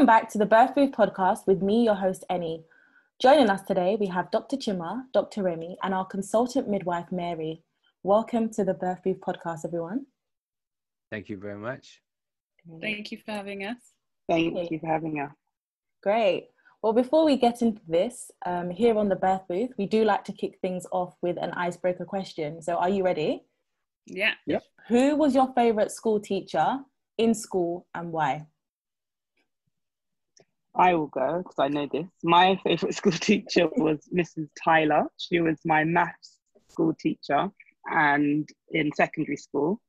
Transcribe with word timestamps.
Welcome 0.00 0.18
back 0.18 0.30
to 0.30 0.38
the 0.38 0.46
Birth 0.46 0.74
Booth 0.74 0.92
podcast 0.92 1.46
with 1.46 1.60
me, 1.60 1.84
your 1.84 1.94
host, 1.94 2.24
Annie. 2.30 2.64
Joining 3.20 3.50
us 3.50 3.60
today, 3.60 3.98
we 4.00 4.06
have 4.06 4.30
Dr. 4.30 4.56
Chima, 4.56 5.02
Dr. 5.12 5.42
Remi, 5.42 5.76
and 5.82 5.92
our 5.92 6.06
consultant 6.06 6.70
midwife, 6.70 7.12
Mary. 7.12 7.62
Welcome 8.02 8.48
to 8.54 8.64
the 8.64 8.72
Birth 8.72 9.02
Booth 9.04 9.20
podcast, 9.20 9.66
everyone. 9.66 10.06
Thank 11.10 11.28
you 11.28 11.36
very 11.36 11.58
much. 11.58 12.00
Thank 12.80 13.12
you 13.12 13.18
for 13.18 13.32
having 13.32 13.66
us. 13.66 13.76
Thank 14.26 14.70
you 14.70 14.78
for 14.78 14.86
having 14.86 15.20
us. 15.20 15.32
Great. 16.02 16.48
Well, 16.80 16.94
before 16.94 17.26
we 17.26 17.36
get 17.36 17.60
into 17.60 17.82
this, 17.86 18.30
um, 18.46 18.70
here 18.70 18.96
on 18.96 19.10
the 19.10 19.16
Birth 19.16 19.42
Booth, 19.50 19.72
we 19.76 19.84
do 19.84 20.04
like 20.04 20.24
to 20.24 20.32
kick 20.32 20.60
things 20.62 20.86
off 20.92 21.14
with 21.20 21.36
an 21.36 21.50
icebreaker 21.50 22.06
question. 22.06 22.62
So, 22.62 22.76
are 22.76 22.88
you 22.88 23.04
ready? 23.04 23.42
Yeah. 24.06 24.32
Yep. 24.46 24.62
Who 24.88 25.16
was 25.16 25.34
your 25.34 25.52
favorite 25.52 25.90
school 25.90 26.20
teacher 26.20 26.78
in 27.18 27.34
school 27.34 27.86
and 27.94 28.10
why? 28.12 28.46
I 30.74 30.94
will 30.94 31.08
go 31.08 31.38
because 31.38 31.58
I 31.58 31.68
know 31.68 31.88
this. 31.90 32.06
My 32.22 32.56
favourite 32.64 32.94
school 32.94 33.12
teacher 33.12 33.68
was 33.76 34.08
Mrs. 34.14 34.48
Tyler. 34.62 35.04
She 35.18 35.40
was 35.40 35.58
my 35.64 35.84
maths 35.84 36.38
school 36.68 36.94
teacher 36.98 37.50
and 37.90 38.48
in 38.70 38.90
secondary 38.94 39.36
school. 39.36 39.80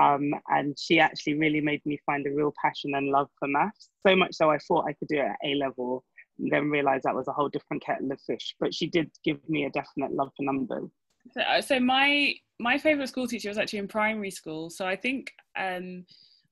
Um, 0.00 0.32
and 0.48 0.78
she 0.78 1.00
actually 1.00 1.34
really 1.34 1.60
made 1.60 1.84
me 1.84 1.98
find 2.06 2.26
a 2.26 2.30
real 2.30 2.54
passion 2.62 2.94
and 2.94 3.08
love 3.08 3.28
for 3.38 3.48
maths. 3.48 3.90
So 4.06 4.14
much 4.14 4.34
so 4.34 4.50
I 4.50 4.58
thought 4.58 4.86
I 4.88 4.92
could 4.92 5.08
do 5.08 5.16
it 5.16 5.26
at 5.26 5.36
A 5.44 5.54
level, 5.56 6.04
then 6.38 6.70
realised 6.70 7.04
that 7.04 7.14
was 7.14 7.28
a 7.28 7.32
whole 7.32 7.48
different 7.48 7.82
kettle 7.84 8.10
of 8.12 8.20
fish. 8.20 8.54
But 8.60 8.72
she 8.72 8.86
did 8.86 9.10
give 9.24 9.36
me 9.48 9.64
a 9.64 9.70
definite 9.70 10.12
love 10.12 10.30
for 10.36 10.44
numbers. 10.44 10.90
So, 11.32 11.40
uh, 11.40 11.60
so 11.60 11.80
my 11.80 12.34
my 12.58 12.78
favorite 12.78 13.08
school 13.08 13.26
teacher 13.26 13.48
was 13.48 13.58
actually 13.58 13.80
in 13.80 13.88
primary 13.88 14.30
school. 14.30 14.70
So 14.70 14.86
I 14.86 14.96
think 14.96 15.32
um, 15.58 16.04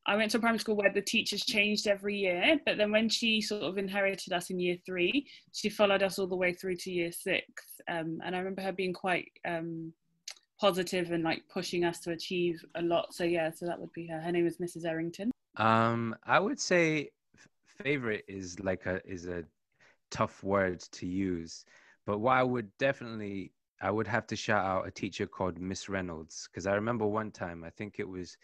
I 0.09 0.17
went 0.17 0.31
to 0.31 0.39
a 0.39 0.41
primary 0.41 0.59
school 0.59 0.75
where 0.75 0.91
the 0.91 1.03
teachers 1.03 1.45
changed 1.45 1.87
every 1.87 2.17
year, 2.17 2.59
but 2.64 2.78
then 2.78 2.91
when 2.91 3.11
she 3.11 3.42
sort 3.42 3.62
of 3.62 3.77
inherited 3.77 4.33
us 4.33 4.48
in 4.48 4.59
year 4.59 4.78
three, 4.87 5.28
she 5.53 5.69
followed 5.69 6.03
us 6.03 6.19
all 6.19 6.27
the 6.27 6.34
way 6.34 6.55
through 6.55 6.77
to 6.77 6.91
year 6.91 7.12
six. 7.12 7.64
Um, 7.89 8.23
and 8.25 8.34
I 8.34 8.39
remember 8.39 8.62
her 8.62 8.73
being 8.73 8.95
quite 8.95 9.31
um, 9.47 9.92
positive 10.59 11.12
and 11.12 11.23
like 11.23 11.42
pushing 11.53 11.84
us 11.84 12.01
to 12.01 12.12
achieve 12.12 12.64
a 12.75 12.83
lot. 12.83 13.12
So 13.12 13.25
yeah, 13.25 13.51
so 13.51 13.67
that 13.67 13.79
would 13.79 13.92
be 13.92 14.06
her. 14.06 14.19
Her 14.19 14.33
name 14.33 14.47
is 14.47 14.56
Mrs. 14.56 14.86
Errington. 14.86 15.31
Um, 15.56 16.17
I 16.25 16.41
would 16.41 16.59
say 16.59 17.11
favorite 17.83 18.25
is 18.29 18.59
like 18.61 18.86
a 18.86 19.06
is 19.06 19.27
a 19.27 19.45
tough 20.11 20.42
word 20.42 20.81
to 20.81 21.06
use, 21.06 21.67
but 22.06 22.19
what 22.19 22.33
I 22.33 22.42
would 22.42 22.70
definitely 22.79 23.53
I 23.83 23.91
would 23.91 24.06
have 24.06 24.27
to 24.29 24.36
shout 24.36 24.64
out 24.64 24.89
a 24.89 24.91
teacher 24.91 25.27
called 25.27 25.61
Miss 25.61 25.91
Reynolds 25.91 26.48
because 26.51 26.67
I 26.67 26.75
remember 26.75 27.06
one 27.06 27.31
time 27.31 27.62
I 27.62 27.70
think 27.70 27.97
it 27.98 28.09
was 28.09 28.39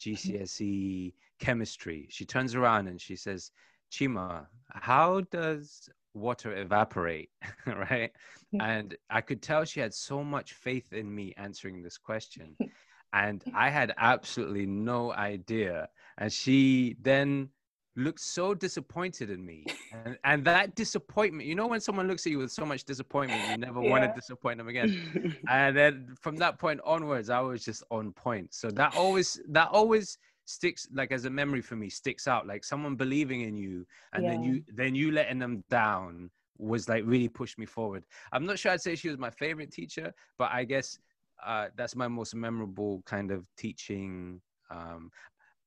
GCSE 0.00 1.12
chemistry. 1.38 2.06
She 2.10 2.24
turns 2.24 2.54
around 2.54 2.88
and 2.88 3.00
she 3.00 3.16
says, 3.16 3.50
Chima, 3.92 4.46
how 4.68 5.22
does 5.30 5.88
water 6.14 6.56
evaporate? 6.56 7.30
right. 7.66 8.12
And 8.58 8.96
I 9.08 9.20
could 9.20 9.42
tell 9.42 9.64
she 9.64 9.80
had 9.80 9.94
so 9.94 10.24
much 10.24 10.54
faith 10.54 10.92
in 10.92 11.12
me 11.14 11.34
answering 11.36 11.82
this 11.82 11.98
question. 11.98 12.56
And 13.12 13.42
I 13.52 13.70
had 13.70 13.92
absolutely 13.98 14.66
no 14.66 15.12
idea. 15.12 15.88
And 16.16 16.32
she 16.32 16.94
then 17.02 17.48
looked 17.96 18.20
so 18.20 18.54
disappointed 18.54 19.30
in 19.30 19.44
me. 19.44 19.64
And, 19.92 20.18
and 20.24 20.44
that 20.44 20.74
disappointment, 20.74 21.48
you 21.48 21.54
know, 21.54 21.66
when 21.66 21.80
someone 21.80 22.06
looks 22.08 22.26
at 22.26 22.32
you 22.32 22.38
with 22.38 22.52
so 22.52 22.64
much 22.64 22.84
disappointment, 22.84 23.44
you 23.44 23.56
never 23.56 23.80
want 23.80 24.02
to 24.02 24.08
disappoint 24.08 24.58
them 24.58 24.68
again. 24.68 24.92
And 25.48 25.76
then 25.76 26.14
from 26.20 26.36
that 26.36 26.58
point 26.58 26.80
onwards 26.84 27.28
i 27.30 27.40
was 27.40 27.64
just 27.64 27.82
on 27.90 28.12
point. 28.12 28.54
So 28.54 28.70
that 28.72 28.92
always 28.94 29.40
that 29.48 29.68
always 29.72 30.18
sticks 30.44 30.86
like 30.92 31.12
as 31.12 31.24
a 31.24 31.30
memory 31.30 31.60
for 31.60 31.76
me 31.76 31.88
sticks 31.88 32.28
out. 32.28 32.46
Like 32.46 32.62
someone 32.62 32.94
believing 32.94 33.40
in 33.40 33.56
you 33.56 33.86
and 34.12 34.28
then 34.28 34.42
you 34.42 34.62
then 34.68 34.94
you 34.94 35.10
letting 35.10 35.38
them 35.38 35.64
down 35.68 36.30
was 36.58 36.88
like 36.88 37.02
really 37.06 37.28
pushed 37.28 37.58
me 37.58 37.66
forward. 37.66 38.04
I'm 38.32 38.46
not 38.46 38.58
sure 38.58 38.70
i'd 38.72 38.80
say 38.80 38.94
she 38.94 39.08
was 39.08 39.18
my 39.18 39.30
favorite 39.30 39.72
teacher 39.72 40.12
but 40.38 40.50
i 40.52 40.62
guess 40.62 40.98
uh, 41.44 41.68
that's 41.76 41.96
my 41.96 42.08
most 42.08 42.34
memorable 42.34 43.02
kind 43.06 43.30
of 43.30 43.46
teaching 43.56 44.40
um, 44.70 45.10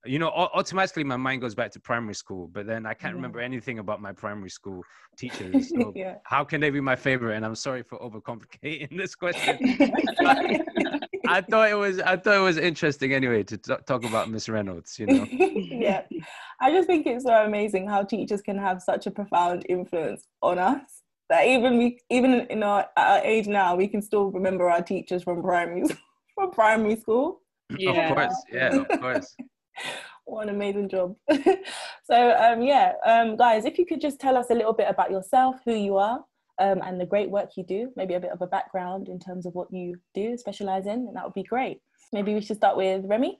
you 0.05 0.19
know 0.19 0.29
automatically 0.29 1.03
my 1.03 1.15
mind 1.15 1.41
goes 1.41 1.55
back 1.55 1.71
to 1.71 1.79
primary 1.79 2.13
school 2.15 2.47
but 2.51 2.65
then 2.65 2.85
i 2.85 2.93
can't 2.93 3.11
Yeah. 3.13 3.15
remember 3.15 3.39
anything 3.39 3.79
about 3.79 4.01
my 4.01 4.11
primary 4.11 4.49
school 4.49 4.81
teachers 5.17 5.69
so 5.77 5.93
yeah. 5.95 6.15
how 6.25 6.43
can 6.43 6.59
they 6.59 6.69
be 6.69 6.81
my 6.81 6.95
favorite 6.95 7.35
and 7.35 7.45
i'm 7.45 7.55
sorry 7.55 7.83
for 7.83 7.97
overcomplicating 7.99 8.95
this 8.97 9.15
question 9.15 9.57
I 11.25 11.39
thought 11.39 11.69
it 11.69 11.75
was 11.75 11.99
I 12.01 12.17
thought 12.17 12.35
it 12.35 12.41
was 12.41 12.57
interesting 12.57 13.13
anyway 13.13 13.43
to 13.43 13.57
t- 13.57 13.73
talk 13.87 14.03
about 14.03 14.29
Miss 14.29 14.49
Reynolds. 14.49 14.99
You 14.99 15.05
know, 15.07 15.25
yeah. 15.31 16.01
I 16.59 16.69
just 16.69 16.85
think 16.85 17.07
it's 17.07 17.23
so 17.23 17.33
amazing 17.45 17.87
how 17.87 18.03
teachers 18.03 18.41
can 18.41 18.57
have 18.57 18.81
such 18.81 19.07
a 19.07 19.11
profound 19.11 19.65
influence 19.69 20.27
on 20.41 20.59
us 20.59 20.81
that 21.29 21.47
even 21.47 21.77
we 21.77 21.97
even 22.09 22.41
in 22.49 22.61
our, 22.61 22.87
our 22.97 23.19
age 23.19 23.47
now 23.47 23.73
we 23.73 23.87
can 23.87 24.01
still 24.01 24.31
remember 24.31 24.69
our 24.69 24.81
teachers 24.81 25.23
from 25.23 25.41
primary 25.41 25.83
from 26.35 26.51
primary 26.51 26.97
school. 26.97 27.41
Yeah. 27.69 28.09
of 28.09 28.15
course, 28.15 28.43
yeah, 28.51 28.75
of 28.81 28.99
course. 29.01 29.35
What 30.25 30.47
an 30.47 30.55
amazing 30.55 30.87
job. 30.87 31.17
so 31.29 32.31
um 32.31 32.61
yeah, 32.61 32.93
um 33.05 33.35
guys, 33.35 33.65
if 33.65 33.77
you 33.77 33.85
could 33.85 33.99
just 33.99 34.21
tell 34.21 34.37
us 34.37 34.45
a 34.49 34.53
little 34.53 34.71
bit 34.71 34.87
about 34.89 35.11
yourself, 35.11 35.57
who 35.65 35.75
you 35.75 35.97
are, 35.97 36.23
um, 36.59 36.81
and 36.83 36.99
the 36.99 37.05
great 37.05 37.29
work 37.29 37.51
you 37.57 37.63
do, 37.63 37.91
maybe 37.95 38.13
a 38.13 38.19
bit 38.19 38.31
of 38.31 38.41
a 38.41 38.47
background 38.47 39.09
in 39.09 39.19
terms 39.19 39.45
of 39.45 39.53
what 39.53 39.67
you 39.71 39.95
do, 40.13 40.37
specialize 40.37 40.85
in, 40.85 41.07
and 41.07 41.15
that 41.15 41.23
would 41.23 41.33
be 41.33 41.43
great. 41.43 41.79
Maybe 42.11 42.33
we 42.33 42.41
should 42.41 42.57
start 42.57 42.77
with 42.77 43.05
Remi. 43.05 43.39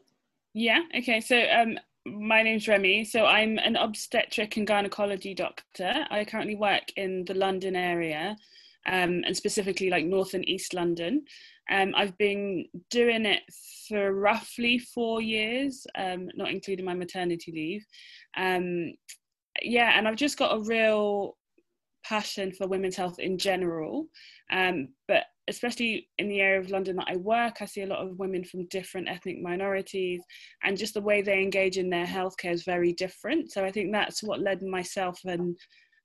Yeah. 0.53 0.81
Okay. 0.97 1.21
So 1.21 1.45
um, 1.51 1.77
my 2.05 2.41
name's 2.41 2.67
Remi. 2.67 3.05
So 3.05 3.25
I'm 3.25 3.57
an 3.59 3.75
obstetric 3.75 4.57
and 4.57 4.67
gynecology 4.67 5.33
doctor. 5.33 6.05
I 6.09 6.25
currently 6.25 6.55
work 6.55 6.91
in 6.95 7.25
the 7.25 7.33
London 7.33 7.75
area, 7.75 8.35
um, 8.85 9.23
and 9.25 9.37
specifically 9.37 9.89
like 9.89 10.05
North 10.05 10.33
and 10.33 10.47
East 10.47 10.73
London. 10.73 11.25
Um, 11.71 11.93
I've 11.95 12.17
been 12.17 12.65
doing 12.89 13.25
it 13.25 13.41
for 13.87 14.13
roughly 14.13 14.79
four 14.79 15.21
years, 15.21 15.85
um, 15.95 16.29
not 16.35 16.51
including 16.51 16.85
my 16.85 16.93
maternity 16.93 17.51
leave. 17.51 17.85
Um, 18.37 18.93
yeah, 19.61 19.97
and 19.97 20.07
I've 20.07 20.15
just 20.15 20.37
got 20.37 20.55
a 20.55 20.63
real 20.63 21.37
passion 22.03 22.51
for 22.51 22.67
women's 22.67 22.97
health 22.97 23.19
in 23.19 23.37
general, 23.37 24.07
um, 24.51 24.89
but 25.07 25.23
especially 25.49 26.09
in 26.17 26.27
the 26.27 26.39
area 26.39 26.59
of 26.59 26.69
London 26.69 26.95
that 26.97 27.07
I 27.09 27.17
work, 27.17 27.57
I 27.61 27.65
see 27.65 27.81
a 27.81 27.87
lot 27.87 28.05
of 28.05 28.19
women 28.19 28.43
from 28.43 28.67
different 28.67 29.09
ethnic 29.09 29.41
minorities, 29.41 30.21
and 30.63 30.77
just 30.77 30.93
the 30.93 31.01
way 31.01 31.21
they 31.21 31.41
engage 31.41 31.77
in 31.77 31.89
their 31.89 32.05
healthcare 32.05 32.51
is 32.51 32.63
very 32.63 32.93
different. 32.93 33.51
So 33.51 33.63
I 33.63 33.71
think 33.71 33.91
that's 33.91 34.23
what 34.23 34.41
led 34.41 34.61
myself 34.61 35.19
and 35.25 35.57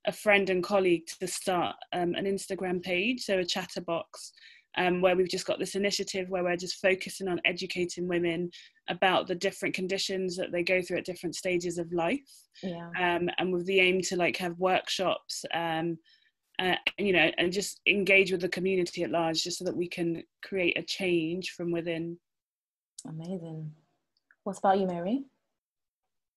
a 0.07 0.11
friend 0.11 0.49
and 0.49 0.63
colleague 0.63 1.05
to 1.19 1.27
start 1.27 1.75
um, 1.93 2.15
an 2.15 2.25
Instagram 2.25 2.81
page, 2.81 3.21
so 3.21 3.39
a 3.39 3.45
chatterbox, 3.45 4.31
um, 4.79 5.01
where 5.01 5.15
we've 5.15 5.29
just 5.29 5.45
got 5.45 5.59
this 5.59 5.75
initiative 5.75 6.29
where 6.29 6.43
we're 6.43 6.55
just 6.55 6.81
focusing 6.81 7.27
on 7.27 7.39
educating 7.45 8.07
women 8.07 8.49
about 8.89 9.27
the 9.27 9.35
different 9.35 9.75
conditions 9.75 10.35
that 10.37 10.51
they 10.51 10.63
go 10.63 10.81
through 10.81 10.97
at 10.97 11.05
different 11.05 11.35
stages 11.35 11.77
of 11.77 11.91
life 11.93 12.31
Yeah. 12.63 12.89
um, 12.99 13.29
and 13.37 13.53
with 13.53 13.65
the 13.67 13.79
aim 13.79 14.01
to 14.03 14.15
like 14.15 14.37
have 14.37 14.57
workshops 14.57 15.45
um, 15.53 15.97
uh, 16.59 16.75
you 16.97 17.13
know 17.13 17.29
and 17.37 17.53
just 17.53 17.79
engage 17.85 18.31
with 18.31 18.41
the 18.41 18.49
community 18.49 19.03
at 19.03 19.11
large 19.11 19.43
just 19.43 19.59
so 19.59 19.65
that 19.65 19.75
we 19.75 19.87
can 19.87 20.23
create 20.43 20.77
a 20.77 20.83
change 20.83 21.51
from 21.51 21.71
within 21.71 22.17
Amazing. 23.07 23.71
What 24.43 24.57
about 24.57 24.79
you, 24.79 24.87
Mary? 24.87 25.23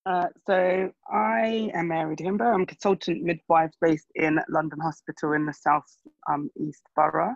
Uh, 0.04 0.26
so 0.46 0.92
I 1.10 1.70
am 1.74 1.88
Mary 1.88 2.16
Dimber. 2.16 2.52
I'm 2.52 2.62
a 2.62 2.66
consultant 2.66 3.22
midwife 3.22 3.70
based 3.80 4.08
in 4.16 4.38
London 4.48 4.80
Hospital 4.80 5.32
in 5.32 5.46
the 5.46 5.54
South 5.54 5.86
um, 6.30 6.50
East 6.56 6.82
Borough. 6.96 7.34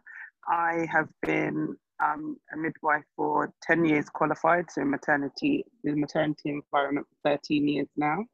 I 0.49 0.87
have 0.91 1.09
been 1.23 1.77
um, 2.03 2.37
a 2.53 2.57
midwife 2.57 3.05
for 3.17 3.53
10 3.63 3.85
years 3.85 4.09
qualified, 4.09 4.71
so 4.71 4.85
maternity, 4.85 5.65
the 5.83 5.95
maternity 5.95 6.51
environment 6.51 7.07
for 7.23 7.31
13 7.31 7.69
years 7.69 7.89
now. 7.97 8.25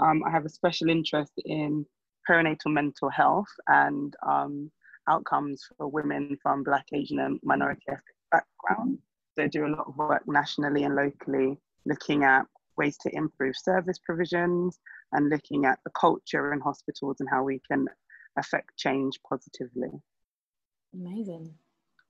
Um, 0.00 0.22
I 0.24 0.30
have 0.30 0.44
a 0.44 0.50
special 0.50 0.88
interest 0.88 1.32
in 1.44 1.84
perinatal 2.28 2.72
mental 2.72 3.08
health 3.08 3.48
and 3.66 4.14
um, 4.26 4.70
outcomes 5.08 5.62
for 5.76 5.88
women 5.88 6.38
from 6.42 6.62
Black, 6.62 6.86
Asian, 6.92 7.18
and 7.20 7.40
minority 7.42 7.82
ethnic 7.88 8.02
backgrounds. 8.30 9.00
So 9.34 9.44
I 9.44 9.48
do 9.48 9.66
a 9.66 9.74
lot 9.74 9.88
of 9.88 9.96
work 9.96 10.22
nationally 10.26 10.84
and 10.84 10.94
locally 10.94 11.58
looking 11.86 12.24
at 12.24 12.46
ways 12.76 12.96
to 12.98 13.14
improve 13.14 13.56
service 13.56 13.98
provisions 13.98 14.78
and 15.12 15.30
looking 15.30 15.64
at 15.64 15.78
the 15.84 15.90
culture 15.98 16.52
in 16.52 16.60
hospitals 16.60 17.16
and 17.20 17.28
how 17.30 17.42
we 17.42 17.60
can 17.70 17.86
affect 18.36 18.76
change 18.76 19.18
positively. 19.28 19.90
Amazing. 20.94 21.54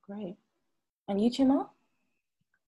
Great. 0.02 0.36
And 1.08 1.20
you, 1.20 1.30
Chima? 1.30 1.68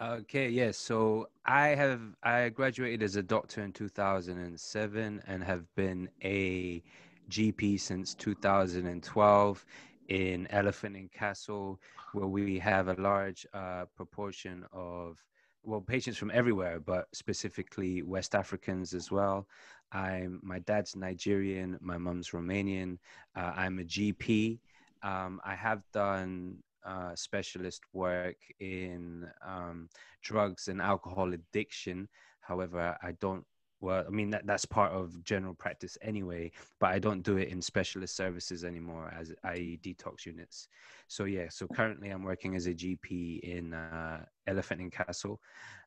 Okay, 0.02 0.48
yes. 0.48 0.78
So 0.78 1.28
I 1.44 1.68
have 1.68 2.00
I 2.22 2.48
graduated 2.48 3.02
as 3.02 3.16
a 3.16 3.22
doctor 3.22 3.62
in 3.62 3.72
2007 3.72 5.22
and 5.26 5.44
have 5.44 5.64
been 5.74 6.08
a 6.24 6.82
GP 7.28 7.78
since 7.78 8.14
2012 8.14 9.66
in 10.08 10.46
Elephant 10.50 10.96
and 10.96 11.12
Castle, 11.12 11.80
where 12.12 12.26
we 12.26 12.58
have 12.58 12.88
a 12.88 12.94
large 12.94 13.46
uh, 13.52 13.84
proportion 13.94 14.64
of 14.72 15.22
well 15.62 15.82
patients 15.82 16.16
from 16.16 16.30
everywhere, 16.32 16.80
but 16.80 17.06
specifically 17.12 18.02
West 18.02 18.34
Africans 18.34 18.94
as 18.94 19.10
well. 19.10 19.46
I'm 19.92 20.40
my 20.42 20.60
dad's 20.60 20.96
Nigerian, 20.96 21.78
my 21.80 21.98
mom's 21.98 22.30
Romanian. 22.30 22.98
Uh, 23.36 23.52
I'm 23.54 23.78
a 23.78 23.84
GP. 23.84 24.60
Um, 25.02 25.41
I 25.44 25.55
have 25.55 25.82
done 25.93 26.58
uh, 26.85 27.14
specialist 27.14 27.82
work 27.93 28.37
in 28.58 29.26
um, 29.47 29.88
drugs 30.23 30.69
and 30.69 30.81
alcohol 30.81 31.32
addiction. 31.32 32.08
However, 32.41 32.97
I 33.02 33.12
don't. 33.20 33.44
Well, 33.82 34.05
I 34.06 34.11
mean 34.11 34.29
that 34.31 34.47
that's 34.47 34.67
part 34.67 34.93
of 34.93 35.25
general 35.25 35.55
practice 35.55 35.97
anyway, 36.02 36.52
but 36.81 36.91
I 36.91 36.99
don't 36.99 37.23
do 37.23 37.38
it 37.38 37.49
in 37.49 37.62
specialist 37.62 38.14
services 38.14 38.62
anymore, 38.62 39.11
as 39.19 39.32
i.e. 39.44 39.81
detox 39.82 40.26
units. 40.26 40.69
So 41.08 41.25
yeah, 41.25 41.47
so 41.49 41.67
currently 41.67 42.11
I'm 42.11 42.23
working 42.23 42.56
as 42.56 42.67
a 42.67 42.75
GP 42.75 43.41
in 43.41 43.73
uh, 43.73 44.25
Elephant 44.47 44.82
and 44.82 44.93
Castle, 44.93 45.41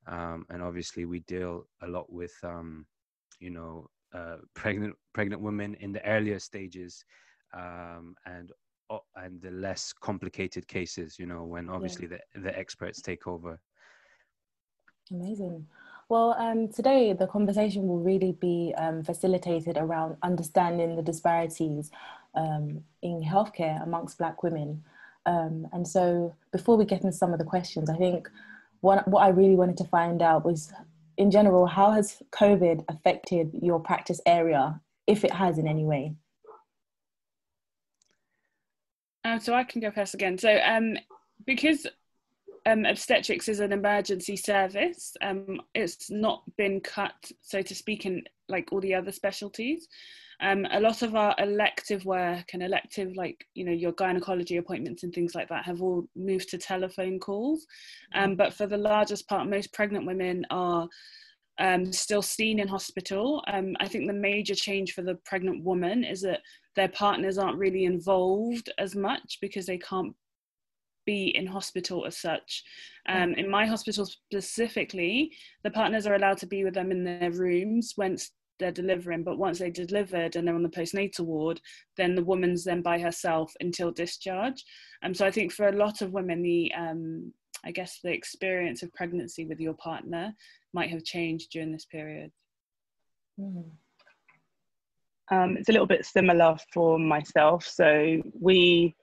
um, 0.07 0.45
and 0.49 0.63
obviously 0.63 1.05
we 1.05 1.19
deal 1.19 1.67
a 1.83 1.87
lot 1.87 2.11
with 2.11 2.33
um, 2.43 2.87
you 3.39 3.51
know 3.51 3.87
uh, 4.13 4.37
pregnant 4.55 4.95
pregnant 5.13 5.43
women 5.43 5.75
in 5.75 5.91
the 5.91 6.03
earlier 6.03 6.39
stages 6.39 7.05
um, 7.53 8.15
and 8.25 8.51
and 9.15 9.41
the 9.41 9.51
less 9.51 9.93
complicated 9.93 10.67
cases 10.67 11.17
you 11.19 11.25
know 11.25 11.43
when 11.43 11.69
obviously 11.69 12.07
yeah. 12.09 12.17
the, 12.33 12.41
the 12.41 12.57
experts 12.57 13.01
take 13.01 13.27
over. 13.27 13.59
Amazing. 15.11 15.67
Well 16.09 16.35
um, 16.37 16.67
today 16.69 17.13
the 17.13 17.27
conversation 17.27 17.87
will 17.87 17.99
really 17.99 18.33
be 18.33 18.73
um, 18.77 19.03
facilitated 19.03 19.77
around 19.77 20.17
understanding 20.23 20.95
the 20.95 21.01
disparities 21.01 21.91
um, 22.35 22.83
in 23.01 23.21
healthcare 23.21 23.81
amongst 23.83 24.17
black 24.17 24.43
women. 24.43 24.83
Um, 25.25 25.67
and 25.71 25.87
so 25.87 26.35
before 26.51 26.77
we 26.77 26.85
get 26.85 27.03
into 27.03 27.15
some 27.15 27.31
of 27.33 27.39
the 27.39 27.45
questions 27.45 27.89
i 27.89 27.95
think 27.95 28.29
what, 28.81 29.07
what 29.07 29.21
i 29.21 29.29
really 29.29 29.55
wanted 29.55 29.77
to 29.77 29.85
find 29.85 30.21
out 30.21 30.43
was 30.43 30.71
in 31.17 31.31
general 31.31 31.65
how 31.65 31.91
has 31.91 32.21
covid 32.31 32.83
affected 32.89 33.51
your 33.61 33.79
practice 33.79 34.19
area 34.25 34.79
if 35.07 35.23
it 35.23 35.31
has 35.31 35.57
in 35.57 35.67
any 35.67 35.85
way 35.85 36.13
um, 39.25 39.39
so 39.39 39.53
I 39.53 39.63
can 39.63 39.81
go 39.81 39.91
first 39.91 40.13
again. 40.13 40.37
So 40.37 40.59
um, 40.63 40.97
because 41.45 41.87
um, 42.65 42.85
obstetrics 42.85 43.47
is 43.49 43.59
an 43.59 43.73
emergency 43.73 44.35
service, 44.35 45.15
um, 45.21 45.61
it's 45.73 46.09
not 46.09 46.43
been 46.57 46.79
cut, 46.81 47.31
so 47.41 47.61
to 47.61 47.75
speak, 47.75 48.05
in 48.05 48.23
like 48.49 48.71
all 48.71 48.81
the 48.81 48.95
other 48.95 49.11
specialties. 49.11 49.87
Um, 50.41 50.65
a 50.71 50.79
lot 50.79 51.03
of 51.03 51.15
our 51.15 51.35
elective 51.37 52.05
work 52.05 52.53
and 52.53 52.61
elective, 52.61 53.15
like 53.15 53.45
you 53.53 53.63
know, 53.63 53.71
your 53.71 53.93
gynecology 53.93 54.57
appointments 54.57 55.03
and 55.03 55.13
things 55.13 55.35
like 55.35 55.47
that, 55.49 55.65
have 55.65 55.81
all 55.81 56.07
moved 56.15 56.49
to 56.49 56.57
telephone 56.57 57.19
calls. 57.19 57.65
But 58.13 58.53
for 58.53 58.67
the 58.67 58.77
largest 58.77 59.27
part, 59.27 59.49
most 59.49 59.71
pregnant 59.73 60.05
women 60.05 60.45
are 60.49 60.89
um, 61.59 61.91
still 61.91 62.21
seen 62.21 62.59
in 62.59 62.67
hospital. 62.67 63.43
Um, 63.47 63.75
I 63.79 63.87
think 63.87 64.07
the 64.07 64.13
major 64.13 64.55
change 64.55 64.93
for 64.93 65.01
the 65.01 65.15
pregnant 65.25 65.63
woman 65.63 66.03
is 66.03 66.21
that 66.21 66.41
their 66.75 66.89
partners 66.89 67.37
aren't 67.37 67.57
really 67.57 67.85
involved 67.85 68.69
as 68.77 68.95
much 68.95 69.37
because 69.41 69.65
they 69.65 69.77
can't 69.77 70.15
be 71.05 71.35
in 71.35 71.45
hospital 71.45 72.05
as 72.05 72.17
such. 72.17 72.63
Um, 73.07 73.33
in 73.33 73.49
my 73.49 73.65
hospital 73.65 74.05
specifically, 74.05 75.31
the 75.63 75.71
partners 75.71 76.07
are 76.07 76.15
allowed 76.15 76.37
to 76.39 76.47
be 76.47 76.63
with 76.63 76.73
them 76.73 76.91
in 76.91 77.03
their 77.03 77.31
rooms 77.31 77.93
once 77.97 78.31
they're 78.59 78.71
delivering, 78.71 79.23
but 79.23 79.37
once 79.37 79.59
they 79.59 79.69
delivered 79.69 80.35
and 80.35 80.47
they're 80.47 80.55
on 80.55 80.63
the 80.63 80.69
postnatal 80.69 81.25
ward, 81.25 81.59
then 81.97 82.15
the 82.15 82.23
woman's 82.23 82.63
then 82.63 82.81
by 82.81 82.99
herself 82.99 83.53
until 83.59 83.91
discharge. 83.91 84.63
Um, 85.03 85.13
so 85.13 85.25
I 85.25 85.31
think 85.31 85.51
for 85.51 85.67
a 85.67 85.75
lot 85.75 86.01
of 86.01 86.13
women, 86.13 86.41
the 86.41 86.71
um, 86.77 87.33
I 87.65 87.71
guess 87.71 87.99
the 88.03 88.11
experience 88.11 88.83
of 88.83 88.93
pregnancy 88.93 89.45
with 89.45 89.59
your 89.59 89.73
partner 89.73 90.33
might 90.73 90.89
have 90.89 91.03
changed 91.03 91.51
during 91.51 91.71
this 91.71 91.85
period. 91.85 92.31
Mm. 93.39 93.71
Um, 95.31 95.57
it's 95.57 95.69
a 95.69 95.71
little 95.71 95.87
bit 95.87 96.05
similar 96.05 96.57
for 96.73 96.99
myself. 96.99 97.65
So 97.65 98.21
we, 98.39 98.95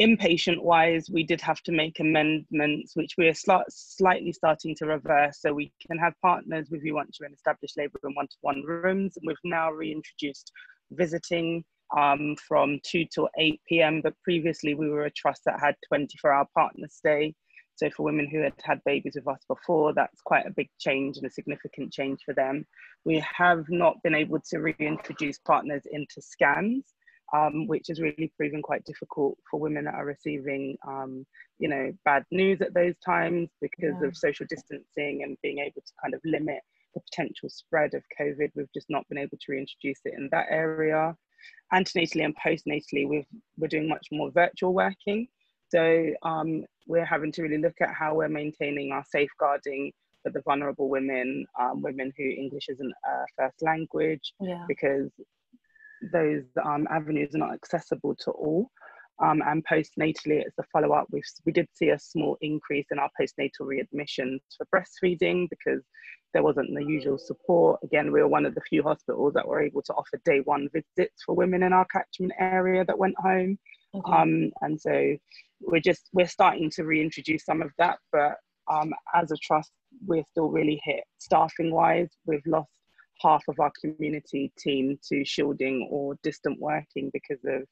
inpatient 0.00 0.62
wise, 0.62 1.08
we 1.10 1.22
did 1.22 1.40
have 1.40 1.62
to 1.62 1.72
make 1.72 2.00
amendments, 2.00 2.96
which 2.96 3.14
we're 3.16 3.34
sl- 3.34 3.68
slightly 3.68 4.32
starting 4.32 4.74
to 4.76 4.86
reverse. 4.86 5.40
So 5.40 5.52
we 5.52 5.72
can 5.86 5.98
have 5.98 6.14
partners 6.22 6.68
if 6.72 6.82
you 6.82 6.94
want 6.94 7.14
to 7.14 7.24
in 7.24 7.32
established 7.32 7.76
labour 7.76 8.00
in 8.04 8.14
one-to-one 8.14 8.62
rooms. 8.64 9.16
We've 9.24 9.36
now 9.44 9.70
reintroduced 9.70 10.52
visiting 10.90 11.64
um, 11.96 12.36
from 12.36 12.80
2 12.84 13.06
till 13.12 13.28
8 13.38 13.60
p.m. 13.68 14.00
But 14.02 14.14
previously 14.22 14.74
we 14.74 14.88
were 14.88 15.04
a 15.04 15.10
trust 15.10 15.42
that 15.46 15.60
had 15.60 15.76
24 15.88 16.32
hour 16.32 16.46
partner 16.54 16.88
stay. 16.90 17.34
So 17.80 17.88
for 17.96 18.02
women 18.02 18.28
who 18.28 18.40
had 18.42 18.52
had 18.62 18.84
babies 18.84 19.14
with 19.14 19.26
us 19.26 19.42
before, 19.48 19.94
that's 19.94 20.20
quite 20.20 20.44
a 20.44 20.52
big 20.54 20.68
change 20.78 21.16
and 21.16 21.24
a 21.24 21.30
significant 21.30 21.90
change 21.90 22.20
for 22.26 22.34
them. 22.34 22.66
We 23.06 23.24
have 23.38 23.64
not 23.70 24.02
been 24.02 24.14
able 24.14 24.38
to 24.50 24.58
reintroduce 24.58 25.38
partners 25.38 25.84
into 25.90 26.20
scans, 26.20 26.84
um, 27.34 27.66
which 27.66 27.86
has 27.88 27.98
really 27.98 28.30
proven 28.36 28.60
quite 28.60 28.84
difficult 28.84 29.38
for 29.50 29.58
women 29.58 29.86
that 29.86 29.94
are 29.94 30.04
receiving, 30.04 30.76
um, 30.86 31.24
you 31.58 31.68
know, 31.68 31.90
bad 32.04 32.26
news 32.30 32.60
at 32.60 32.74
those 32.74 32.98
times 33.02 33.48
because 33.62 33.94
yeah. 34.02 34.08
of 34.08 34.14
social 34.14 34.44
distancing 34.50 35.22
and 35.22 35.38
being 35.42 35.60
able 35.60 35.80
to 35.80 35.92
kind 36.02 36.12
of 36.12 36.20
limit 36.22 36.60
the 36.94 37.00
potential 37.00 37.48
spread 37.48 37.94
of 37.94 38.02
COVID. 38.20 38.50
We've 38.54 38.74
just 38.74 38.90
not 38.90 39.08
been 39.08 39.16
able 39.16 39.38
to 39.38 39.52
reintroduce 39.52 40.00
it 40.04 40.12
in 40.18 40.28
that 40.32 40.48
area 40.50 41.16
antenatally 41.72 42.24
and 42.24 42.36
postnatally, 42.36 43.08
we've, 43.08 43.26
we're 43.56 43.68
doing 43.68 43.88
much 43.88 44.06
more 44.12 44.30
virtual 44.30 44.74
working. 44.74 45.28
So 45.70 46.06
um, 46.22 46.64
we're 46.86 47.04
having 47.04 47.32
to 47.32 47.42
really 47.42 47.58
look 47.58 47.80
at 47.80 47.94
how 47.94 48.14
we're 48.14 48.28
maintaining 48.28 48.92
our 48.92 49.04
safeguarding 49.08 49.92
for 50.22 50.30
the 50.30 50.42
vulnerable 50.42 50.88
women, 50.88 51.46
um, 51.58 51.82
women 51.82 52.12
who 52.16 52.24
English 52.24 52.68
isn't 52.68 52.92
a 53.04 53.24
first 53.38 53.62
language, 53.62 54.34
yeah. 54.40 54.64
because 54.68 55.10
those 56.12 56.44
um, 56.64 56.86
avenues 56.90 57.34
are 57.34 57.38
not 57.38 57.54
accessible 57.54 58.14
to 58.16 58.30
all. 58.32 58.70
Um, 59.22 59.42
and 59.46 59.62
postnatally, 59.66 60.42
it's 60.42 60.58
a 60.58 60.64
follow 60.72 60.92
up. 60.92 61.06
We 61.10 61.22
we 61.44 61.52
did 61.52 61.68
see 61.74 61.90
a 61.90 61.98
small 61.98 62.38
increase 62.40 62.86
in 62.90 62.98
our 62.98 63.10
postnatal 63.20 63.62
readmissions 63.62 64.40
for 64.56 64.66
breastfeeding 64.74 65.48
because 65.50 65.82
there 66.32 66.42
wasn't 66.42 66.74
the 66.74 66.84
usual 66.84 67.18
support. 67.18 67.80
Again, 67.82 68.12
we 68.12 68.20
were 68.22 68.28
one 68.28 68.46
of 68.46 68.54
the 68.54 68.62
few 68.62 68.82
hospitals 68.82 69.34
that 69.34 69.46
were 69.46 69.60
able 69.60 69.82
to 69.82 69.92
offer 69.92 70.18
day 70.24 70.40
one 70.44 70.70
visits 70.72 71.22
for 71.24 71.34
women 71.34 71.62
in 71.62 71.72
our 71.74 71.84
catchment 71.86 72.32
area 72.38 72.82
that 72.86 72.98
went 72.98 73.16
home. 73.18 73.58
Okay. 73.94 74.12
Um, 74.12 74.50
and 74.62 74.80
so 74.80 75.16
we're 75.60 75.80
just 75.80 76.08
we're 76.12 76.26
starting 76.26 76.70
to 76.70 76.84
reintroduce 76.84 77.44
some 77.44 77.62
of 77.62 77.70
that, 77.78 77.98
but 78.12 78.36
um, 78.70 78.92
as 79.14 79.30
a 79.30 79.36
trust, 79.36 79.70
we're 80.06 80.24
still 80.30 80.48
really 80.48 80.80
hit 80.84 81.04
staffing 81.18 81.72
wise. 81.72 82.08
We've 82.24 82.46
lost 82.46 82.70
half 83.20 83.42
of 83.48 83.60
our 83.60 83.72
community 83.80 84.52
team 84.58 84.98
to 85.08 85.24
shielding 85.24 85.88
or 85.90 86.16
distant 86.22 86.58
working 86.58 87.10
because 87.12 87.44
of 87.44 87.66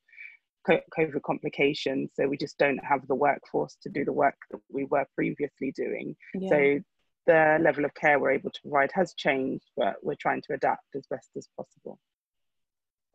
COVID 0.69 1.23
complications. 1.23 2.11
So 2.15 2.29
we 2.29 2.37
just 2.37 2.59
don't 2.59 2.83
have 2.85 3.07
the 3.07 3.15
workforce 3.15 3.77
to 3.83 3.89
do 3.89 4.05
the 4.05 4.13
work 4.13 4.37
that 4.51 4.61
we 4.71 4.85
were 4.85 5.07
previously 5.15 5.73
doing. 5.75 6.17
Yeah. 6.35 6.49
So 6.51 6.81
the 7.27 7.59
level 7.63 7.85
of 7.85 7.95
care 7.95 8.19
we're 8.19 8.33
able 8.33 8.51
to 8.51 8.61
provide 8.63 8.91
has 8.95 9.15
changed, 9.15 9.65
but 9.77 9.97
we're 10.03 10.17
trying 10.21 10.43
to 10.43 10.55
adapt 10.55 10.85
as 10.97 11.07
best 11.09 11.31
as 11.37 11.49
possible. 11.57 11.99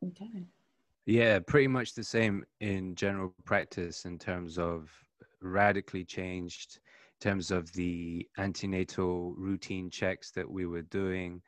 Okay. 0.06 0.48
Yeah, 1.06 1.40
pretty 1.40 1.68
much 1.68 1.94
the 1.94 2.04
same 2.04 2.46
in 2.62 2.96
general 2.96 3.34
practice 3.44 4.06
in 4.06 4.18
terms 4.18 4.58
of 4.58 4.90
radically 5.42 6.06
changed 6.06 6.80
in 7.22 7.30
terms 7.30 7.52
of 7.52 7.72
the 7.74 8.28
antenatal 8.38 9.34
routine 9.38 9.90
checks 9.90 10.32
that 10.32 10.50
we 10.50 10.66
were 10.66 10.82
doing. 10.84 11.42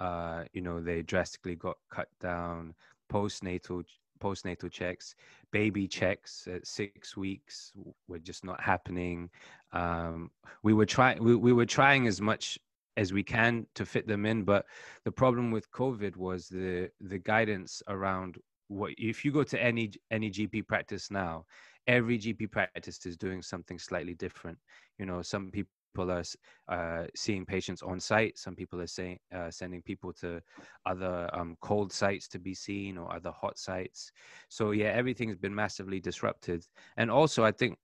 Uh, 0.00 0.44
you 0.52 0.62
know, 0.62 0.80
they 0.80 1.02
drastically 1.02 1.54
got 1.54 1.76
cut 1.90 2.08
down. 2.20 2.74
Postnatal 3.10 3.84
postnatal 4.20 4.70
checks, 4.70 5.14
baby 5.50 5.86
checks 5.86 6.46
at 6.52 6.66
six 6.66 7.16
weeks 7.16 7.72
were 8.08 8.20
just 8.20 8.44
not 8.44 8.60
happening. 8.60 9.28
Um, 9.72 10.30
we 10.62 10.72
were 10.72 10.86
trying 10.86 11.22
we, 11.22 11.36
we 11.36 11.52
were 11.52 11.66
trying 11.66 12.06
as 12.06 12.20
much 12.20 12.58
as 12.96 13.12
we 13.12 13.22
can 13.22 13.66
to 13.74 13.86
fit 13.86 14.06
them 14.06 14.26
in, 14.26 14.42
but 14.44 14.66
the 15.04 15.12
problem 15.12 15.50
with 15.50 15.70
COVID 15.70 16.16
was 16.16 16.48
the 16.48 16.90
the 17.00 17.18
guidance 17.18 17.82
around 17.88 18.38
what 18.72 18.92
if 18.98 19.24
you 19.24 19.32
go 19.32 19.42
to 19.44 19.62
any 19.62 19.92
any 20.10 20.30
GP 20.30 20.66
practice 20.66 21.10
now, 21.10 21.44
every 21.86 22.18
GP 22.18 22.50
practice 22.50 23.04
is 23.06 23.16
doing 23.16 23.42
something 23.42 23.78
slightly 23.78 24.14
different. 24.14 24.58
You 24.98 25.06
know, 25.06 25.22
some 25.22 25.50
people 25.50 25.68
are 25.98 26.24
uh, 26.68 27.06
seeing 27.14 27.44
patients 27.44 27.82
on 27.82 28.00
site. 28.00 28.38
Some 28.38 28.56
people 28.56 28.80
are 28.80 28.86
saying 28.86 29.18
uh, 29.34 29.50
sending 29.50 29.82
people 29.82 30.12
to 30.14 30.40
other 30.86 31.28
um, 31.32 31.56
cold 31.60 31.92
sites 31.92 32.28
to 32.28 32.38
be 32.38 32.54
seen 32.54 32.96
or 32.96 33.12
other 33.14 33.30
hot 33.30 33.58
sites. 33.58 34.10
So 34.48 34.70
yeah, 34.70 34.88
everything's 34.88 35.36
been 35.36 35.54
massively 35.54 36.00
disrupted. 36.00 36.64
And 36.96 37.10
also, 37.10 37.44
I 37.44 37.52
think 37.52 37.78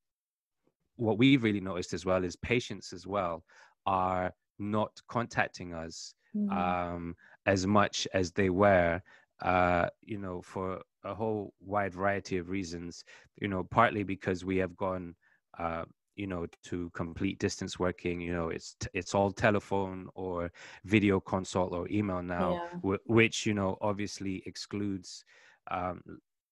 what 0.96 1.18
we've 1.18 1.44
really 1.44 1.60
noticed 1.60 1.92
as 1.92 2.04
well 2.04 2.24
is 2.24 2.36
patients 2.36 2.92
as 2.92 3.06
well 3.06 3.44
are 3.86 4.32
not 4.58 4.90
contacting 5.08 5.72
us 5.72 6.14
mm-hmm. 6.36 6.50
um, 6.56 7.14
as 7.46 7.66
much 7.66 8.06
as 8.12 8.32
they 8.32 8.50
were. 8.50 9.00
Uh, 9.42 9.88
you 10.02 10.18
know, 10.18 10.40
for 10.42 10.80
a 11.04 11.14
whole 11.14 11.52
wide 11.60 11.94
variety 11.94 12.38
of 12.38 12.48
reasons. 12.48 13.04
You 13.40 13.48
know, 13.48 13.64
partly 13.64 14.02
because 14.04 14.44
we 14.44 14.56
have 14.58 14.76
gone. 14.76 15.14
Uh, 15.58 15.84
you 16.16 16.26
know 16.26 16.46
to 16.64 16.90
complete 16.94 17.38
distance 17.38 17.78
working 17.78 18.20
you 18.20 18.32
know 18.32 18.48
it's 18.48 18.76
it's 18.92 19.14
all 19.14 19.30
telephone 19.30 20.08
or 20.14 20.50
video 20.84 21.20
consult 21.20 21.72
or 21.72 21.86
email 21.90 22.22
now 22.22 22.58
Yeah. 22.58 22.80
wh- 22.82 23.02
which 23.08 23.46
you 23.46 23.54
know 23.54 23.76
obviously 23.80 24.42
excludes 24.46 25.24
um 25.70 26.02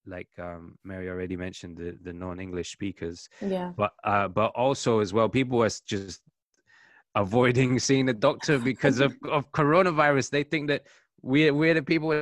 like 0.07 0.29
um 0.39 0.79
mary 0.85 1.09
already 1.09 1.37
mentioned 1.37 1.77
the 1.77 1.99
the 2.03 2.13
non-english 2.13 2.71
speakers 2.71 3.29
Yeah. 3.41 3.75
but 3.77 3.93
uh 4.05 4.29
but 4.29 4.53
also 4.55 5.01
as 5.01 5.13
well 5.13 5.29
people 5.29 5.63
are 5.63 5.69
just 5.69 6.17
avoiding 7.15 7.79
seeing 7.79 8.09
a 8.09 8.13
doctor 8.15 8.59
because 8.59 9.01
of 9.01 9.15
of 9.31 9.51
coronavirus 9.53 10.31
they 10.31 10.43
think 10.45 10.69
that 10.69 10.83
we're 11.23 11.55
we're 11.55 11.75
the 11.75 11.83
people 11.83 12.13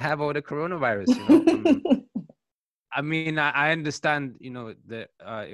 have 0.00 0.20
all 0.20 0.32
the 0.32 0.42
coronavirus 0.42 1.08
you 1.08 1.28
know 1.28 1.80
Um, 1.80 1.82
I 2.92 3.02
mean, 3.02 3.38
I, 3.38 3.50
I 3.50 3.72
understand, 3.72 4.36
you 4.40 4.50
know, 4.50 4.74
that 4.88 5.10
uh, 5.24 5.44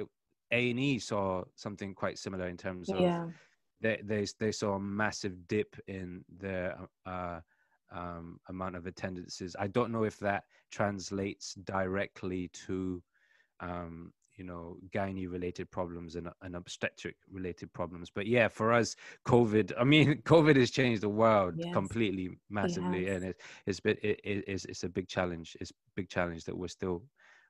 A 0.51 0.69
and 0.71 0.79
E 0.79 0.99
saw 0.99 1.43
something 1.55 1.93
quite 1.93 2.17
similar 2.17 2.47
in 2.47 2.57
terms 2.57 2.89
of 2.89 2.99
yeah. 2.99 3.27
they, 3.79 4.01
they 4.03 4.25
they 4.39 4.51
saw 4.51 4.73
a 4.73 4.79
massive 4.79 5.47
dip 5.47 5.75
in 5.87 6.23
their 6.39 6.77
uh, 7.05 7.39
um, 7.91 8.39
amount 8.49 8.75
of 8.75 8.87
attendances. 8.87 9.55
I 9.59 9.67
don't 9.67 9.91
know 9.91 10.03
if 10.03 10.17
that 10.19 10.43
translates 10.71 11.53
directly 11.53 12.49
to, 12.65 13.01
um, 13.59 14.11
you 14.37 14.43
know, 14.43 14.77
gynae 14.93 15.29
related 15.29 15.69
problems 15.71 16.15
and, 16.15 16.29
and 16.41 16.55
obstetric 16.55 17.15
related 17.31 17.73
problems. 17.73 18.09
But 18.13 18.27
yeah, 18.27 18.47
for 18.47 18.71
us, 18.71 18.95
COVID. 19.25 19.73
I 19.79 19.83
mean, 19.83 20.21
COVID 20.25 20.55
has 20.55 20.71
changed 20.71 21.01
the 21.01 21.09
world 21.09 21.55
Yes, 21.57 21.73
completely, 21.73 22.29
massively, 22.49 23.05
has. 23.07 23.15
and 23.15 23.25
it, 23.31 23.41
it's 23.65 23.79
been 23.79 23.97
it, 24.01 24.19
it, 24.23 24.43
it's 24.47 24.65
it's 24.65 24.83
a 24.83 24.89
big 24.89 25.07
challenge. 25.07 25.57
It's 25.59 25.71
a 25.71 25.73
big 25.95 26.09
challenge 26.09 26.45
that 26.45 26.57
we're 26.57 26.67
still 26.67 27.03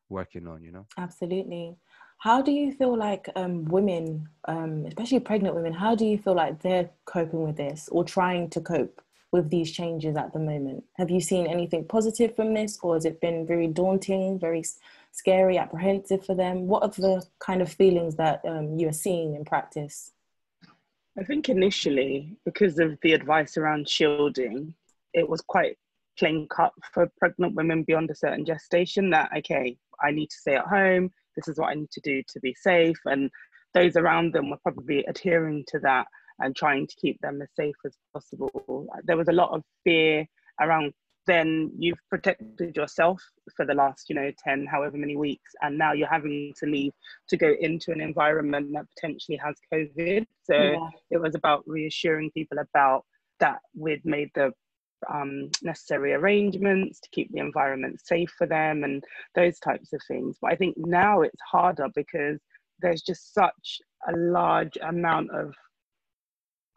working 0.09 0.47
on. 0.47 0.63
You 0.63 0.71
know. 0.71 0.85
Absolutely. 0.97 1.75
How 2.19 2.41
do 2.41 2.51
you 2.51 2.73
feel 2.73 2.97
like 2.97 3.29
um, 3.35 3.65
women, 3.65 4.27
um, 4.47 4.85
especially 4.87 5.19
pregnant 5.19 5.53
women, 5.53 5.71
how 5.73 5.93
do 5.93 6.03
you 6.05 6.17
feel 6.17 6.33
like 6.33 6.61
they're 6.61 6.89
coping 7.05 7.43
with 7.43 7.57
this 7.57 7.87
or 7.91 8.03
trying 8.03 8.49
to 8.51 8.59
cope 8.59 9.01
with 9.31 9.51
these 9.51 9.71
changes 9.71 10.17
at 10.17 10.33
the 10.33 10.39
moment? 10.39 10.83
Have 10.95 11.11
you 11.11 11.21
seen 11.21 11.45
anything 11.45 11.85
positive 11.85 12.35
from 12.35 12.55
this 12.55 12.79
or 12.81 12.95
has 12.95 13.05
it 13.05 13.21
been 13.21 13.45
very 13.45 13.67
daunting, 13.67 14.39
very 14.39 14.63
scary, 15.17 15.57
apprehensive 15.57 16.25
for 16.25 16.35
them? 16.35 16.67
What 16.67 16.83
are 16.83 16.89
the 16.89 17.25
kind 17.39 17.61
of 17.61 17.71
feelings 17.71 18.15
that 18.15 18.41
um, 18.47 18.77
you 18.77 18.87
are 18.87 18.93
seeing 18.93 19.35
in 19.35 19.45
practice? 19.45 20.11
I 21.19 21.23
think 21.23 21.49
initially, 21.49 22.37
because 22.45 22.77
of 22.77 22.97
the 23.01 23.13
advice 23.13 23.57
around 23.57 23.89
shielding, 23.89 24.75
it 25.13 25.27
was 25.27 25.41
quite 25.41 25.77
plain 26.19 26.47
cut 26.49 26.71
for 26.93 27.11
pregnant 27.17 27.55
women 27.55 27.83
beyond 27.83 28.11
a 28.11 28.15
certain 28.15 28.45
gestation 28.45 29.09
that, 29.09 29.29
okay, 29.37 29.77
I 30.01 30.11
need 30.11 30.29
to 30.29 30.37
stay 30.37 30.55
at 30.55 30.65
home. 30.65 31.11
This 31.35 31.47
is 31.47 31.57
what 31.57 31.69
I 31.69 31.73
need 31.73 31.91
to 31.91 32.01
do 32.01 32.21
to 32.27 32.39
be 32.39 32.53
safe. 32.53 32.99
And 33.05 33.31
those 33.73 33.95
around 33.95 34.33
them 34.33 34.49
were 34.49 34.57
probably 34.57 35.03
adhering 35.05 35.65
to 35.69 35.79
that 35.79 36.05
and 36.39 36.55
trying 36.55 36.85
to 36.85 36.95
keep 37.01 37.19
them 37.21 37.41
as 37.41 37.49
safe 37.55 37.75
as 37.85 37.95
possible. 38.13 38.87
There 39.03 39.17
was 39.17 39.27
a 39.27 39.33
lot 39.33 39.51
of 39.51 39.63
fear 39.83 40.25
around 40.61 40.93
then 41.27 41.71
you've 41.77 41.99
protected 42.09 42.75
yourself 42.75 43.21
for 43.55 43.65
the 43.65 43.73
last, 43.73 44.09
you 44.09 44.15
know, 44.15 44.31
10, 44.43 44.65
however 44.65 44.97
many 44.97 45.15
weeks, 45.15 45.51
and 45.61 45.77
now 45.77 45.93
you're 45.93 46.07
having 46.07 46.53
to 46.57 46.65
leave 46.65 46.93
to 47.29 47.37
go 47.37 47.53
into 47.59 47.91
an 47.91 48.01
environment 48.01 48.71
that 48.73 48.85
potentially 48.95 49.37
has 49.37 49.55
COVID. 49.71 50.25
So 50.43 50.55
Yeah. 50.55 50.89
it 51.11 51.17
was 51.17 51.35
about 51.35 51.63
reassuring 51.67 52.31
people 52.31 52.57
about 52.59 53.05
that 53.39 53.59
we'd 53.75 54.05
made 54.05 54.31
the 54.33 54.51
um, 55.09 55.49
necessary 55.61 56.13
arrangements 56.13 56.99
to 57.01 57.09
keep 57.11 57.31
the 57.31 57.39
environment 57.39 58.01
safe 58.03 58.33
for 58.37 58.47
them 58.47 58.83
and 58.83 59.03
those 59.35 59.59
types 59.59 59.93
of 59.93 60.01
things. 60.07 60.37
But 60.41 60.53
I 60.53 60.55
think 60.55 60.75
now 60.77 61.21
it's 61.21 61.41
harder 61.51 61.87
because 61.95 62.39
there's 62.79 63.01
just 63.01 63.33
such 63.33 63.79
a 64.07 64.15
large 64.15 64.77
amount 64.81 65.31
of 65.31 65.53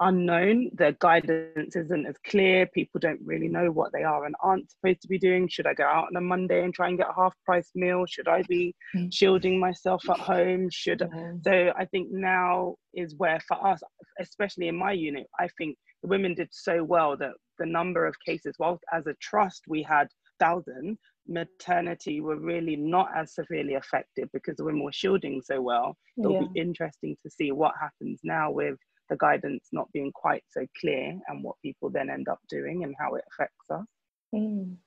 unknown. 0.00 0.71
The 0.75 0.97
guidance 0.99 1.76
isn't 1.76 2.07
as 2.07 2.16
clear. 2.26 2.66
People 2.66 2.99
don't 3.00 3.21
really 3.25 3.49
know 3.49 3.71
what 3.71 3.92
they 3.92 4.02
are 4.02 4.25
and 4.25 4.35
aren't 4.42 4.71
supposed 4.71 5.02
to 5.02 5.09
be 5.09 5.19
doing. 5.19 5.47
Should 5.49 5.66
I 5.66 5.75
go 5.75 5.85
out 5.85 6.07
on 6.09 6.16
a 6.16 6.21
Monday 6.21 6.64
and 6.64 6.73
try 6.75 6.88
and 6.88 6.99
get 6.99 7.09
a 7.11 7.14
half 7.14 7.35
price 7.45 7.71
meal? 7.75 8.04
Should 8.07 8.28
I 8.28 8.42
be 8.42 8.75
Mm. 8.95 9.12
shielding 9.12 9.59
myself 9.59 10.02
at 10.09 10.19
home? 10.19 10.69
Should 10.71 11.00
Yeah. 11.00 11.35
so 11.42 11.73
I 11.76 11.85
think 11.87 12.11
now 12.11 12.76
is 12.95 13.14
where 13.16 13.40
for 13.40 13.64
us, 13.66 13.83
especially 14.19 14.69
in 14.69 14.76
my 14.76 14.92
unit, 14.92 15.26
I 15.38 15.49
think 15.59 15.76
the 16.02 16.09
women 16.09 16.35
did 16.35 16.49
so 16.52 16.83
well 16.83 17.16
that 17.19 17.35
the 17.59 17.66
number 17.66 18.07
of 18.07 18.16
cases, 18.26 18.57
whilst 18.59 18.83
as 18.92 19.07
a 19.07 19.14
trust 19.21 19.64
we 19.69 19.83
had 19.83 20.09
thousands, 20.38 20.99
maternity 21.28 22.21
were 22.21 22.37
really 22.37 22.75
not 22.76 23.09
as 23.14 23.35
severely 23.35 23.75
affected 23.75 24.30
because 24.33 24.57
the 24.57 24.64
women 24.64 24.83
were 24.83 24.92
shielding 24.92 25.40
so 25.42 25.61
well. 25.61 25.97
It'll 26.19 26.33
Yeah. 26.33 26.47
be 26.52 26.61
interesting 26.61 27.16
to 27.23 27.30
see 27.30 27.52
what 27.52 27.75
happens 27.78 28.21
now 28.25 28.50
with 28.50 28.78
the 29.11 29.19
guidance 29.19 29.69
not 29.73 29.93
being 29.93 30.12
quite 30.14 30.45
so 30.50 30.67
clear 30.81 31.21
and 31.29 31.45
what 31.45 31.57
people 31.62 31.90
then 31.90 32.11
end 32.11 32.29
up 32.29 32.40
doing 32.49 32.85
and 32.85 32.95
how 33.00 33.14
it 33.17 33.25
affects 33.33 33.71
us. 33.71 33.87
Mm. 34.35 34.79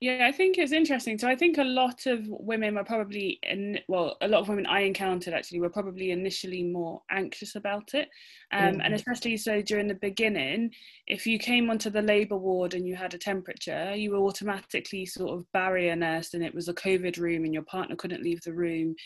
Yeah, 0.00 0.26
I 0.26 0.32
think 0.32 0.58
it's 0.58 0.72
interesting. 0.72 1.16
So 1.18 1.28
I 1.28 1.36
think 1.36 1.58
a 1.58 1.64
lot 1.64 2.06
of 2.06 2.26
women 2.28 2.74
were 2.74 2.84
probably, 2.84 3.38
in, 3.44 3.78
well, 3.88 4.16
a 4.20 4.26
lot 4.28 4.40
of 4.40 4.48
women 4.48 4.66
I 4.66 4.80
encountered 4.80 5.32
actually 5.32 5.60
were 5.60 5.70
probably 5.70 6.10
initially 6.10 6.64
more 6.64 7.02
anxious 7.10 7.54
about 7.54 7.94
it, 7.94 8.08
um, 8.52 8.80
and 8.82 8.94
Mhm. 8.94 8.94
especially 8.94 9.36
so 9.36 9.62
during 9.62 9.86
the 9.86 9.94
beginning. 9.94 10.72
If 11.06 11.24
you 11.26 11.38
came 11.38 11.70
onto 11.70 11.88
the 11.88 12.02
labour 12.02 12.36
ward 12.36 12.74
and 12.74 12.86
you 12.86 12.96
had 12.96 13.14
a 13.14 13.18
temperature, 13.18 13.94
you 13.94 14.10
were 14.10 14.18
automatically 14.18 15.06
sort 15.06 15.38
of 15.38 15.50
barrier 15.52 15.94
nursed, 15.96 16.34
and 16.34 16.44
it 16.44 16.54
was 16.54 16.68
a 16.68 16.74
COVID 16.74 17.18
room, 17.18 17.44
and 17.44 17.54
your 17.54 17.64
partner 17.64 17.94
couldn't 17.96 18.24
leave 18.24 18.42
the 18.42 18.54
room, 18.54 18.96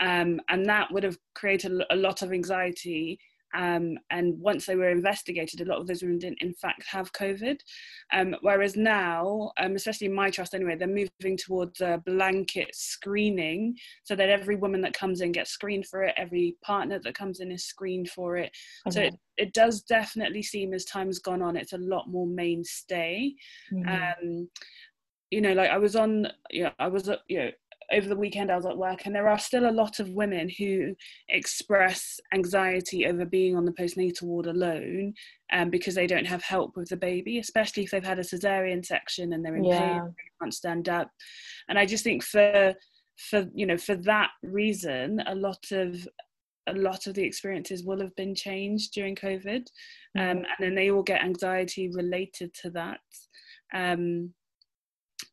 um, 0.00 0.40
and 0.48 0.66
that 0.66 0.90
would 0.92 1.04
have 1.04 1.18
created 1.34 1.72
a 1.72 1.94
a 1.94 1.96
lot 1.96 2.22
of 2.22 2.32
anxiety. 2.32 3.18
Um, 3.56 3.98
and 4.10 4.38
once 4.38 4.66
they 4.66 4.76
were 4.76 4.90
investigated, 4.90 5.60
a 5.60 5.64
lot 5.64 5.80
of 5.80 5.86
those 5.86 6.02
women 6.02 6.18
didn't, 6.18 6.42
in 6.42 6.52
fact, 6.54 6.84
have 6.86 7.12
COVID. 7.12 7.58
Um, 8.12 8.36
whereas 8.42 8.76
now, 8.76 9.52
um, 9.58 9.74
especially 9.74 10.08
in 10.08 10.14
my 10.14 10.30
trust 10.30 10.54
anyway, 10.54 10.76
they're 10.76 10.86
moving 10.86 11.36
towards 11.36 11.80
a 11.80 12.02
blanket 12.04 12.74
screening 12.74 13.74
so 14.04 14.14
that 14.14 14.28
every 14.28 14.56
woman 14.56 14.82
that 14.82 14.92
comes 14.92 15.22
in 15.22 15.32
gets 15.32 15.50
screened 15.50 15.86
for 15.86 16.02
it, 16.02 16.14
every 16.16 16.56
partner 16.62 16.98
that 16.98 17.14
comes 17.14 17.40
in 17.40 17.50
is 17.50 17.64
screened 17.64 18.10
for 18.10 18.36
it. 18.36 18.52
So 18.90 19.00
it, 19.00 19.14
it 19.38 19.54
does 19.54 19.82
definitely 19.82 20.42
seem 20.42 20.74
as 20.74 20.84
time's 20.84 21.18
gone 21.18 21.42
on, 21.42 21.56
it's 21.56 21.72
a 21.72 21.78
lot 21.78 22.08
more 22.08 22.26
mainstay. 22.26 23.34
Mhm. 23.72 23.88
Um, 24.22 24.50
you 25.30 25.40
know, 25.40 25.54
like 25.54 25.70
I 25.70 25.78
was 25.78 25.96
on, 25.96 26.28
you 26.50 26.64
know, 26.64 26.72
I 26.78 26.88
was, 26.88 27.08
uh, 27.08 27.16
you 27.26 27.38
know, 27.38 27.50
over 27.92 28.08
the 28.08 28.16
weekend 28.16 28.50
I 28.50 28.56
was 28.56 28.66
at 28.66 28.76
work, 28.76 29.06
and 29.06 29.14
there 29.14 29.28
are 29.28 29.38
still 29.38 29.68
a 29.68 29.70
lot 29.70 30.00
of 30.00 30.10
women 30.10 30.48
who 30.48 30.94
express 31.28 32.18
anxiety 32.34 33.06
over 33.06 33.24
being 33.24 33.56
on 33.56 33.64
the 33.64 33.72
postnatal 33.72 34.24
ward 34.24 34.46
alone, 34.46 35.14
um, 35.52 35.70
because 35.70 35.94
they 35.94 36.06
don't 36.06 36.26
have 36.26 36.42
help 36.42 36.76
with 36.76 36.88
the 36.88 36.96
baby, 36.96 37.38
especially 37.38 37.84
if 37.84 37.90
they've 37.90 38.04
had 38.04 38.18
a 38.18 38.22
cesarean 38.22 38.84
section 38.84 39.32
and 39.32 39.44
they're 39.44 39.56
in 39.56 39.62
pain, 39.62 39.94
Yeah. 39.94 40.02
and 40.04 40.08
they 40.14 40.30
can't 40.40 40.54
stand 40.54 40.88
up. 40.88 41.10
And 41.68 41.78
I 41.78 41.86
just 41.86 42.04
think 42.04 42.22
for, 42.24 42.74
for 43.16 43.46
you 43.54 43.66
know, 43.66 43.76
for 43.78 43.94
that 43.96 44.30
reason, 44.42 45.20
a 45.26 45.34
lot 45.34 45.70
of 45.70 46.06
a 46.68 46.72
lot 46.72 47.06
of 47.06 47.14
the 47.14 47.22
experiences 47.22 47.84
will 47.84 48.00
have 48.00 48.14
been 48.16 48.34
changed 48.34 48.92
during 48.92 49.14
COVID, 49.14 49.68
um, 50.18 50.38
Mhm. 50.38 50.44
and 50.46 50.46
then 50.58 50.74
they 50.74 50.90
all 50.90 51.04
get 51.04 51.22
anxiety 51.22 51.88
related 51.88 52.52
to 52.54 52.70
that. 52.70 52.98
Um, 53.72 54.34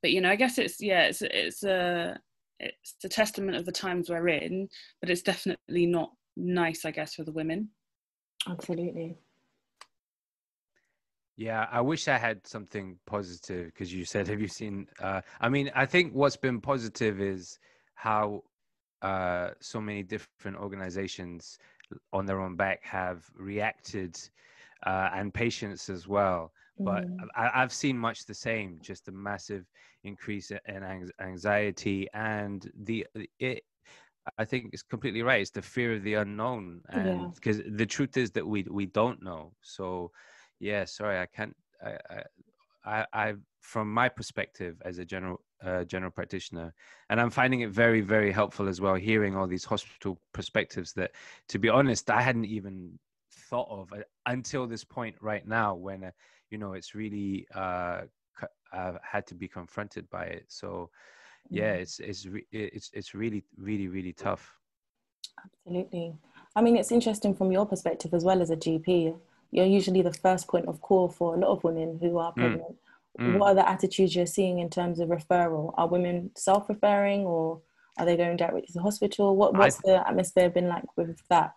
but 0.03 0.11
you 0.11 0.21
know, 0.21 0.29
I 0.29 0.35
guess 0.35 0.59
it's 0.59 0.79
yeah, 0.79 1.05
it's 1.05 1.23
it's 1.23 1.63
a 1.63 2.19
it's 2.63 2.95
a 3.03 3.09
testament 3.09 3.57
of 3.57 3.65
the 3.65 3.71
times 3.71 4.09
we're 4.09 4.27
in, 4.27 4.69
but 4.99 5.09
it's 5.09 5.21
definitely 5.21 5.85
not 5.85 6.11
nice, 6.35 6.85
I 6.85 6.91
guess, 6.91 7.15
for 7.15 7.23
the 7.23 7.31
women. 7.31 7.69
Absolutely. 8.47 9.17
Yeah, 11.35 11.67
I 11.71 11.81
wish 11.81 12.07
I 12.07 12.17
had 12.17 12.45
something 12.45 12.99
positive 13.05 13.65
because 13.67 13.91
you 13.91 14.05
said, 14.05 14.27
have 14.27 14.39
you 14.39 14.47
seen? 14.47 14.87
Uh, 15.01 15.21
I 15.41 15.49
mean, 15.49 15.71
I 15.73 15.85
think 15.85 16.13
what's 16.13 16.37
been 16.37 16.61
positive 16.61 17.19
is 17.19 17.57
how 17.95 18.43
uh, 19.01 19.49
so 19.59 19.81
many 19.81 20.03
different 20.03 20.57
organizations 20.57 21.57
on 22.11 22.25
their 22.25 22.39
own 22.39 22.55
back 22.55 22.83
have 22.83 23.25
reacted 23.35 24.17
uh, 24.85 25.09
and 25.13 25.33
patients 25.33 25.89
as 25.89 26.07
well. 26.07 26.51
But 26.77 27.05
Mhm. 27.05 27.29
I, 27.35 27.61
I've 27.61 27.73
seen 27.73 27.97
much 27.97 28.25
the 28.25 28.33
same, 28.33 28.79
just 28.81 29.07
a 29.07 29.11
massive 29.11 29.65
increase 30.03 30.51
in 30.51 31.07
anxiety 31.19 32.07
and 32.13 32.69
the 32.75 33.07
it. 33.39 33.63
I 34.37 34.45
think 34.45 34.69
it's 34.73 34.83
completely 34.83 35.21
right. 35.21 35.41
It's 35.41 35.51
the 35.51 35.61
fear 35.61 35.93
of 35.93 36.03
the 36.03 36.13
unknown, 36.15 36.81
and 36.89 37.27
Yeah. 37.27 37.31
because 37.35 37.61
the 37.67 37.85
truth 37.85 38.17
is 38.17 38.31
that 38.31 38.47
we 38.47 38.63
we 38.69 38.85
don't 38.85 39.21
know. 39.21 39.53
So, 39.61 40.11
yeah, 40.59 40.85
sorry, 40.85 41.19
I 41.19 41.25
can't. 41.25 41.55
I, 41.83 41.97
I, 42.09 42.23
I, 42.85 43.05
I 43.13 43.33
from 43.61 43.93
my 43.93 44.09
perspective 44.09 44.81
as 44.85 44.97
a 44.99 45.05
general 45.05 45.41
uh, 45.61 45.83
general 45.85 46.11
practitioner, 46.11 46.73
and 47.09 47.19
I'm 47.19 47.29
finding 47.29 47.61
it 47.61 47.69
very 47.71 48.01
very 48.01 48.31
helpful 48.31 48.67
as 48.67 48.79
well. 48.81 48.95
Hearing 48.95 49.35
all 49.35 49.47
these 49.47 49.65
hospital 49.65 50.19
perspectives 50.33 50.93
that, 50.93 51.11
to 51.49 51.59
be 51.59 51.69
honest, 51.69 52.09
I 52.09 52.21
hadn't 52.21 52.45
even 52.45 52.97
thought 53.31 53.69
of 53.69 53.91
uh, 53.93 54.03
until 54.25 54.67
this 54.67 54.83
point 54.85 55.15
right 55.21 55.45
now 55.47 55.75
when 55.75 56.03
uh, 56.05 56.11
you 56.53 56.59
know 56.59 56.73
it's 56.73 56.93
really 56.93 57.47
uh, 57.55 58.01
uh, 58.71 58.93
had 59.01 59.25
to 59.27 59.35
be 59.35 59.47
confronted 59.47 60.07
by 60.09 60.25
it. 60.25 60.45
So 60.47 60.89
yeah, 61.49 61.73
Mhm. 61.75 61.81
it's 61.81 61.99
it's 61.99 62.25
re- 62.27 62.47
it's 62.51 62.89
it's 62.93 63.13
really 63.21 63.43
really 63.57 63.87
really 63.87 64.13
tough. 64.13 64.43
Absolutely. 65.45 66.15
I 66.55 66.61
mean, 66.61 66.77
it's 66.77 66.91
interesting 66.91 67.33
from 67.33 67.51
your 67.51 67.65
perspective 67.65 68.13
as 68.13 68.23
well 68.23 68.39
as 68.41 68.51
a 68.51 68.55
GP. 68.55 69.15
You're 69.51 69.65
usually 69.79 70.03
the 70.03 70.13
first 70.25 70.47
point 70.47 70.67
of 70.67 70.79
call 70.87 71.09
for 71.09 71.35
a 71.35 71.39
lot 71.39 71.51
of 71.55 71.63
women 71.63 71.97
who 72.01 72.17
are 72.19 72.31
pregnant. 72.31 72.75
Mm. 73.19 73.39
What 73.39 73.49
are 73.51 73.55
the 73.55 73.69
attitudes 73.69 74.15
you're 74.15 74.35
seeing 74.37 74.59
in 74.59 74.69
terms 74.69 74.99
of 74.99 75.09
referral? 75.09 75.73
Are 75.77 75.87
women 75.87 76.31
self-referring 76.35 77.21
or 77.25 77.61
are 77.97 78.05
they 78.05 78.17
going 78.17 78.37
directly 78.37 78.61
to 78.67 78.73
the 78.73 78.81
hospital? 78.81 79.35
What, 79.35 79.55
what's 79.57 79.77
I, 79.77 79.81
the 79.89 80.07
atmosphere 80.07 80.49
been 80.49 80.69
like 80.75 80.85
with 80.97 81.21
that? 81.29 81.53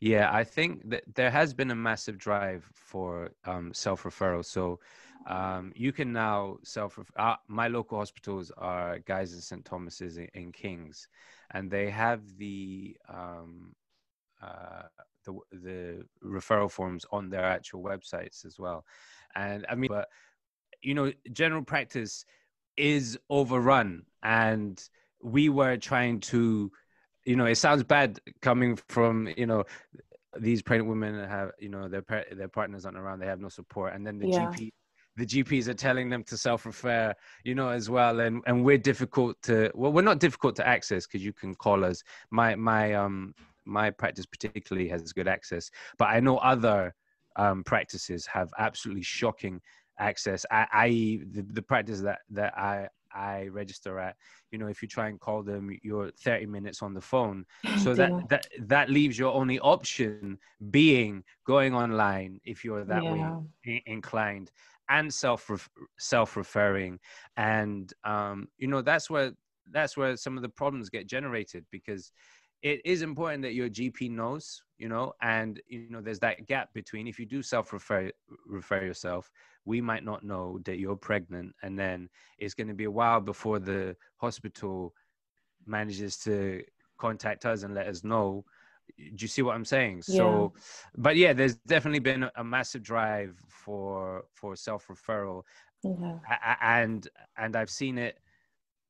Yeah, 0.00 0.30
I 0.32 0.44
think 0.44 0.90
that 0.90 1.04
there 1.14 1.30
has 1.30 1.54
been 1.54 1.70
a 1.70 1.74
massive 1.74 2.18
drive 2.18 2.68
for 2.74 3.30
um, 3.44 3.72
self 3.72 4.02
referral. 4.02 4.44
So 4.44 4.78
um, 5.26 5.72
you 5.74 5.92
can 5.92 6.12
now 6.12 6.58
self. 6.62 6.98
Uh, 7.16 7.36
my 7.48 7.68
local 7.68 7.98
hospitals 7.98 8.52
are 8.58 8.98
Guy's 9.00 9.32
and 9.32 9.42
St 9.42 9.64
Thomas's 9.64 10.18
in, 10.18 10.28
in, 10.34 10.52
Kings, 10.52 11.08
and 11.52 11.70
they 11.70 11.88
have 11.90 12.20
the 12.36 12.96
um, 13.08 13.74
uh, 14.42 14.82
the 15.24 15.38
the 15.50 16.04
referral 16.22 16.70
forms 16.70 17.06
on 17.10 17.30
their 17.30 17.44
actual 17.44 17.82
websites 17.82 18.44
as 18.44 18.58
well. 18.58 18.84
And 19.34 19.64
I 19.68 19.76
mean, 19.76 19.88
but 19.88 20.08
you 20.82 20.94
know, 20.94 21.10
general 21.32 21.62
practice 21.62 22.26
is 22.76 23.18
overrun, 23.30 24.02
and 24.22 24.82
we 25.22 25.48
were 25.48 25.78
trying 25.78 26.20
to 26.20 26.70
you 27.26 27.36
know, 27.36 27.46
it 27.46 27.56
sounds 27.56 27.82
bad 27.84 28.18
coming 28.40 28.78
from 28.88 29.28
you 29.36 29.46
know 29.46 29.64
these 30.38 30.62
pregnant 30.62 30.88
women 30.88 31.28
have 31.28 31.52
you 31.58 31.68
know 31.68 31.88
their 31.88 32.04
their 32.32 32.48
partners 32.48 32.86
aren't 32.86 32.98
around, 32.98 33.18
they 33.18 33.26
have 33.26 33.40
no 33.40 33.48
support, 33.48 33.94
and 33.94 34.06
then 34.06 34.18
the 34.18 34.28
yeah. 34.28 34.48
GP 34.48 34.70
the 35.16 35.24
GPs 35.24 35.66
are 35.66 35.74
telling 35.74 36.10
them 36.10 36.22
to 36.24 36.36
self-refer, 36.36 37.14
you 37.42 37.54
know, 37.54 37.70
as 37.70 37.88
well, 37.88 38.20
and 38.20 38.42
and 38.46 38.64
we're 38.64 38.78
difficult 38.78 39.40
to 39.42 39.70
well, 39.74 39.92
we're 39.92 40.02
not 40.02 40.20
difficult 40.20 40.54
to 40.56 40.66
access 40.66 41.06
because 41.06 41.24
you 41.24 41.32
can 41.32 41.54
call 41.54 41.84
us. 41.84 42.02
My 42.30 42.54
my 42.54 42.94
um 42.94 43.34
my 43.64 43.90
practice 43.90 44.26
particularly 44.26 44.88
has 44.88 45.12
good 45.12 45.26
access, 45.26 45.70
but 45.98 46.06
I 46.06 46.20
know 46.20 46.36
other 46.38 46.94
um, 47.36 47.64
practices 47.64 48.26
have 48.26 48.52
absolutely 48.58 49.02
shocking 49.02 49.60
access. 49.98 50.46
I, 50.50 51.20
the, 51.30 51.42
the 51.42 51.62
practice 51.62 52.00
that 52.02 52.20
that 52.30 52.56
I 52.56 52.88
I 53.16 53.46
register 53.46 53.98
at, 53.98 54.16
you 54.50 54.58
know, 54.58 54.66
if 54.66 54.82
you 54.82 54.88
try 54.88 55.08
and 55.08 55.18
call 55.18 55.42
them, 55.42 55.76
you're 55.82 56.10
30 56.10 56.46
minutes 56.46 56.82
on 56.82 56.94
the 56.94 57.00
phone. 57.00 57.44
So 57.78 57.94
that 57.94 58.28
that 58.28 58.46
that 58.62 58.90
leaves 58.90 59.18
your 59.18 59.32
only 59.32 59.60
option 59.60 60.38
being 60.70 61.22
going 61.46 61.74
online 61.74 62.40
if 62.44 62.64
you're 62.64 62.84
that 62.84 63.04
yeah. 63.04 63.38
way 63.64 63.82
inclined 63.86 64.50
and 64.88 65.12
self 65.12 65.50
self 65.98 66.36
referring, 66.36 66.98
and 67.36 67.92
um, 68.04 68.48
you 68.58 68.66
know 68.66 68.82
that's 68.82 69.10
where 69.10 69.32
that's 69.70 69.96
where 69.96 70.16
some 70.16 70.36
of 70.36 70.42
the 70.42 70.48
problems 70.48 70.88
get 70.88 71.06
generated 71.06 71.64
because 71.70 72.12
it 72.62 72.80
is 72.84 73.02
important 73.02 73.42
that 73.42 73.54
your 73.54 73.68
GP 73.68 74.10
knows, 74.10 74.62
you 74.78 74.88
know, 74.88 75.12
and 75.22 75.60
you 75.68 75.88
know 75.90 76.00
there's 76.00 76.20
that 76.20 76.46
gap 76.46 76.72
between 76.72 77.06
if 77.06 77.18
you 77.18 77.26
do 77.26 77.42
self 77.42 77.72
refer 77.72 78.10
refer 78.46 78.82
yourself, 78.82 79.30
we 79.66 79.80
might 79.80 80.04
not 80.04 80.24
know 80.24 80.58
that 80.64 80.78
you're 80.78 80.96
pregnant, 80.96 81.54
and 81.62 81.78
then 81.78 82.08
it's 82.38 82.54
going 82.54 82.68
to 82.68 82.74
be 82.74 82.84
a 82.84 82.90
while 82.90 83.20
before 83.20 83.58
the 83.58 83.96
hospital 84.16 84.94
manages 85.66 86.16
to 86.18 86.62
contact 86.98 87.44
us 87.44 87.62
and 87.62 87.74
let 87.74 87.86
us 87.86 88.02
know. 88.02 88.44
Do 88.96 89.16
you 89.18 89.28
see 89.28 89.42
what 89.42 89.54
I'm 89.54 89.64
saying? 89.64 90.04
Yeah. 90.08 90.16
So, 90.16 90.52
but 90.96 91.16
yeah, 91.16 91.32
there's 91.34 91.56
definitely 91.56 91.98
been 91.98 92.30
a 92.36 92.44
massive 92.44 92.82
drive 92.82 93.36
for 93.48 94.24
for 94.32 94.56
self 94.56 94.86
referral, 94.86 95.42
yeah. 95.82 96.18
and 96.62 97.06
and 97.36 97.56
I've 97.56 97.70
seen 97.70 97.98
it 97.98 98.18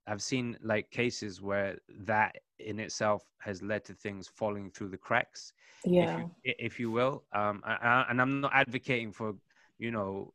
I've 0.07 0.23
seen 0.23 0.57
like 0.63 0.91
cases 0.91 1.43
where 1.43 1.79
that 2.05 2.37
in 2.59 2.79
itself 2.79 3.25
has 3.39 3.63
led 3.63 3.85
to 3.87 3.95
things 3.95 4.29
falling 4.29 4.71
through 4.71 4.89
the 4.89 4.97
cracks, 4.97 5.53
yeah, 5.85 6.21
if 6.21 6.27
you, 6.45 6.55
if 6.59 6.81
you 6.81 6.91
will. 6.91 7.25
Um, 7.33 7.63
and 7.67 8.21
I'm 8.21 8.41
not 8.41 8.53
advocating 8.55 9.13
for, 9.13 9.35
you 9.79 9.91
know, 9.91 10.33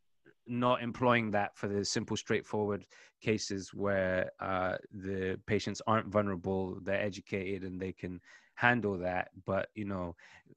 not 0.48 0.82
employing 0.82 1.32
that 1.32 1.56
for 1.56 1.68
the 1.68 1.84
simple, 1.86 2.18
straightforward 2.18 2.86
cases 3.22 3.74
where 3.74 4.32
uh, 4.40 4.78
the 4.92 5.40
patients 5.46 5.82
aren't 5.88 6.08
vulnerable, 6.08 6.78
they're 6.84 7.02
educated, 7.02 7.64
and 7.64 7.80
they 7.80 7.94
can 7.94 8.20
handle 8.56 8.98
that. 8.98 9.30
But 9.46 9.70
you 9.76 9.86
know, 9.86 10.16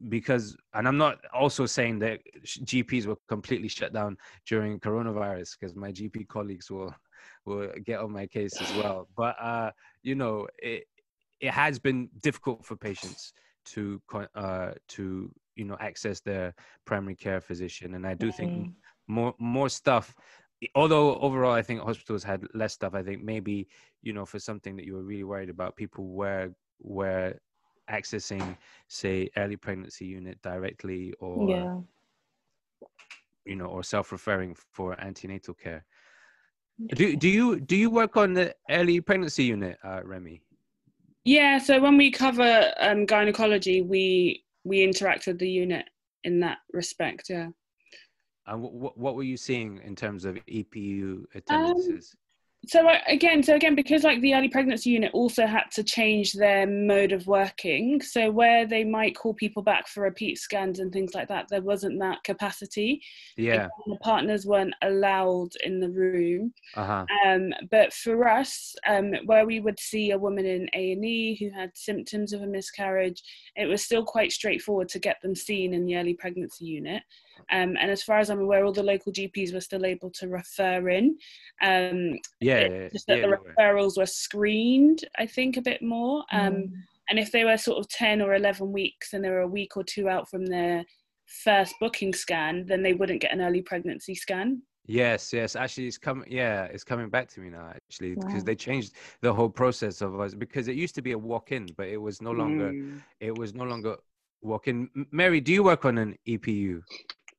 because, 0.08 0.56
and 0.74 0.88
I'm 0.88 0.98
not 0.98 1.18
also 1.32 1.66
saying 1.66 1.98
that 2.00 2.20
GPs 2.44 3.06
were 3.06 3.16
completely 3.28 3.68
shut 3.68 3.92
down 3.92 4.16
during 4.46 4.80
coronavirus, 4.80 5.56
because 5.58 5.76
my 5.76 5.92
GP 5.92 6.28
colleagues 6.28 6.70
will 6.70 6.94
will 7.44 7.68
get 7.84 8.00
on 8.00 8.12
my 8.12 8.26
case 8.26 8.60
as 8.60 8.72
well. 8.76 9.08
But 9.16 9.36
uh, 9.40 9.70
you 10.02 10.14
know, 10.14 10.48
it 10.58 10.84
it 11.40 11.50
has 11.50 11.78
been 11.78 12.08
difficult 12.20 12.64
for 12.64 12.76
patients 12.76 13.32
to 13.66 14.00
uh, 14.34 14.72
to 14.88 15.30
you 15.56 15.64
know 15.64 15.76
access 15.80 16.20
their 16.20 16.54
primary 16.84 17.16
care 17.16 17.40
physician, 17.40 17.94
and 17.94 18.06
I 18.06 18.14
do 18.14 18.32
think 18.32 18.70
more 19.06 19.34
more 19.38 19.68
stuff. 19.68 20.14
Although 20.74 21.18
overall, 21.18 21.52
I 21.52 21.62
think 21.62 21.80
hospitals 21.80 22.24
had 22.24 22.46
less 22.54 22.72
stuff. 22.72 22.94
I 22.94 23.02
think 23.02 23.22
maybe 23.22 23.68
you 24.02 24.12
know 24.12 24.24
for 24.24 24.38
something 24.38 24.76
that 24.76 24.84
you 24.84 24.94
were 24.94 25.02
really 25.02 25.24
worried 25.24 25.50
about, 25.50 25.76
people 25.76 26.08
were 26.08 26.50
were 26.80 27.34
accessing, 27.90 28.56
say, 28.88 29.28
early 29.36 29.56
pregnancy 29.56 30.06
unit 30.06 30.40
directly, 30.42 31.12
or 31.20 31.50
yeah. 31.50 31.78
you 33.44 33.56
know, 33.56 33.66
or 33.66 33.82
self-referring 33.82 34.56
for 34.72 34.98
antenatal 35.00 35.54
care. 35.54 35.84
Do 36.94 37.16
do 37.16 37.28
you 37.28 37.60
do 37.60 37.76
you 37.76 37.90
work 37.90 38.16
on 38.16 38.34
the 38.34 38.54
early 38.70 39.00
pregnancy 39.00 39.44
unit, 39.44 39.78
uh, 39.84 40.00
Remi? 40.04 40.42
Yeah, 41.24 41.58
so 41.58 41.80
when 41.80 41.96
we 41.96 42.10
cover 42.10 42.72
um, 42.80 43.06
gynecology, 43.06 43.82
we 43.82 44.44
we 44.64 44.82
interact 44.82 45.26
with 45.26 45.38
the 45.38 45.48
unit 45.48 45.88
in 46.24 46.40
that 46.40 46.58
respect. 46.72 47.26
Yeah. 47.28 47.48
And 48.46 48.62
what 48.62 48.96
what 48.98 49.14
were 49.14 49.22
you 49.22 49.36
seeing 49.36 49.80
in 49.84 49.96
terms 49.96 50.24
of 50.24 50.36
EPU 50.46 51.24
attendances? 51.34 52.14
Um, 52.14 52.18
so 52.66 52.88
again 53.08 53.42
so 53.42 53.54
again 53.54 53.74
because 53.74 54.04
like 54.04 54.20
the 54.20 54.34
early 54.34 54.48
pregnancy 54.48 54.90
unit 54.90 55.10
also 55.12 55.46
had 55.46 55.64
to 55.72 55.82
change 55.82 56.32
their 56.32 56.66
mode 56.66 57.12
of 57.12 57.26
working 57.26 58.00
so 58.00 58.30
where 58.30 58.66
they 58.66 58.84
might 58.84 59.16
call 59.16 59.34
people 59.34 59.62
back 59.62 59.86
for 59.86 60.02
repeat 60.02 60.38
scans 60.38 60.78
and 60.78 60.92
things 60.92 61.14
like 61.14 61.28
that 61.28 61.46
there 61.48 61.62
wasn't 61.62 61.98
that 61.98 62.22
capacity 62.24 63.02
yeah 63.36 63.68
the 63.86 63.96
partners 63.96 64.46
weren't 64.46 64.74
allowed 64.82 65.50
in 65.64 65.80
the 65.80 65.90
room 65.90 66.52
uh-huh. 66.74 67.04
um, 67.26 67.52
but 67.70 67.92
for 67.92 68.28
us 68.28 68.74
um, 68.88 69.12
where 69.26 69.46
we 69.46 69.60
would 69.60 69.78
see 69.78 70.12
a 70.12 70.18
woman 70.18 70.46
in 70.46 70.68
a&e 70.74 71.36
who 71.38 71.50
had 71.50 71.70
symptoms 71.74 72.32
of 72.32 72.42
a 72.42 72.46
miscarriage 72.46 73.22
it 73.56 73.66
was 73.66 73.84
still 73.84 74.04
quite 74.04 74.32
straightforward 74.32 74.88
to 74.88 74.98
get 74.98 75.20
them 75.22 75.34
seen 75.34 75.74
in 75.74 75.84
the 75.84 75.96
early 75.96 76.14
pregnancy 76.14 76.64
unit 76.64 77.02
um, 77.50 77.76
and 77.80 77.90
as 77.90 78.02
far 78.02 78.18
as 78.18 78.30
I'm 78.30 78.40
aware, 78.40 78.64
all 78.64 78.72
the 78.72 78.82
local 78.82 79.12
GPs 79.12 79.52
were 79.52 79.60
still 79.60 79.84
able 79.84 80.10
to 80.12 80.28
refer 80.28 80.88
in. 80.88 81.18
Um, 81.62 82.18
yeah, 82.40 82.88
just 82.88 83.06
that 83.06 83.18
yeah, 83.18 83.26
the 83.26 83.38
referrals 83.58 83.96
were 83.96 84.06
screened, 84.06 85.04
I 85.18 85.26
think, 85.26 85.56
a 85.56 85.62
bit 85.62 85.82
more. 85.82 86.24
Um, 86.32 86.54
mm. 86.54 86.72
And 87.10 87.18
if 87.18 87.32
they 87.32 87.44
were 87.44 87.58
sort 87.58 87.78
of 87.78 87.88
10 87.88 88.22
or 88.22 88.34
11 88.34 88.72
weeks 88.72 89.12
and 89.12 89.22
they 89.22 89.28
were 89.28 89.40
a 89.40 89.48
week 89.48 89.76
or 89.76 89.84
two 89.84 90.08
out 90.08 90.28
from 90.28 90.46
their 90.46 90.84
first 91.26 91.74
booking 91.80 92.14
scan, 92.14 92.64
then 92.66 92.82
they 92.82 92.94
wouldn't 92.94 93.20
get 93.20 93.32
an 93.32 93.42
early 93.42 93.62
pregnancy 93.62 94.14
scan. 94.14 94.62
Yes, 94.86 95.32
yes. 95.32 95.56
Actually, 95.56 95.86
it's 95.86 95.98
coming. 95.98 96.26
Yeah, 96.30 96.64
it's 96.64 96.84
coming 96.84 97.08
back 97.08 97.28
to 97.30 97.40
me 97.40 97.48
now. 97.48 97.72
Actually, 97.74 98.16
wow. 98.16 98.26
because 98.26 98.44
they 98.44 98.54
changed 98.54 98.92
the 99.22 99.32
whole 99.32 99.48
process 99.48 100.02
of 100.02 100.18
us. 100.20 100.34
Because 100.34 100.68
it 100.68 100.76
used 100.76 100.94
to 100.96 101.02
be 101.02 101.12
a 101.12 101.18
walk-in, 101.18 101.68
but 101.76 101.88
it 101.88 101.96
was 101.96 102.20
no 102.20 102.30
longer. 102.30 102.70
Mm. 102.70 103.02
It 103.20 103.36
was 103.36 103.54
no 103.54 103.64
longer 103.64 103.96
walk-in. 104.42 104.90
Mary, 105.10 105.40
do 105.40 105.52
you 105.52 105.62
work 105.62 105.86
on 105.86 105.96
an 105.96 106.16
EPU? 106.28 106.82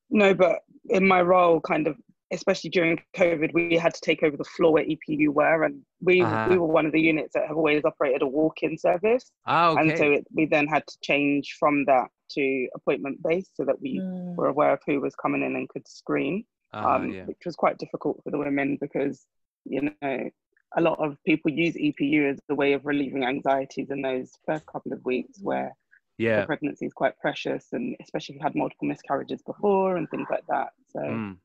No, 0.10 0.34
but 0.34 0.60
in 0.90 1.08
my 1.08 1.22
role, 1.22 1.60
kind 1.60 1.88
of, 1.88 1.98
especially 2.32 2.70
during 2.70 3.00
COVID, 3.16 3.54
we 3.54 3.76
had 3.76 3.94
to 3.94 4.02
take 4.02 4.24
over 4.24 4.38
the 4.38 4.44
floor 4.44 4.74
where 4.74 4.86
EPU 4.86 5.30
were, 5.30 5.64
and 5.64 5.82
we 6.02 6.22
uh-huh. 6.22 6.48
we 6.50 6.58
were 6.58 6.68
one 6.68 6.86
of 6.86 6.92
the 6.92 7.02
units 7.02 7.34
that 7.34 7.48
have 7.48 7.58
always 7.58 7.84
operated 7.86 8.22
a 8.22 8.28
walk-in 8.28 8.78
service. 8.78 9.32
Oh, 9.48 9.72
okay. 9.72 9.82
And 9.82 9.98
so 9.98 10.12
it, 10.12 10.28
we 10.34 10.46
then 10.46 10.68
had 10.68 10.86
to 10.88 10.98
change 11.02 11.56
from 11.60 11.86
that 11.86 12.08
to 12.32 12.68
appointment 12.76 13.22
based, 13.24 13.56
so 13.56 13.66
that 13.66 13.82
we 13.82 14.00
mm. 14.00 14.36
were 14.36 14.48
aware 14.48 14.74
of 14.74 14.80
who 14.86 15.02
was 15.02 15.16
coming 15.16 15.44
in 15.44 15.56
and 15.56 15.70
could 15.70 15.88
screen, 15.88 16.46
uh-huh, 16.74 16.90
um, 16.90 17.12
yeah. 17.12 17.24
which 17.24 17.46
was 17.46 17.56
quite 17.56 17.78
difficult 17.78 18.22
for 18.24 18.32
the 18.32 18.38
women 18.38 18.78
because 18.80 19.26
you 19.66 19.90
know 20.02 20.30
a 20.78 20.82
lot 20.82 21.00
of 21.00 21.18
people 21.26 21.52
use 21.52 21.76
EPU 21.76 22.32
as 22.32 22.40
a 22.50 22.56
way 22.56 22.74
of 22.74 22.86
relieving 22.86 23.24
anxieties 23.24 23.90
in 23.90 24.02
those 24.02 24.32
first 24.46 24.66
couple 24.66 24.92
of 24.92 25.04
weeks 25.06 25.40
where 25.42 25.74
yeah 26.18 26.42
the 26.42 26.46
pregnancy 26.46 26.86
is 26.86 26.94
quite 26.94 27.18
precious 27.20 27.68
and 27.74 27.96
especially 28.02 28.36
if 28.36 28.40
you 28.40 28.44
had 28.44 28.56
multiple 28.56 28.88
miscarriages 28.88 29.42
before 29.42 29.98
and 29.98 30.10
things 30.10 30.28
like 30.30 30.46
that 30.48 30.70
so 30.92 31.00
mm. 31.00 31.36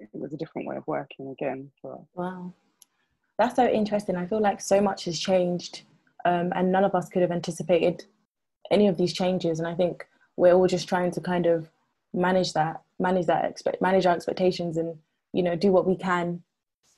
it 0.00 0.08
was 0.12 0.32
a 0.32 0.36
different 0.36 0.66
way 0.68 0.76
of 0.76 0.86
working 0.86 1.28
again 1.30 1.70
for 1.80 1.94
us. 1.94 2.06
wow 2.14 2.52
that's 3.38 3.56
so 3.56 3.66
interesting 3.68 4.16
i 4.16 4.26
feel 4.26 4.40
like 4.40 4.60
so 4.60 4.80
much 4.80 5.04
has 5.04 5.18
changed 5.18 5.82
um, 6.26 6.52
and 6.56 6.72
none 6.72 6.84
of 6.84 6.94
us 6.94 7.08
could 7.08 7.22
have 7.22 7.32
anticipated 7.32 8.04
any 8.70 8.88
of 8.88 8.96
these 8.96 9.12
changes 9.12 9.58
and 9.58 9.68
i 9.68 9.74
think 9.74 10.06
we're 10.36 10.52
all 10.52 10.66
just 10.66 10.88
trying 10.88 11.10
to 11.10 11.20
kind 11.20 11.46
of 11.46 11.70
manage 12.12 12.52
that 12.52 12.82
manage 12.98 13.26
that 13.26 13.44
expect 13.44 13.82
manage 13.82 14.06
our 14.06 14.14
expectations 14.14 14.76
and 14.76 14.96
you 15.32 15.42
know 15.42 15.56
do 15.56 15.72
what 15.72 15.86
we 15.86 15.96
can 15.96 16.42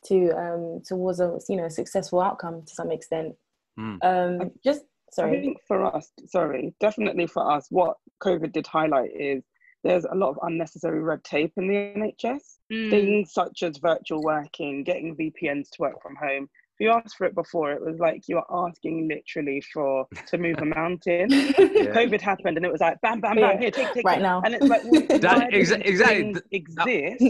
to 0.05 0.31
um 0.33 0.83
towards 0.87 1.21
a 1.21 1.39
you 1.49 1.57
know 1.57 1.69
successful 1.69 2.21
outcome 2.21 2.63
to 2.63 2.75
some 2.75 2.91
extent 2.91 3.35
mm. 3.79 3.99
um 4.03 4.51
just 4.63 4.83
Sorry. 5.13 5.39
I 5.39 5.41
think 5.41 5.59
for 5.67 5.85
us, 5.85 6.11
sorry, 6.27 6.75
definitely 6.81 7.27
for 7.27 7.51
us, 7.51 7.67
what 7.71 7.97
COVID 8.23 8.53
did 8.53 8.67
highlight 8.67 9.11
is 9.15 9.45
there's 9.85 10.05
a 10.05 10.15
lot 10.15 10.31
of 10.31 10.39
unnecessary 10.43 11.01
red 11.01 11.23
tape 11.25 11.53
in 11.57 11.69
the 11.69 11.75
NHS. 11.75 12.59
Mm. 12.73 12.91
Things 12.91 13.33
such 13.33 13.63
as 13.63 13.79
virtual 13.79 14.23
working, 14.23 14.83
getting 14.83 15.17
VPNs 15.17 15.71
to 15.71 15.81
work 15.81 16.03
from 16.03 16.17
home, 16.17 16.49
if 16.79 16.85
you 16.85 16.91
asked 16.91 17.17
for 17.17 17.27
it 17.27 17.35
before, 17.35 17.73
it 17.73 17.81
was 17.81 17.99
like 17.99 18.25
you 18.29 18.37
were 18.37 18.67
asking 18.69 19.09
literally 19.09 19.63
for 19.73 20.07
to 20.29 20.39
move 20.39 20.59
a 20.59 20.65
mountain. 20.81 21.31
Yeah. 21.31 21.95
COVID 21.95 22.21
happened, 22.21 22.57
and 22.59 22.67
it 22.67 22.73
was 22.73 22.81
like 22.81 23.01
bam, 23.01 23.21
bam, 23.21 23.37
bam, 23.37 23.39
Yeah. 23.55 23.59
here, 23.59 23.71
take, 23.71 23.93
take, 23.95 24.05
Right 24.05 24.15
take. 24.15 24.23
now. 24.23 24.43
And 24.45 24.55
it's 24.55 24.67
like 24.67 24.83
why 24.85 25.19
That- 25.19 25.51
do 25.51 25.57
exa- 25.59 25.85
exactly. 25.85 26.17
things 26.17 26.41
exist 26.53 27.25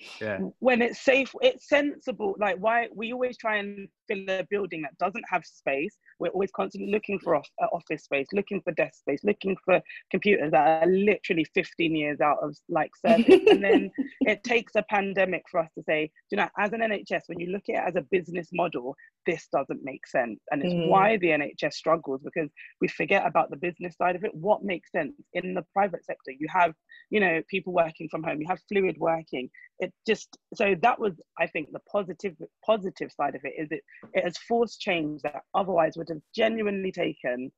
Yeah. 0.20 0.38
when 0.60 0.80
it's 0.82 1.00
safe, 1.00 1.30
it's 1.42 1.68
sensible. 1.68 2.34
Like 2.38 2.56
why 2.58 2.88
we 2.94 3.12
always 3.12 3.36
try 3.36 3.56
and 3.56 3.88
fill 4.08 4.24
a 4.28 4.44
building 4.50 4.82
that 4.82 4.96
doesn't 4.98 5.24
have 5.28 5.44
space. 5.44 5.96
We're 6.20 6.28
always 6.28 6.50
constantly 6.52 6.90
looking 6.92 7.18
for 7.18 7.34
off, 7.36 7.48
uh, 7.62 7.66
office 7.72 8.04
space, 8.04 8.26
looking 8.32 8.60
for 8.62 8.72
desk 8.72 9.00
space, 9.00 9.20
looking 9.24 9.56
for 9.64 9.80
computers 10.10 10.52
that 10.52 10.82
are 10.84 10.86
literally 10.86 11.44
15 11.54 11.94
years 11.94 12.20
out 12.20 12.38
of 12.42 12.56
like 12.68 12.90
service. 13.04 13.26
and 13.50 13.62
then 13.62 13.90
it 14.20 14.42
takes 14.44 14.72
a 14.76 14.82
pandemic 14.88 15.42
for 15.50 15.60
us 15.60 15.70
to 15.76 15.82
say, 15.82 16.10
you 16.30 16.36
know, 16.36 16.48
as 16.58 16.72
an 16.72 16.80
NHS, 16.80 17.22
when 17.26 17.40
you 17.40 17.48
look 17.48 17.64
at 17.68 17.74
it 17.74 17.88
as 17.88 17.96
a 17.96 18.02
business 18.02 18.48
model, 18.52 18.85
this 19.26 19.48
doesn't 19.52 19.82
make 19.82 20.06
sense. 20.06 20.38
And 20.50 20.62
it's 20.62 20.72
Mm. 20.72 20.86
why 20.86 21.16
the 21.16 21.32
NHS 21.32 21.74
struggles 21.74 22.20
because 22.22 22.50
we 22.80 22.88
forget 22.88 23.26
about 23.26 23.50
the 23.50 23.56
business 23.56 23.96
side 23.96 24.14
of 24.16 24.24
it. 24.24 24.34
What 24.34 24.62
makes 24.62 24.92
sense 24.92 25.14
in 25.32 25.54
the 25.54 25.64
private 25.72 26.04
sector? 26.04 26.30
You 26.30 26.46
have, 26.48 26.72
you 27.10 27.20
know, 27.20 27.42
people 27.48 27.72
working 27.72 28.08
from 28.08 28.22
home, 28.22 28.40
you 28.40 28.46
have 28.48 28.60
fluid 28.68 28.96
working. 28.98 29.50
It 29.80 29.92
just 30.06 30.28
so 30.54 30.74
that 30.82 30.98
was, 31.00 31.14
I 31.38 31.46
think, 31.48 31.72
the 31.72 31.80
positive 31.90 32.36
positive 32.64 33.10
side 33.12 33.34
of 33.34 33.42
it 33.44 33.54
is 33.58 33.68
it 33.72 33.82
it 34.14 34.22
has 34.24 34.36
forced 34.38 34.80
change 34.80 35.22
that 35.22 35.42
otherwise 35.54 35.96
would 35.96 36.08
have 36.08 36.22
genuinely 36.34 36.92
taken 36.92 37.50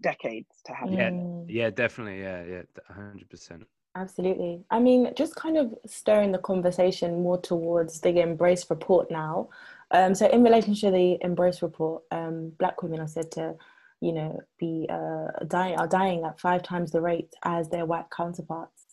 decades 0.00 0.62
to 0.66 0.72
happen. 0.72 0.94
Yeah. 0.94 1.10
Mm. 1.10 1.46
Yeah, 1.48 1.70
definitely. 1.70 2.20
Yeah, 2.20 2.44
yeah, 2.44 2.62
hundred 2.88 3.28
percent. 3.28 3.64
Absolutely. 3.94 4.64
I 4.70 4.78
mean, 4.78 5.12
just 5.16 5.34
kind 5.34 5.56
of 5.56 5.74
stirring 5.86 6.30
the 6.30 6.38
conversation 6.38 7.22
more 7.22 7.40
towards 7.40 8.00
the 8.00 8.10
MBRRACE 8.10 8.70
report 8.70 9.10
now. 9.10 9.48
Um, 9.90 10.14
so, 10.14 10.28
in 10.28 10.42
relation 10.42 10.74
to 10.74 10.90
the 10.90 11.18
MBRRACE 11.24 11.62
report, 11.62 12.02
um, 12.10 12.52
Black 12.58 12.82
women 12.82 13.00
are 13.00 13.08
said 13.08 13.30
to, 13.32 13.54
you 14.00 14.12
know, 14.12 14.38
be 14.58 14.86
uh, 14.90 15.28
dying 15.46 15.78
are 15.78 15.88
dying 15.88 16.24
at 16.24 16.40
five 16.40 16.62
times 16.62 16.90
the 16.90 17.00
rate 17.00 17.32
as 17.44 17.68
their 17.68 17.86
white 17.86 18.10
counterparts. 18.14 18.86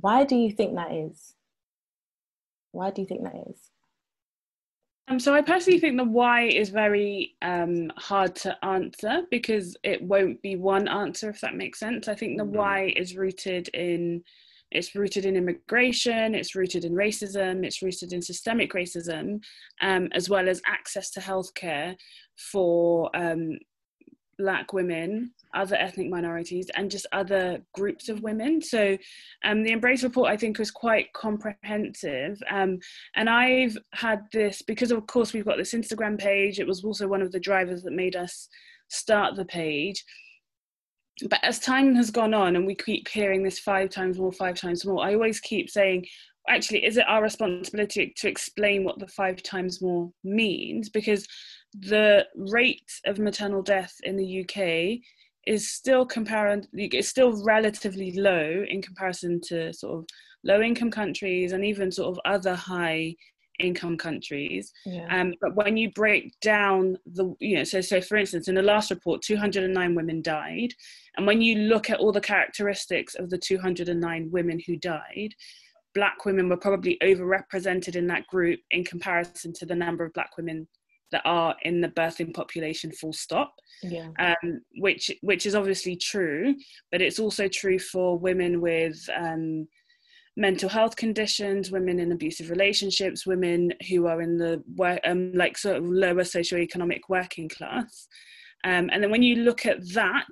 Why 0.00 0.24
do 0.24 0.36
you 0.36 0.50
think 0.52 0.74
that 0.76 0.92
is? 0.92 1.34
Why 2.72 2.90
do 2.90 3.02
you 3.02 3.08
think 3.08 3.24
that 3.24 3.34
is? 3.50 3.70
Um, 5.08 5.20
so 5.20 5.34
I 5.34 5.40
personally 5.42 5.78
think 5.78 5.96
the 5.96 6.04
why 6.04 6.42
is 6.42 6.68
very 6.70 7.36
um, 7.40 7.92
hard 7.96 8.34
to 8.36 8.64
answer 8.64 9.22
because 9.30 9.76
it 9.84 10.02
won't 10.02 10.42
be 10.42 10.56
one 10.56 10.88
answer 10.88 11.30
if 11.30 11.40
that 11.42 11.54
makes 11.54 11.78
sense. 11.78 12.08
I 12.08 12.14
think 12.14 12.38
the 12.38 12.44
Mhm. 12.44 12.50
why 12.50 12.92
is 12.96 13.16
rooted 13.16 13.68
in 13.68 14.24
it's 14.70 14.94
rooted 14.94 15.24
in 15.24 15.36
immigration, 15.36 16.34
it's 16.34 16.54
rooted 16.54 16.84
in 16.84 16.92
racism, 16.92 17.64
it's 17.64 17.82
rooted 17.82 18.12
in 18.12 18.20
systemic 18.20 18.72
racism, 18.72 19.40
um, 19.80 20.08
as 20.12 20.28
well 20.28 20.48
as 20.48 20.60
access 20.66 21.10
to 21.12 21.20
healthcare 21.20 21.94
for 22.36 23.10
um, 23.16 23.58
black 24.38 24.72
women, 24.72 25.32
other 25.54 25.76
ethnic 25.76 26.10
minorities, 26.10 26.68
and 26.74 26.90
just 26.90 27.06
other 27.12 27.62
groups 27.74 28.08
of 28.08 28.22
women. 28.22 28.60
So 28.60 28.96
um, 29.44 29.62
the 29.62 29.72
MBRRACE 29.72 30.02
report, 30.02 30.30
I 30.30 30.36
think, 30.36 30.58
was 30.58 30.70
quite 30.70 31.12
comprehensive. 31.12 32.40
Um, 32.50 32.78
and 33.14 33.30
I've 33.30 33.76
had 33.92 34.22
this 34.32 34.62
because, 34.62 34.90
of 34.90 35.06
course, 35.06 35.32
we've 35.32 35.46
got 35.46 35.56
this 35.56 35.74
Instagram 35.74 36.18
page. 36.18 36.58
It 36.58 36.66
was 36.66 36.84
also 36.84 37.08
one 37.08 37.22
of 37.22 37.32
the 37.32 37.40
drivers 37.40 37.82
that 37.82 37.92
made 37.92 38.16
us 38.16 38.48
start 38.88 39.36
the 39.36 39.44
page. 39.44 40.04
But 41.28 41.40
as 41.42 41.58
time 41.58 41.94
has 41.94 42.10
gone 42.10 42.34
on 42.34 42.56
and 42.56 42.66
we 42.66 42.74
keep 42.74 43.08
hearing 43.08 43.42
this 43.42 43.58
five 43.58 43.90
times 43.90 44.18
more, 44.18 44.32
five 44.32 44.56
times 44.56 44.84
more, 44.84 45.02
I 45.02 45.14
always 45.14 45.40
keep 45.40 45.70
saying, 45.70 46.06
actually, 46.48 46.84
is 46.84 46.98
it 46.98 47.08
our 47.08 47.22
responsibility 47.22 48.12
to 48.16 48.28
explain 48.28 48.84
what 48.84 48.98
the 48.98 49.08
five 49.08 49.42
times 49.42 49.80
more 49.80 50.10
means? 50.24 50.90
Because 50.90 51.26
the 51.78 52.26
rate 52.34 52.90
of 53.06 53.18
maternal 53.18 53.62
death 53.62 53.94
in 54.02 54.16
the 54.16 54.40
UK 54.42 55.00
is 55.46 55.70
still 55.70 56.06
compar- 56.06 56.66
it's 56.72 57.08
still 57.08 57.42
relatively 57.44 58.12
low 58.12 58.64
in 58.68 58.82
comparison 58.82 59.40
to 59.40 59.72
sort 59.72 60.00
of 60.00 60.06
low 60.44 60.60
income 60.60 60.90
countries 60.90 61.52
and 61.52 61.64
even 61.64 61.90
sort 61.90 62.14
of 62.14 62.20
other 62.24 62.54
high 62.54 63.14
income 63.58 63.96
countries 63.96 64.72
Yeah. 64.84 65.06
um, 65.10 65.34
but 65.40 65.54
when 65.54 65.76
you 65.76 65.90
break 65.92 66.38
down 66.40 66.96
the 67.06 67.34
you 67.40 67.56
know 67.56 67.64
so 67.64 67.80
so 67.80 68.00
for 68.00 68.16
instance 68.16 68.48
in 68.48 68.54
the 68.54 68.62
last 68.62 68.90
report 68.90 69.22
209 69.22 69.94
women 69.94 70.22
died 70.22 70.72
and 71.16 71.26
when 71.26 71.40
you 71.40 71.56
look 71.56 71.90
at 71.90 71.98
all 71.98 72.12
the 72.12 72.20
characteristics 72.20 73.14
of 73.14 73.30
the 73.30 73.38
209 73.38 74.30
women 74.30 74.60
who 74.66 74.76
died 74.76 75.34
black 75.94 76.24
women 76.24 76.48
were 76.48 76.56
probably 76.56 76.98
overrepresented 77.02 77.96
in 77.96 78.06
that 78.06 78.26
group 78.26 78.60
in 78.70 78.84
comparison 78.84 79.52
to 79.52 79.64
the 79.64 79.74
number 79.74 80.04
of 80.04 80.12
black 80.12 80.36
women 80.36 80.68
that 81.12 81.22
are 81.24 81.54
in 81.62 81.80
the 81.80 81.88
birthing 81.88 82.34
population 82.34 82.90
full 82.92 83.12
stop 83.12 83.54
yeah. 83.82 84.08
um, 84.18 84.60
which 84.78 85.10
which 85.22 85.46
is 85.46 85.54
obviously 85.54 85.96
true, 85.96 86.54
but 86.90 87.02
it's 87.02 87.18
also 87.18 87.48
true 87.48 87.78
for 87.78 88.18
women 88.18 88.60
with 88.60 88.98
um, 89.16 89.66
mental 90.36 90.68
health 90.68 90.96
conditions, 90.96 91.70
women 91.70 91.98
in 91.98 92.12
abusive 92.12 92.50
relationships, 92.50 93.26
women 93.26 93.72
who 93.88 94.06
are 94.06 94.20
in 94.20 94.36
the 94.36 94.62
um, 95.04 95.32
like 95.32 95.56
sort 95.56 95.76
of 95.76 95.84
lower 95.84 96.22
socioeconomic 96.22 97.00
working 97.08 97.48
class. 97.48 98.08
Um, 98.64 98.90
and 98.92 99.02
then 99.02 99.10
when 99.10 99.22
you 99.22 99.36
look 99.36 99.64
at 99.64 99.78
that, 99.94 100.26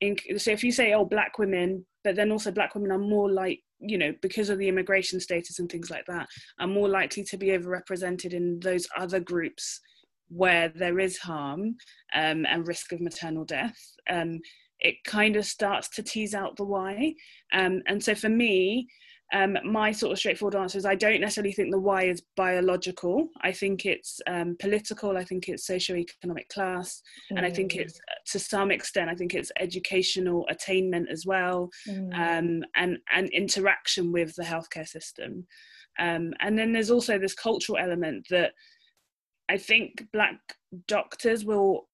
in, 0.00 0.16
so 0.38 0.50
if 0.50 0.62
you 0.62 0.72
say, 0.72 0.92
oh, 0.92 1.04
black 1.04 1.38
women, 1.38 1.84
but 2.04 2.16
then 2.16 2.30
also 2.30 2.50
black 2.50 2.74
women 2.74 2.92
are 2.92 2.98
more 2.98 3.30
like 3.30 3.60
you 3.82 3.96
know 3.96 4.12
because 4.20 4.50
of 4.50 4.58
the 4.58 4.68
immigration 4.68 5.18
status 5.20 5.58
and 5.58 5.70
things 5.70 5.90
like 5.90 6.04
that 6.06 6.26
are 6.58 6.66
more 6.66 6.88
likely 6.88 7.24
to 7.24 7.38
be 7.38 7.48
overrepresented 7.48 8.34
in 8.34 8.60
those 8.60 8.86
other 8.98 9.18
groups 9.18 9.80
where 10.30 10.68
there 10.68 10.98
is 10.98 11.18
harm 11.18 11.76
um, 12.14 12.46
and 12.46 12.68
risk 12.68 12.92
of 12.92 13.00
maternal 13.00 13.44
death, 13.44 13.76
um, 14.08 14.38
it 14.78 14.94
kind 15.04 15.36
of 15.36 15.44
starts 15.44 15.88
to 15.88 16.02
tease 16.02 16.34
out 16.34 16.56
the 16.56 16.64
why. 16.64 17.14
Um, 17.52 17.82
and 17.86 18.02
so 18.02 18.14
for 18.14 18.28
me, 18.28 18.88
um, 19.32 19.56
my 19.64 19.92
sort 19.92 20.12
of 20.12 20.18
straightforward 20.18 20.56
answer 20.56 20.76
is 20.78 20.84
I 20.84 20.94
don't 20.96 21.20
necessarily 21.20 21.52
think 21.52 21.70
the 21.70 21.78
why 21.78 22.04
is 22.04 22.22
biological. 22.36 23.28
I 23.42 23.52
think 23.52 23.86
it's 23.86 24.20
um, 24.26 24.56
political. 24.58 25.16
I 25.16 25.24
think 25.24 25.48
it's 25.48 25.68
socioeconomic 25.68 26.48
class. 26.52 27.00
And 27.30 27.46
I 27.46 27.50
think 27.50 27.72
Mm. 27.72 27.80
it's, 27.82 28.00
to 28.32 28.38
some 28.38 28.70
extent, 28.70 29.08
I 29.10 29.14
think 29.14 29.34
it's 29.34 29.52
educational 29.60 30.46
attainment 30.48 31.08
as 31.10 31.26
well 31.26 31.70
Mm. 31.88 32.12
um, 32.14 32.64
and 32.74 32.98
and 33.12 33.28
interaction 33.30 34.10
with 34.12 34.34
the 34.34 34.42
healthcare 34.44 34.88
system. 34.88 35.46
Um, 35.98 36.32
and 36.40 36.58
then 36.58 36.72
there's 36.72 36.90
also 36.90 37.18
this 37.18 37.34
cultural 37.34 37.78
element 37.78 38.26
that 38.30 38.52
I 39.48 39.58
think 39.58 40.06
black 40.12 40.38
doctors 40.86 41.44
will 41.44 41.88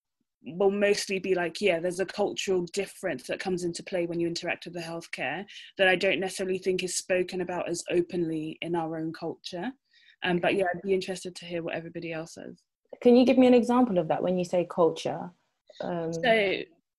will 0.47 0.71
mostly 0.71 1.19
be 1.19 1.35
like, 1.35 1.61
yeah, 1.61 1.81
there's 1.81 2.01
a 2.01 2.07
cultural 2.07 2.67
difference 2.73 3.27
that 3.27 3.41
comes 3.41 3.65
into 3.65 3.83
play 3.83 4.07
when 4.07 4.21
you 4.21 4.27
interact 4.27 4.65
with 4.65 4.75
the 4.75 4.81
healthcare 4.81 5.45
that 5.79 5.89
I 5.89 5.97
don't 5.97 6.21
necessarily 6.21 6.59
think 6.59 6.83
is 6.83 6.97
spoken 6.97 7.41
about 7.41 7.69
as 7.69 7.83
openly 7.91 8.57
in 8.63 8.75
our 8.75 8.97
own 8.97 9.13
culture. 9.13 9.73
Um, 10.23 10.39
but 10.39 10.55
yeah, 10.55 10.65
I'd 10.73 10.83
be 10.83 10.95
interested 10.95 11.35
to 11.37 11.45
hear 11.45 11.63
what 11.63 11.75
everybody 11.75 12.13
else 12.13 12.35
says. 12.35 12.63
Can 13.03 13.17
you 13.17 13.27
give 13.27 13.39
me 13.39 13.47
an 13.47 13.55
example 13.55 13.99
of 13.99 14.09
that 14.09 14.23
when 14.23 14.39
you 14.39 14.45
say 14.45 14.67
culture? 14.71 15.31
Um, 15.81 16.13
So, 16.13 16.53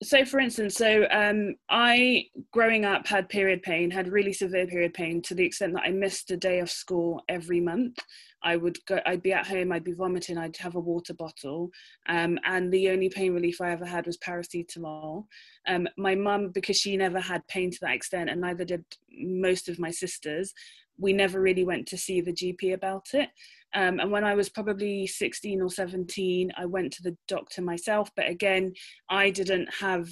so 0.04 0.24
for 0.26 0.40
instance, 0.40 0.76
so 0.76 1.08
um, 1.10 1.56
I 1.70 2.26
growing 2.52 2.86
up 2.86 3.08
had 3.08 3.30
period 3.30 3.64
pain, 3.64 3.90
had 3.90 4.08
really 4.08 4.34
severe 4.34 4.68
period 4.68 4.94
pain 4.94 5.22
to 5.24 5.34
the 5.34 5.44
extent 5.44 5.74
that 5.74 5.84
I 5.84 5.92
missed 5.92 6.30
a 6.30 6.38
day 6.38 6.60
of 6.60 6.70
school 6.70 7.24
every 7.28 7.60
month. 7.60 7.98
I 8.44 8.58
would 8.58 8.78
go, 8.86 9.00
I'd 9.08 9.24
be 9.24 9.34
at 9.34 9.48
home, 9.48 9.72
I'd 9.72 9.84
be 9.84 9.94
vomiting, 9.94 10.38
I'd 10.38 10.56
have 10.58 10.76
a 10.76 10.80
water 10.80 11.16
bottle, 11.16 11.72
um, 12.08 12.38
and 12.46 12.72
the 12.72 12.90
only 12.90 13.10
pain 13.10 13.34
relief 13.34 13.60
I 13.60 13.72
ever 13.72 13.86
had 13.86 14.06
was 14.06 14.20
paracetamol. 14.20 15.26
Um, 15.68 15.88
my 15.98 16.14
mum, 16.14 16.52
because 16.54 16.78
she 16.78 16.96
never 16.96 17.20
had 17.20 17.48
pain 17.48 17.72
to 17.72 17.78
that 17.82 17.96
extent, 17.96 18.30
and 18.30 18.40
neither 18.40 18.66
did 18.66 18.86
most 19.10 19.68
of 19.68 19.80
my 19.80 19.90
sisters, 19.90 20.54
we 20.98 21.14
never 21.14 21.40
really 21.40 21.64
went 21.64 21.88
to 21.88 21.98
see 21.98 22.22
the 22.22 22.34
GP 22.34 22.74
about 22.74 23.08
it. 23.14 23.30
Um, 23.76 24.00
and 24.00 24.12
when 24.12 24.24
I 24.24 24.34
was 24.34 24.50
probably 24.50 25.06
16 25.08 25.62
or 25.62 25.70
17, 25.70 26.52
I 26.58 26.66
went 26.66 26.94
to 26.94 27.04
the 27.04 27.18
doctor 27.28 27.62
myself. 27.62 28.10
But 28.16 28.30
again, 28.30 28.74
I 29.10 29.30
didn't 29.30 29.70
have 29.80 30.10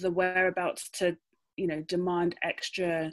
the 0.00 0.10
whereabouts 0.10 0.88
to, 0.94 1.16
you 1.56 1.66
know, 1.66 1.82
demand 1.82 2.34
extra 2.42 3.12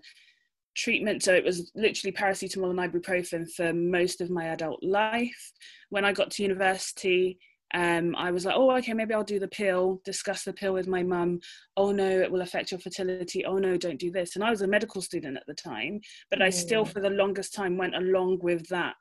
treatment. 0.75 1.23
So 1.23 1.33
it 1.33 1.43
was 1.43 1.71
literally 1.75 2.13
paracetamol 2.13 2.69
and 2.69 2.79
ibuprofen 2.79 3.51
for 3.51 3.73
most 3.73 4.21
of 4.21 4.29
my 4.29 4.45
adult 4.45 4.81
life. 4.81 5.51
When 5.89 6.05
I 6.05 6.13
got 6.13 6.31
to 6.31 6.43
university, 6.43 7.37
um, 7.73 8.15
I 8.15 8.31
was 8.31 8.45
like, 8.45 8.55
oh, 8.57 8.71
okay, 8.77 8.93
maybe 8.93 9.13
I'll 9.13 9.23
do 9.23 9.39
the 9.39 9.47
pill, 9.47 10.01
discuss 10.03 10.43
the 10.43 10.53
pill 10.53 10.73
with 10.73 10.87
my 10.87 11.03
mum. 11.03 11.39
Oh 11.77 11.91
no, 11.91 12.09
it 12.09 12.31
will 12.31 12.41
affect 12.41 12.71
your 12.71 12.79
fertility. 12.79 13.45
Oh 13.45 13.57
no, 13.57 13.77
don't 13.77 13.99
do 13.99 14.11
this. 14.11 14.35
And 14.35 14.43
I 14.43 14.49
was 14.49 14.61
a 14.61 14.67
medical 14.67 15.01
student 15.01 15.37
at 15.37 15.45
the 15.47 15.53
time, 15.53 16.01
but 16.29 16.41
I 16.41 16.49
still, 16.49 16.85
Mm. 16.85 16.91
for 16.93 16.99
the 17.01 17.09
longest 17.09 17.53
time, 17.53 17.77
went 17.77 17.95
along 17.95 18.39
with 18.41 18.67
that 18.69 18.95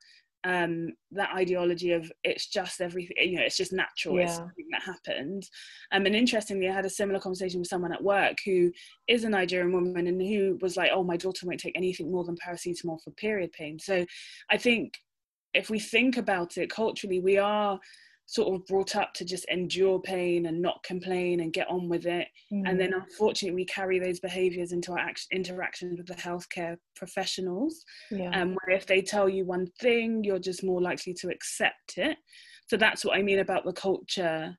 um, 0.44 0.92
that 1.10 1.34
ideology 1.34 1.92
of 1.92 2.10
it's 2.24 2.46
just 2.46 2.80
everything, 2.80 3.16
you 3.20 3.36
know, 3.36 3.42
it's 3.42 3.58
just 3.58 3.74
natural, 3.74 4.16
yeah. 4.16 4.22
it's 4.22 4.36
something 4.36 4.66
that 4.70 4.82
happened. 4.82 5.42
Um, 5.92 6.06
and 6.06 6.16
interestingly, 6.16 6.66
I 6.68 6.72
had 6.72 6.86
a 6.86 6.90
similar 6.90 7.20
conversation 7.20 7.60
with 7.60 7.68
someone 7.68 7.92
at 7.92 8.02
work 8.02 8.38
who 8.46 8.72
is 9.06 9.24
a 9.24 9.28
Nigerian 9.28 9.72
woman 9.72 10.06
and 10.06 10.20
who 10.22 10.58
was 10.62 10.78
like, 10.78 10.90
oh, 10.94 11.04
my 11.04 11.18
daughter 11.18 11.46
won't 11.46 11.60
take 11.60 11.76
anything 11.76 12.10
more 12.10 12.24
than 12.24 12.36
paracetamol 12.36 13.02
for 13.02 13.10
period 13.10 13.52
pain. 13.52 13.78
So 13.78 14.06
I 14.50 14.56
think 14.56 14.94
if 15.52 15.68
we 15.68 15.78
think 15.78 16.16
about 16.16 16.56
it 16.56 16.70
culturally, 16.70 17.20
we 17.20 17.36
are 17.36 17.78
sort 18.30 18.54
of 18.54 18.64
brought 18.68 18.94
up 18.94 19.12
to 19.12 19.24
just 19.24 19.44
endure 19.46 19.98
pain 19.98 20.46
and 20.46 20.62
not 20.62 20.80
complain 20.84 21.40
and 21.40 21.52
get 21.52 21.68
on 21.68 21.88
with 21.88 22.06
it. 22.06 22.28
Mm. 22.52 22.62
And 22.64 22.78
then 22.78 22.92
mm. 22.92 23.02
unfortunately, 23.02 23.56
we 23.56 23.64
carry 23.64 23.98
those 23.98 24.20
behaviors 24.20 24.70
into 24.70 24.92
our 24.92 25.00
act- 25.00 25.26
interactions 25.32 25.98
with 25.98 26.06
the 26.06 26.14
healthcare 26.14 26.76
professionals. 26.94 27.84
Yeah. 28.08 28.30
Um, 28.40 28.56
where 28.62 28.76
if 28.76 28.86
they 28.86 29.02
tell 29.02 29.28
you 29.28 29.44
one 29.44 29.66
thing, 29.80 30.22
you're 30.22 30.38
just 30.38 30.62
more 30.62 30.80
likely 30.80 31.12
to 31.14 31.28
accept 31.28 31.96
it. 31.96 32.16
So 32.68 32.76
that's 32.76 33.04
what 33.04 33.18
I 33.18 33.22
mean 33.22 33.40
about 33.40 33.64
the 33.64 33.72
culture 33.72 34.56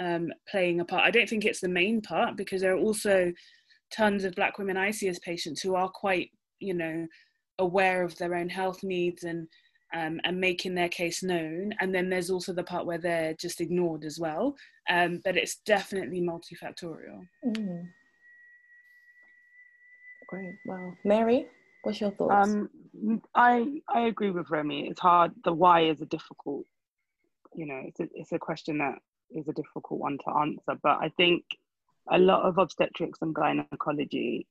um, 0.00 0.32
playing 0.48 0.80
a 0.80 0.84
part. 0.86 1.04
I 1.04 1.10
don't 1.10 1.28
think 1.28 1.44
it's 1.44 1.60
the 1.60 1.68
main 1.68 2.00
part 2.00 2.38
because 2.38 2.62
there 2.62 2.74
are 2.74 2.80
also 2.80 3.30
tons 3.92 4.24
of 4.24 4.34
Black 4.36 4.56
women 4.56 4.78
I 4.78 4.90
see 4.90 5.08
as 5.08 5.18
patients 5.18 5.60
who 5.60 5.74
are 5.74 5.90
quite, 5.90 6.30
you 6.60 6.72
know, 6.72 7.06
aware 7.58 8.04
of 8.04 8.16
their 8.16 8.34
own 8.34 8.48
health 8.48 8.82
needs 8.82 9.24
and 9.24 9.46
um, 9.94 10.20
and 10.24 10.40
making 10.40 10.74
their 10.74 10.88
case 10.88 11.22
known. 11.22 11.74
And 11.80 11.94
then 11.94 12.08
there's 12.08 12.30
also 12.30 12.52
the 12.52 12.62
part 12.62 12.86
where 12.86 12.98
they're 12.98 13.34
just 13.34 13.60
ignored 13.60 14.04
as 14.04 14.18
well. 14.18 14.56
Um, 14.88 15.20
but 15.24 15.36
it's 15.36 15.56
definitely 15.66 16.20
multifactorial. 16.20 17.26
Mm. 17.46 17.88
Great. 20.28 20.54
Well, 20.66 20.94
Mary, 21.04 21.46
what's 21.82 22.00
your 22.00 22.10
thoughts? 22.12 22.48
Um, 22.48 22.70
I 23.34 23.80
I 23.88 24.02
agree 24.02 24.30
with 24.30 24.50
Remi. 24.50 24.88
It's 24.88 25.00
hard. 25.00 25.32
The 25.44 25.52
why 25.52 25.82
is 25.82 26.00
a 26.00 26.06
difficult, 26.06 26.64
you 27.54 27.66
know, 27.66 27.82
it's 27.86 28.00
a, 28.00 28.08
it's 28.14 28.32
a 28.32 28.38
question 28.38 28.78
that 28.78 28.98
is 29.30 29.48
a 29.48 29.52
difficult 29.52 30.00
one 30.00 30.18
to 30.24 30.30
answer. 30.30 30.78
But 30.82 30.98
I 31.00 31.10
think 31.16 31.44
a 32.10 32.18
lot 32.18 32.42
of 32.42 32.58
obstetrics 32.58 33.18
and 33.20 33.34
gynecology, 33.34 34.46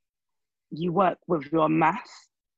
you 0.69 0.91
work 0.93 1.17
with 1.27 1.51
your 1.51 1.67
mass 1.67 2.09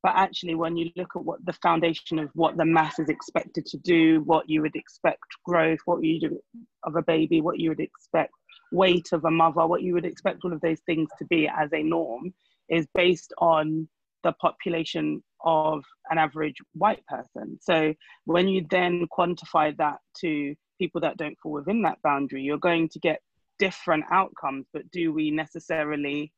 but 0.03 0.13
actually 0.15 0.53
when 0.53 0.77
you 0.77 0.91
look 0.95 1.11
at 1.15 1.23
what 1.23 1.43
the 1.45 1.53
foundation 1.53 2.19
of 2.19 2.29
what 2.33 2.57
the 2.57 2.65
mass 2.65 2.99
is 2.99 3.09
expected 3.09 3.65
to 3.65 3.77
do 3.77 4.21
what 4.25 4.47
you 4.49 4.61
would 4.61 4.75
expect 4.75 5.23
growth 5.45 5.79
what 5.85 6.03
you 6.03 6.19
do 6.19 6.39
of 6.83 6.95
a 6.95 7.01
baby 7.01 7.41
what 7.41 7.59
you 7.59 7.69
would 7.69 7.79
expect 7.79 8.33
weight 8.71 9.07
of 9.13 9.25
a 9.25 9.31
mother 9.31 9.65
what 9.65 9.81
you 9.81 9.93
would 9.93 10.05
expect 10.05 10.39
all 10.43 10.53
of 10.53 10.61
those 10.61 10.81
things 10.85 11.09
to 11.17 11.25
be 11.25 11.47
as 11.47 11.71
a 11.73 11.81
norm 11.81 12.33
is 12.69 12.87
based 12.93 13.33
on 13.39 13.87
the 14.23 14.33
population 14.33 15.21
of 15.43 15.83
an 16.09 16.17
average 16.17 16.55
white 16.73 17.05
person. 17.07 17.59
So 17.61 17.93
when 18.23 18.47
you 18.47 18.65
then 18.69 19.05
quantify 19.11 19.75
that 19.77 19.97
to 20.21 20.55
people 20.79 21.01
that 21.01 21.17
don't 21.17 21.37
fall 21.43 21.51
within 21.51 21.81
that 21.81 22.01
boundary 22.03 22.41
you're 22.41 22.57
going 22.57 22.89
to 22.89 22.99
get 22.99 23.19
different 23.59 24.05
outcomes. 24.11 24.65
But 24.73 24.89
do 24.91 25.13
we 25.13 25.31
necessarily 25.31 26.33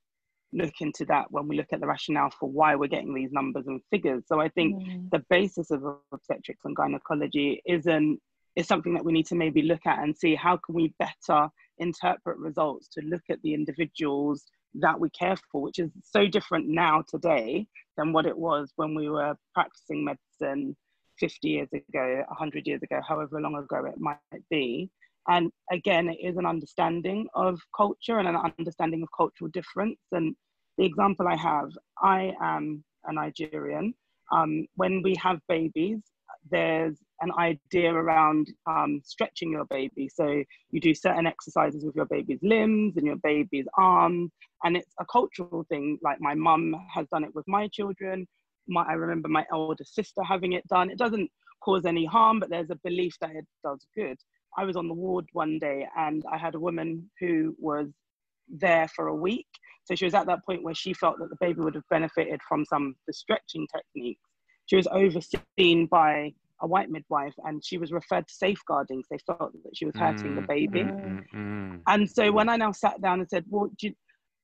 look 0.55 0.73
into 0.79 1.05
that 1.05 1.25
when 1.29 1.47
we 1.47 1.57
look 1.57 1.71
at 1.71 1.81
the 1.81 1.87
rationale 1.87 2.31
for 2.39 2.49
why 2.49 2.75
we're 2.75 2.87
getting 2.87 3.13
these 3.13 3.31
numbers 3.31 3.67
and 3.67 3.81
figures. 3.91 4.23
So 4.27 4.39
I 4.39 4.49
think 4.49 4.75
mm. 4.75 5.09
the 5.11 5.23
basis 5.29 5.69
of 5.71 5.83
obstetrics 6.11 6.61
and 6.65 6.75
gynecology 6.75 7.61
isn't 7.65 8.19
is 8.55 8.67
something 8.67 8.93
that 8.93 9.03
we 9.03 9.11
need 9.11 9.25
to 9.27 9.35
maybe 9.35 9.61
look 9.61 9.85
at 9.85 9.99
and 9.99 10.15
see 10.15 10.33
how 10.33 10.57
can 10.57 10.75
we 10.75 10.93
better 10.97 11.49
interpret 11.77 12.37
results 12.37 12.87
to 12.87 13.01
look 13.01 13.23
at 13.29 13.41
the 13.41 13.53
individuals 13.53 14.45
that 14.75 14.97
we 14.97 15.09
care 15.09 15.35
for, 15.51 15.61
which 15.61 15.79
is 15.79 15.91
so 16.03 16.25
different 16.25 16.67
now 16.67 17.03
today 17.09 17.67
than 17.97 18.13
what 18.13 18.25
it 18.25 18.37
was 18.37 18.71
when 18.77 18.95
we 18.95 19.09
were 19.09 19.35
practicing 19.53 20.05
medicine 20.05 20.75
50 21.19 21.47
years 21.47 21.69
ago, 21.73 22.23
100 22.27 22.67
years 22.67 22.81
ago, 22.81 22.99
however 23.07 23.41
long 23.41 23.55
ago 23.55 23.85
it 23.85 23.99
might 23.99 24.19
be. 24.49 24.89
And 25.27 25.51
again, 25.71 26.09
it 26.09 26.19
is 26.21 26.37
an 26.37 26.45
understanding 26.45 27.27
of 27.33 27.59
culture 27.75 28.19
and 28.19 28.27
an 28.27 28.37
understanding 28.59 29.01
of 29.01 29.09
cultural 29.15 29.49
difference. 29.49 29.99
And 30.11 30.35
the 30.77 30.85
example 30.85 31.27
I 31.27 31.35
have, 31.35 31.71
I 32.01 32.33
am 32.41 32.83
a 33.05 33.13
Nigerian. 33.13 33.93
Um, 34.31 34.67
when 34.75 35.01
we 35.03 35.15
have 35.21 35.39
babies, 35.47 35.99
there's 36.49 36.97
an 37.21 37.31
idea 37.39 37.93
around 37.93 38.51
um, 38.67 39.01
stretching 39.03 39.51
your 39.51 39.65
baby. 39.65 40.09
So 40.13 40.43
you 40.71 40.79
do 40.79 40.93
certain 40.93 41.25
exercises 41.25 41.85
with 41.85 41.95
your 41.95 42.05
baby's 42.05 42.39
limbs 42.41 42.97
and 42.97 43.05
your 43.05 43.17
baby's 43.17 43.65
arms, 43.77 44.31
and 44.63 44.75
it's 44.75 44.93
a 44.99 45.05
cultural 45.05 45.65
thing. 45.69 45.97
Like 46.03 46.19
my 46.19 46.33
mum 46.33 46.75
has 46.93 47.07
done 47.11 47.23
it 47.23 47.33
with 47.33 47.47
my 47.47 47.67
children. 47.69 48.27
My, 48.67 48.83
I 48.83 48.93
remember 48.93 49.27
my 49.27 49.45
elder 49.51 49.83
sister 49.85 50.23
having 50.23 50.53
it 50.53 50.67
done. 50.67 50.89
It 50.89 50.97
doesn't 50.97 51.29
cause 51.63 51.85
any 51.85 52.05
harm, 52.05 52.39
but 52.39 52.49
there's 52.49 52.69
a 52.69 52.79
belief 52.83 53.15
that 53.21 53.31
it 53.31 53.45
does 53.63 53.85
good. 53.95 54.17
I 54.57 54.63
was 54.63 54.75
on 54.75 54.87
the 54.87 54.93
ward 54.93 55.25
one 55.33 55.59
day 55.59 55.87
and 55.97 56.23
I 56.31 56.37
had 56.37 56.55
a 56.55 56.59
woman 56.59 57.09
who 57.19 57.55
was 57.59 57.87
there 58.49 58.87
for 58.89 59.07
a 59.07 59.15
week. 59.15 59.47
So 59.85 59.95
she 59.95 60.05
was 60.05 60.13
at 60.13 60.25
that 60.27 60.45
point 60.45 60.63
where 60.63 60.73
she 60.73 60.93
felt 60.93 61.19
that 61.19 61.29
the 61.29 61.37
baby 61.39 61.61
would 61.61 61.75
have 61.75 61.87
benefited 61.89 62.41
from 62.47 62.65
some 62.65 62.87
of 62.87 62.93
the 63.07 63.13
stretching 63.13 63.67
techniques. 63.73 64.21
She 64.65 64.75
was 64.75 64.87
overseen 64.87 65.85
by 65.87 66.33
a 66.61 66.67
white 66.67 66.89
midwife 66.89 67.33
and 67.45 67.63
she 67.63 67.77
was 67.77 67.91
referred 67.91 68.27
to 68.27 68.33
safeguarding. 68.33 69.03
They 69.09 69.19
felt 69.27 69.51
that 69.63 69.75
she 69.75 69.85
was 69.85 69.95
hurting 69.97 70.31
mm, 70.31 70.35
the 70.35 70.45
baby. 70.47 70.83
Mm, 70.83 71.23
mm, 71.35 71.81
and 71.87 72.09
so 72.09 72.31
when 72.31 72.49
I 72.49 72.55
now 72.55 72.71
sat 72.71 73.01
down 73.01 73.19
and 73.19 73.29
said, 73.29 73.45
Well, 73.47 73.69
you, 73.79 73.93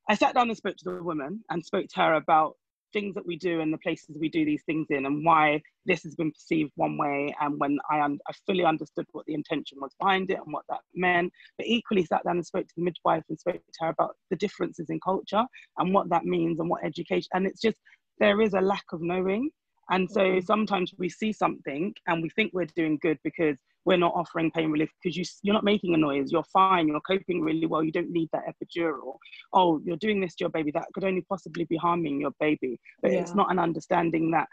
I 0.10 0.16
sat 0.16 0.36
down 0.36 0.50
and 0.50 0.58
spoke 0.58 0.78
to 0.78 0.84
the 0.86 1.04
woman 1.04 1.44
and 1.50 1.66
spoke 1.66 1.88
to 1.88 2.00
her 2.02 2.14
about 2.16 2.56
things 2.94 3.16
that 3.16 3.26
we 3.26 3.38
do 3.38 3.62
and 3.62 3.74
the 3.74 3.78
places 3.78 4.18
we 4.20 4.30
do 4.30 4.46
these 4.46 4.64
things 4.66 4.88
in 4.90 5.06
and 5.06 5.26
why 5.26 5.62
this 5.86 6.04
has 6.04 6.16
been 6.16 6.32
perceived 6.32 6.72
one 6.76 6.98
way 6.98 7.34
and 7.40 7.60
when 7.60 7.80
I, 7.90 8.02
un- 8.02 8.20
I 8.28 8.34
fully 8.46 8.64
understood 8.66 9.06
what 9.12 9.26
the 9.26 9.34
intention 9.34 9.78
was 9.82 9.94
behind 10.00 10.30
it 10.30 10.40
and 10.44 10.54
what 10.54 10.66
that 10.70 10.82
meant. 10.94 11.32
But 11.58 11.68
equally 11.68 12.06
sat 12.06 12.24
down 12.24 12.38
and 12.38 12.46
spoke 12.46 12.68
to 12.68 12.74
the 12.78 12.84
midwife 12.84 13.24
and 13.30 13.40
spoke 13.40 13.56
to 13.56 13.86
her 13.86 13.90
about 13.90 14.16
the 14.30 14.36
differences 14.36 14.90
in 14.90 15.00
culture 15.04 15.44
and 15.78 15.94
what 15.94 16.10
that 16.10 16.26
means 16.26 16.60
and 16.60 16.70
what 16.70 16.84
education 16.84 17.30
and 17.34 17.48
it's 17.48 17.62
just 17.62 17.78
there 18.20 18.42
is 18.42 18.54
a 18.54 18.62
lack 18.62 18.86
of 18.92 19.02
knowing 19.02 19.50
and 19.90 20.10
so 20.10 20.22
mm-hmm. 20.22 20.46
sometimes 20.46 20.94
we 20.98 21.10
see 21.10 21.34
something 21.34 21.94
and 22.08 22.22
we 22.22 22.30
think 22.30 22.52
we're 22.54 22.66
doing 22.76 22.98
good 23.02 23.18
because 23.24 23.58
we're 23.86 23.98
not 23.98 24.14
offering 24.16 24.52
pain 24.52 24.72
relief 24.72 24.90
because 25.02 25.18
you, 25.18 25.24
you're 25.42 25.56
not 25.56 25.64
making 25.64 25.94
a 25.94 25.98
noise, 25.98 26.32
you're 26.32 26.44
fine, 26.54 26.88
you're 26.88 27.02
coping 27.02 27.42
really 27.42 27.66
well, 27.66 27.84
you 27.84 27.92
don't 27.92 28.12
need 28.12 28.30
that 28.32 28.44
epidural. 28.48 29.16
Oh, 29.54 29.82
you're 29.84 29.98
doing 29.98 30.22
this 30.22 30.36
to 30.36 30.44
your 30.44 30.50
baby, 30.50 30.72
that 30.72 30.88
could 30.94 31.04
only 31.04 31.22
possibly 31.22 31.66
be 31.66 31.78
harming 31.78 32.22
your 32.22 32.32
baby. 32.40 32.80
But 33.02 33.12
yeah. 33.12 33.20
it's 33.20 33.34
not 33.34 33.52
an 33.52 33.60
understanding 33.60 34.32
that 34.32 34.48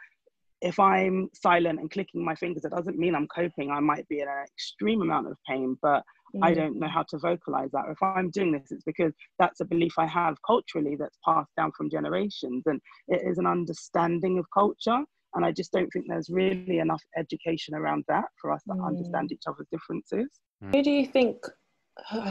if 0.60 0.80
I'm 0.80 1.28
silent 1.34 1.78
and 1.78 1.90
clicking 1.90 2.24
my 2.24 2.34
fingers, 2.34 2.64
it 2.64 2.72
doesn't 2.72 2.98
mean 2.98 3.14
I'm 3.14 3.28
coping. 3.28 3.70
I 3.70 3.80
might 3.80 4.08
be 4.08 4.20
in 4.20 4.28
an 4.28 4.44
extreme 4.44 5.02
amount 5.02 5.28
of 5.28 5.36
pain, 5.48 5.76
but 5.82 6.02
mm. 6.34 6.40
I 6.42 6.52
don't 6.52 6.78
know 6.80 6.88
how 6.88 7.04
to 7.10 7.18
vocalize 7.18 7.70
that. 7.72 7.84
If 7.88 8.02
I'm 8.02 8.30
doing 8.30 8.52
this, 8.52 8.72
it's 8.72 8.82
because 8.82 9.12
that's 9.38 9.60
a 9.60 9.64
belief 9.64 9.92
I 9.98 10.06
have 10.06 10.36
culturally 10.44 10.96
that's 10.96 11.18
passed 11.24 11.50
down 11.56 11.70
from 11.76 11.90
generations. 11.90 12.64
And 12.66 12.80
it 13.06 13.22
is 13.24 13.38
an 13.38 13.46
understanding 13.46 14.38
of 14.38 14.46
culture 14.52 15.04
and 15.34 15.44
I 15.44 15.52
just 15.52 15.72
don't 15.72 15.90
think 15.90 16.06
there's 16.08 16.30
really 16.30 16.78
enough 16.78 17.02
education 17.16 17.74
around 17.74 18.04
that 18.08 18.26
for 18.40 18.50
us 18.52 18.62
to 18.64 18.74
mm. 18.74 18.86
understand 18.86 19.30
each 19.32 19.42
other's 19.46 19.66
differences. 19.70 20.28
Mm. 20.64 20.74
Who 20.74 20.82
do 20.82 20.90
you 20.90 21.06
think? 21.06 21.36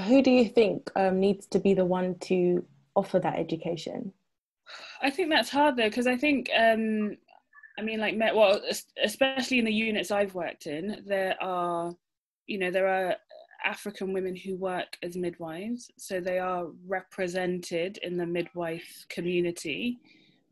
Who 0.05 0.21
do 0.21 0.31
you 0.31 0.47
think 0.47 0.89
um, 0.95 1.19
needs 1.19 1.45
to 1.47 1.59
be 1.59 1.73
the 1.73 1.85
one 1.85 2.15
to 2.21 2.65
offer 2.95 3.19
that 3.19 3.37
education? 3.37 4.13
I 5.01 5.09
think 5.09 5.29
that's 5.29 5.49
hard 5.49 5.75
though, 5.77 5.89
because 5.89 6.07
I 6.07 6.17
think, 6.17 6.49
um, 6.57 7.17
I 7.77 7.81
mean, 7.81 7.99
like, 7.99 8.15
well, 8.17 8.61
especially 9.03 9.59
in 9.59 9.65
the 9.65 9.73
units 9.73 10.11
I've 10.11 10.35
worked 10.35 10.67
in, 10.67 11.03
there 11.05 11.35
are, 11.41 11.93
you 12.47 12.57
know, 12.59 12.71
there 12.71 12.87
are 12.87 13.15
African 13.63 14.13
women 14.13 14.35
who 14.35 14.55
work 14.55 14.97
as 15.03 15.17
midwives, 15.17 15.91
so 15.97 16.19
they 16.19 16.39
are 16.39 16.67
represented 16.87 17.99
in 18.01 18.17
the 18.17 18.25
midwife 18.25 19.05
community. 19.09 19.99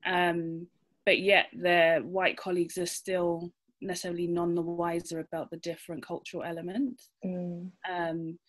Um, 0.06 0.68
but 1.06 1.20
yet 1.20 1.48
their 1.54 2.02
white 2.02 2.38
colleagues 2.38 2.78
are 2.78 2.86
still 2.86 3.52
necessarily 3.82 4.28
none 4.28 4.56
the 4.56 4.62
wiser 4.62 5.20
about 5.20 5.50
the 5.52 5.58
different 5.58 6.06
cultural 6.06 6.44
elements. 6.44 7.10
Mm. 7.24 7.72
Um, 7.90 8.40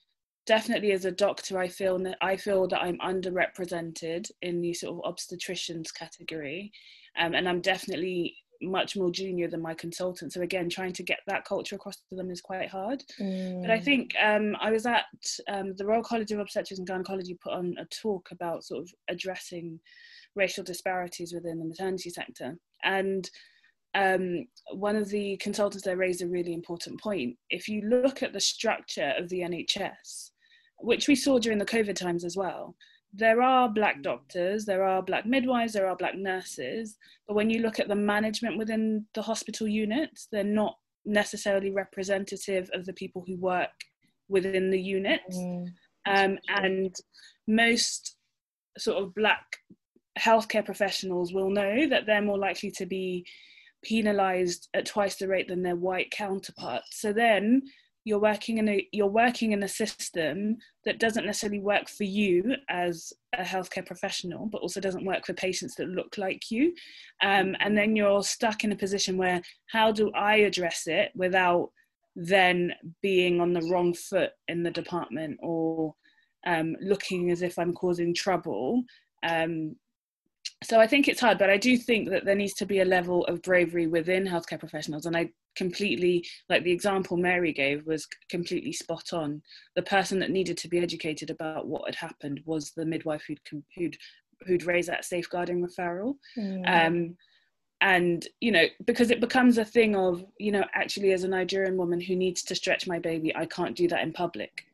definitely, 0.47 0.93
as 0.93 1.05
a 1.05 1.11
doctor, 1.11 1.59
I 1.59 1.69
feel 1.69 1.99
that 1.99 2.17
I 2.21 2.37
feel 2.37 2.67
that 2.69 2.83
I'm 2.83 2.99
underrepresented 2.99 4.31
in 4.43 4.61
the 4.61 4.73
sort 4.73 4.97
of 4.97 5.15
obstetricians 5.15 5.93
category, 5.95 6.73
um, 7.19 7.35
and 7.35 7.49
I'm 7.49 7.61
definitely 7.61 8.37
much 8.63 8.97
more 8.97 9.11
junior 9.11 9.49
than 9.49 9.61
my 9.61 9.75
consultant. 9.75 10.33
So 10.33 10.41
again, 10.41 10.71
trying 10.71 10.95
to 10.95 11.03
get 11.03 11.19
that 11.27 11.45
culture 11.45 11.77
across 11.77 11.97
to 11.97 12.17
them 12.17 12.31
is 12.31 12.41
quite 12.41 12.71
hard. 12.71 13.03
Mm. 13.21 13.63
But 13.63 13.71
I 13.71 13.79
mm. 13.79 13.85
think 13.85 14.15
um, 14.23 14.57
I 14.61 14.71
was 14.71 14.87
at 14.87 15.05
um, 15.49 15.75
the 15.77 15.85
Royal 15.85 16.03
College 16.03 16.33
of 16.33 16.41
Obstetrics 16.41 16.79
and 16.79 16.87
Gynecology 16.87 17.37
put 17.43 17.53
on 17.53 17.75
a 17.79 17.85
talk 17.87 18.29
about 18.33 18.65
sort 18.65 18.83
of 18.83 18.91
addressing 19.09 19.79
racial 20.37 20.63
disparities 20.63 21.33
within 21.33 21.59
the 21.59 21.65
maternity 21.65 22.11
sector. 22.11 22.57
And 22.85 23.29
um, 23.95 24.47
one 24.73 24.97
of 24.97 25.09
the 25.09 25.37
consultants 25.39 25.85
there 25.85 25.97
raised 25.97 26.23
a 26.23 26.29
really 26.29 26.53
important 26.53 27.01
point. 27.01 27.37
If 27.51 27.69
you 27.69 27.83
look 27.83 28.23
at 28.23 28.33
the 28.33 28.41
structure 28.41 29.15
of 29.19 29.29
the 29.29 29.41
NHS, 29.41 30.31
which 30.79 31.09
we 31.09 31.15
saw 31.15 31.39
during 31.39 31.59
the 31.59 31.65
COVID 31.65 31.97
times 31.97 32.25
as 32.25 32.37
well, 32.37 32.77
there 33.15 33.41
are 33.41 33.69
black 33.69 34.03
doctors, 34.03 34.67
there 34.67 34.85
are 34.85 35.03
black 35.03 35.25
midwives, 35.25 35.73
there 35.73 35.89
are 35.89 35.97
black 35.97 36.17
nurses, 36.17 36.99
but 37.27 37.35
when 37.35 37.49
you 37.49 37.63
look 37.63 37.81
at 37.81 37.89
the 37.89 37.95
management 37.95 38.59
within 38.59 39.07
the 39.15 39.23
hospital 39.23 39.67
units, 39.67 40.29
they're 40.31 40.45
not 40.45 40.77
necessarily 41.07 41.71
representative 41.71 42.69
of 42.75 42.85
the 42.85 42.93
people 42.93 43.25
who 43.27 43.37
work 43.39 43.71
within 44.29 44.71
the 44.71 44.81
unit. 44.81 45.21
Mm. 45.33 45.67
Um, 46.07 46.39
and 46.49 46.95
most 47.49 48.17
sort 48.79 49.03
of 49.03 49.15
black 49.15 49.45
healthcare 50.19 50.65
professionals 50.65 51.33
will 51.33 51.51
know 51.51 51.87
that 51.89 52.07
they're 52.07 52.23
more 52.23 52.39
likely 52.39 52.71
to 52.73 52.87
be 52.87 53.25
penalized 53.85 54.69
at 54.75 54.87
twice 54.87 55.17
the 55.17 55.29
rate 55.29 55.49
than 55.49 55.63
their 55.63 55.77
white 55.77 56.11
counterparts. 56.11 57.01
So 57.01 57.13
then 57.13 57.63
you're 58.07 58.21
working 58.21 58.59
in 58.59 58.69
a 58.69 58.89
you're 58.93 59.09
working 59.09 59.51
in 59.53 59.65
a 59.65 59.69
system 59.69 60.57
that 60.85 61.01
doesn't 61.01 61.27
necessarily 61.27 61.59
work 61.59 61.89
for 61.89 62.05
you 62.05 62.55
as 62.71 63.13
a 63.37 63.43
healthcare 63.43 63.85
professional 63.85 64.47
but 64.47 64.63
also 64.63 64.81
doesn't 64.81 65.05
work 65.05 65.27
for 65.27 65.35
patients 65.35 65.75
that 65.75 65.89
look 65.89 66.17
like 66.17 66.51
you 66.51 66.73
um, 67.23 67.57
and 67.61 67.77
then 67.77 67.97
you're 67.97 68.23
stuck 68.23 68.63
in 68.63 68.71
a 68.71 68.77
position 68.77 69.19
where 69.19 69.43
how 69.73 69.91
do 69.91 70.11
i 70.13 70.37
address 70.37 70.85
it 70.87 71.11
without 71.17 71.71
then 72.15 72.73
being 73.03 73.41
on 73.41 73.53
the 73.53 73.69
wrong 73.73 73.93
foot 73.93 74.31
in 74.47 74.63
the 74.63 74.71
department 74.71 75.37
or 75.43 75.93
um, 76.47 76.77
looking 76.81 77.33
as 77.33 77.43
if 77.43 77.59
i'm 77.59 77.75
causing 77.75 78.15
trouble 78.15 78.85
um, 79.29 79.75
so 80.65 80.81
I 80.81 80.87
think 80.87 81.07
it's 81.07 81.21
hard, 81.21 81.39
but 81.39 81.51
I 81.51 81.59
do 81.59 81.77
think 81.77 82.09
that 82.11 82.25
there 82.25 82.35
needs 82.35 82.55
to 82.55 82.67
be 82.67 82.81
a 82.81 82.85
level 82.85 83.25
of 83.27 83.43
bravery 83.43 83.87
within 83.87 84.27
healthcare 84.27 84.59
professionals. 84.59 85.05
And 85.05 85.17
I 85.17 85.31
completely, 85.55 86.27
like 86.49 86.65
the 86.65 86.73
example 86.73 87.19
Mary 87.19 87.53
gave 87.53 87.87
was 87.87 88.07
completely 88.31 88.73
spot 88.73 89.13
on. 89.13 89.43
The 89.75 89.83
person 89.83 90.19
that 90.21 90.31
needed 90.31 90.57
to 90.59 90.69
be 90.69 90.79
educated 90.79 91.31
about 91.31 91.67
what 91.67 91.85
had 91.85 91.95
happened 91.95 92.41
was 92.47 92.71
the 92.71 92.87
midwife 92.87 93.25
who'd, 93.29 93.41
who'd, 93.77 93.99
who'd 94.47 94.65
raised 94.65 94.89
that 94.89 95.05
safeguarding 95.05 95.67
referral. 95.67 96.15
Mm. 96.39 96.87
Um, 96.87 97.17
and 97.83 98.27
you 98.41 98.51
know 98.51 98.65
because 98.87 99.11
it 99.11 99.21
becomes 99.21 99.59
a 99.59 99.65
thing 99.65 99.95
of 99.95 100.25
you 100.39 100.51
know 100.51 100.65
actually 100.75 101.13
as 101.13 101.25
a 101.25 101.29
nigerian 101.29 101.77
woman 101.77 102.01
who 102.01 102.17
needs 102.17 102.43
to 102.43 102.55
stretch 102.55 102.87
my 102.87 102.99
baby 102.99 103.37
i 103.37 103.45
can't 103.45 103.77
do 103.77 103.87
that 103.87 104.03
in 104.03 104.15
public 104.15 104.65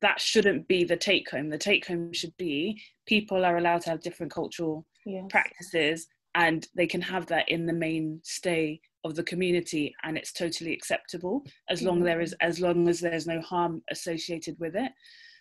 that 0.00 0.18
shouldn't 0.18 0.66
be 0.66 0.82
the 0.82 0.96
take 0.96 1.30
home 1.30 1.50
the 1.50 1.58
take 1.58 1.86
home 1.86 2.10
should 2.14 2.34
be 2.38 2.80
people 3.04 3.44
are 3.44 3.58
allowed 3.58 3.82
to 3.82 3.90
have 3.90 4.00
different 4.00 4.32
cultural 4.32 4.86
yes. 5.06 5.24
practices 5.30 6.06
and 6.34 6.68
they 6.74 6.86
can 6.86 7.00
have 7.00 7.26
that 7.26 7.48
in 7.48 7.64
the 7.64 7.72
mainstay 7.72 8.78
of 9.04 9.14
the 9.14 9.22
community 9.22 9.94
and 10.02 10.18
it's 10.18 10.32
totally 10.32 10.72
acceptable 10.72 11.42
as 11.70 11.82
long 11.82 12.02
there 12.02 12.20
is 12.20 12.34
as 12.40 12.60
long 12.60 12.88
as 12.88 13.00
there's 13.00 13.26
no 13.26 13.40
harm 13.40 13.82
associated 13.90 14.56
with 14.58 14.74
it 14.74 14.92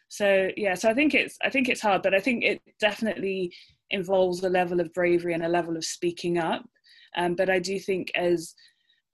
so 0.08 0.50
yeah 0.56 0.76
so 0.76 0.90
i 0.90 0.94
think 0.94 1.14
it's 1.14 1.38
i 1.44 1.50
think 1.50 1.68
it's 1.68 1.82
hard 1.82 2.02
but 2.02 2.14
i 2.14 2.20
think 2.20 2.44
it 2.44 2.62
definitely 2.80 3.52
involves 3.90 4.44
a 4.44 4.50
level 4.50 4.80
of 4.80 4.94
bravery 4.94 5.34
and 5.34 5.44
a 5.44 5.50
level 5.50 5.76
of 5.76 5.84
speaking 5.84 6.38
up 6.38 6.64
um, 7.18 7.36
but 7.36 7.50
i 7.50 7.60
do 7.60 7.80
think 7.80 8.12
as 8.16 8.54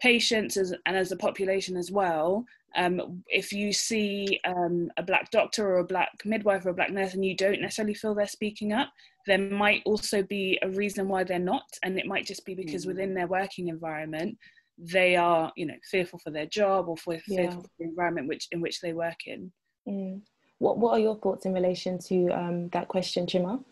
patients 0.02 0.58
as, 0.58 0.74
and 0.86 0.98
as 0.98 1.12
a 1.12 1.18
population 1.18 1.78
as 1.78 1.92
well 1.92 2.46
um, 2.76 3.24
if 3.28 3.52
you 3.52 3.74
see 3.74 4.40
um, 4.46 4.90
a 4.98 5.04
black 5.04 5.30
doctor 5.32 5.68
or 5.68 5.80
a 5.80 5.86
black 5.86 6.10
midwife 6.24 6.66
or 6.66 6.70
a 6.70 6.74
black 6.74 6.92
nurse 6.92 7.14
and 7.14 7.26
you 7.26 7.36
don't 7.36 7.62
necessarily 7.62 7.94
feel 7.94 8.16
they're 8.16 8.28
speaking 8.28 8.72
up, 8.72 8.90
there 9.26 9.38
might 9.38 9.82
also 9.86 10.24
be 10.24 10.60
a 10.62 10.70
reason 10.70 11.08
why 11.08 11.24
they're 11.24 11.40
not, 11.40 11.68
and 11.84 12.00
it 12.00 12.06
might 12.06 12.26
just 12.26 12.46
be 12.46 12.56
because 12.56 12.86
mm. 12.86 12.90
within 12.90 13.14
their 13.14 13.28
working 13.28 13.68
environment 13.68 14.38
they 14.78 15.16
are, 15.16 15.52
you 15.56 15.66
know, 15.66 15.76
fearful 15.90 16.20
for 16.20 16.32
their 16.32 16.48
job 16.48 16.88
or 16.88 16.98
for, 16.98 17.14
yeah. 17.14 17.22
fearful 17.28 17.62
for 17.62 17.70
the 17.80 17.86
environment 17.86 18.28
which 18.28 18.48
in 18.52 18.62
which 18.62 18.82
they 18.82 18.94
work 18.94 19.28
in. 19.28 19.52
Mm. 19.88 20.22
What 20.60 20.78
What 20.78 20.94
are 20.94 21.00
your 21.00 21.18
thoughts 21.18 21.46
in 21.46 21.54
relation 21.54 22.00
to 22.08 22.30
um, 22.30 22.70
that 22.70 22.88
question, 22.88 23.26
Chima? 23.26 23.64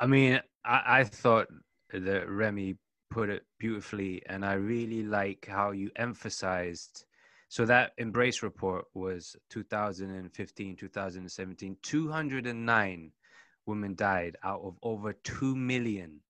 I 0.00 0.06
mean, 0.06 0.40
I, 0.64 0.82
I 1.00 1.04
thought 1.04 1.48
that 1.92 2.28
Remi 2.28 2.76
put 3.10 3.28
it 3.28 3.44
beautifully, 3.58 4.22
and 4.26 4.44
I 4.44 4.54
really 4.54 5.02
like 5.02 5.46
how 5.48 5.70
you 5.70 5.90
emphasized 5.96 7.04
so 7.48 7.64
that 7.64 7.96
MBRRACE 7.98 8.42
report 8.42 8.86
was 8.94 9.36
2015, 9.50 10.74
2017. 10.74 11.76
209 11.82 13.12
women 13.66 13.94
died 13.94 14.36
out 14.42 14.60
of 14.62 14.76
over 14.82 15.12
2 15.12 15.54
million. 15.54 16.20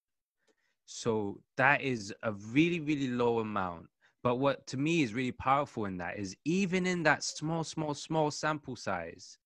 So 0.86 1.40
that 1.56 1.80
is 1.82 2.12
a 2.22 2.32
really, 2.32 2.80
really 2.80 3.08
low 3.08 3.38
amount. 3.38 3.88
But 4.22 4.36
what 4.36 4.66
to 4.68 4.76
me 4.76 5.02
is 5.02 5.12
really 5.12 5.32
powerful 5.32 5.84
in 5.84 5.98
that 5.98 6.18
is 6.18 6.34
even 6.44 6.86
in 6.86 7.02
that 7.02 7.22
small, 7.22 7.62
small, 7.62 7.94
small 7.94 8.30
sample 8.30 8.76
size, 8.76 9.38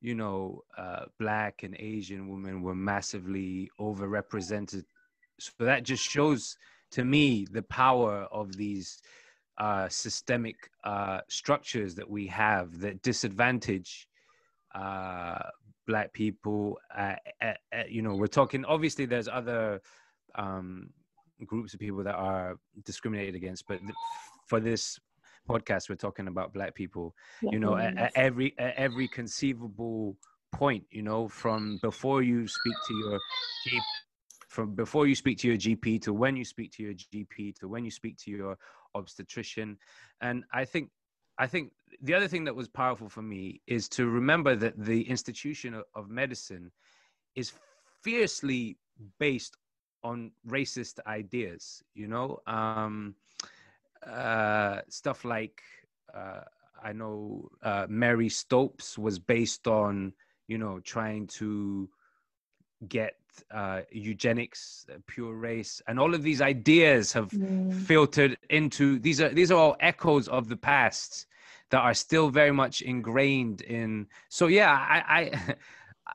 you 0.00 0.14
know, 0.14 0.62
uh, 0.76 1.04
black 1.18 1.62
and 1.62 1.76
Asian 1.78 2.28
women 2.28 2.62
were 2.62 2.74
massively 2.74 3.70
overrepresented. 3.80 4.84
So 5.38 5.52
that 5.60 5.84
just 5.84 6.02
shows 6.02 6.56
to 6.92 7.04
me 7.04 7.46
the 7.50 7.62
power 7.62 8.26
of 8.32 8.56
these 8.56 9.00
uh, 9.58 9.88
systemic 9.88 10.70
uh, 10.84 11.20
structures 11.28 11.94
that 11.96 12.08
we 12.08 12.26
have 12.28 12.80
that 12.80 13.02
disadvantage 13.02 14.08
uh, 14.74 15.38
black 15.88 16.12
people. 16.12 16.78
Uh, 16.96 17.14
uh, 17.42 17.54
uh, 17.72 17.82
you 17.88 18.02
know, 18.02 18.14
we're 18.14 18.28
talking. 18.28 18.64
Obviously, 18.64 19.06
there's 19.06 19.26
other 19.26 19.80
um, 20.36 20.90
groups 21.44 21.74
of 21.74 21.80
people 21.80 22.04
that 22.04 22.14
are 22.14 22.56
discriminated 22.84 23.34
against, 23.34 23.66
but 23.66 23.80
th- 23.80 23.92
for 24.46 24.60
this 24.60 25.00
podcast, 25.48 25.88
we're 25.88 25.96
talking 25.96 26.28
about 26.28 26.52
black 26.52 26.74
people. 26.76 27.14
Yeah, 27.42 27.50
you 27.52 27.58
know, 27.58 27.76
at, 27.76 27.96
at 27.96 28.12
every 28.14 28.54
at 28.58 28.74
every 28.76 29.08
conceivable 29.08 30.16
point. 30.52 30.84
You 30.90 31.02
know, 31.02 31.26
from 31.26 31.80
before 31.82 32.22
you 32.22 32.46
speak 32.46 32.74
to 32.86 32.94
your 32.94 33.20
from 34.48 34.74
before 34.74 35.06
you 35.06 35.14
speak 35.14 35.38
to 35.38 35.48
your 35.48 35.56
GP 35.56 36.02
to 36.02 36.12
when 36.12 36.36
you 36.36 36.44
speak 36.44 36.72
to 36.72 36.82
your 36.82 36.94
GP 36.94 37.54
to 37.60 37.68
when 37.68 37.84
you 37.84 37.90
speak 37.90 38.18
to 38.18 38.30
your 38.30 38.58
obstetrician. 38.94 39.78
And 40.20 40.44
I 40.52 40.64
think 40.64 40.90
I 41.38 41.46
think 41.46 41.72
the 42.02 42.14
other 42.14 42.28
thing 42.28 42.44
that 42.44 42.54
was 42.54 42.68
powerful 42.68 43.08
for 43.08 43.22
me 43.22 43.60
is 43.66 43.88
to 43.90 44.08
remember 44.08 44.56
that 44.56 44.78
the 44.78 45.08
institution 45.08 45.80
of 45.94 46.10
medicine 46.10 46.70
is 47.34 47.52
fiercely 48.02 48.76
based 49.18 49.56
on 50.02 50.32
racist 50.48 50.98
ideas, 51.06 51.82
you 51.94 52.08
know, 52.08 52.38
um, 52.46 53.14
uh, 54.06 54.80
stuff 54.88 55.24
like 55.24 55.62
uh, 56.14 56.40
I 56.82 56.92
know 56.92 57.48
uh, 57.62 57.86
Marie 57.88 58.28
Stopes 58.28 58.96
was 58.96 59.18
based 59.18 59.66
on, 59.66 60.12
you 60.46 60.58
know, 60.58 60.80
trying 60.80 61.26
to 61.38 61.88
get 62.88 63.16
uh, 63.50 63.82
eugenics, 63.90 64.86
uh, 64.92 64.98
pure 65.06 65.34
race, 65.34 65.82
and 65.88 65.98
all 65.98 66.14
of 66.14 66.22
these 66.22 66.40
ideas 66.40 67.12
have 67.12 67.30
mm. 67.30 67.72
filtered 67.72 68.36
into 68.50 68.98
these 68.98 69.20
are 69.20 69.30
these 69.30 69.50
are 69.50 69.58
all 69.58 69.76
echoes 69.80 70.28
of 70.28 70.48
the 70.48 70.56
past 70.56 71.26
that 71.70 71.80
are 71.80 71.94
still 71.94 72.30
very 72.30 72.52
much 72.52 72.82
ingrained 72.82 73.60
in. 73.62 74.06
So 74.28 74.46
yeah, 74.46 74.72
I 74.72 75.20
I 75.20 75.54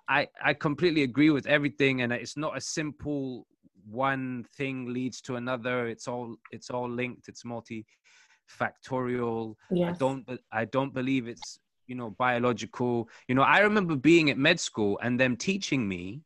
I, 0.21 0.27
I 0.43 0.53
completely 0.53 1.03
agree 1.03 1.29
with 1.29 1.45
everything, 1.45 2.01
and 2.01 2.11
it's 2.11 2.35
not 2.35 2.57
a 2.57 2.61
simple 2.61 3.45
one 3.89 4.45
thing 4.55 4.91
leads 4.91 5.21
to 5.21 5.35
another. 5.35 5.87
It's 5.87 6.07
all 6.07 6.35
it's 6.51 6.69
all 6.69 6.89
linked. 6.89 7.27
It's 7.27 7.43
multifactorial. 7.43 9.55
Yes. 9.71 9.89
I 9.89 9.91
don't 9.97 10.29
I 10.51 10.65
don't 10.65 10.93
believe 10.93 11.27
it's 11.27 11.59
you 11.87 11.95
know 11.95 12.11
biological. 12.11 13.09
You 13.27 13.35
know, 13.35 13.43
I 13.43 13.59
remember 13.59 13.95
being 13.95 14.29
at 14.29 14.37
med 14.37 14.59
school 14.59 14.99
and 15.01 15.19
them 15.19 15.37
teaching 15.37 15.87
me 15.87 16.21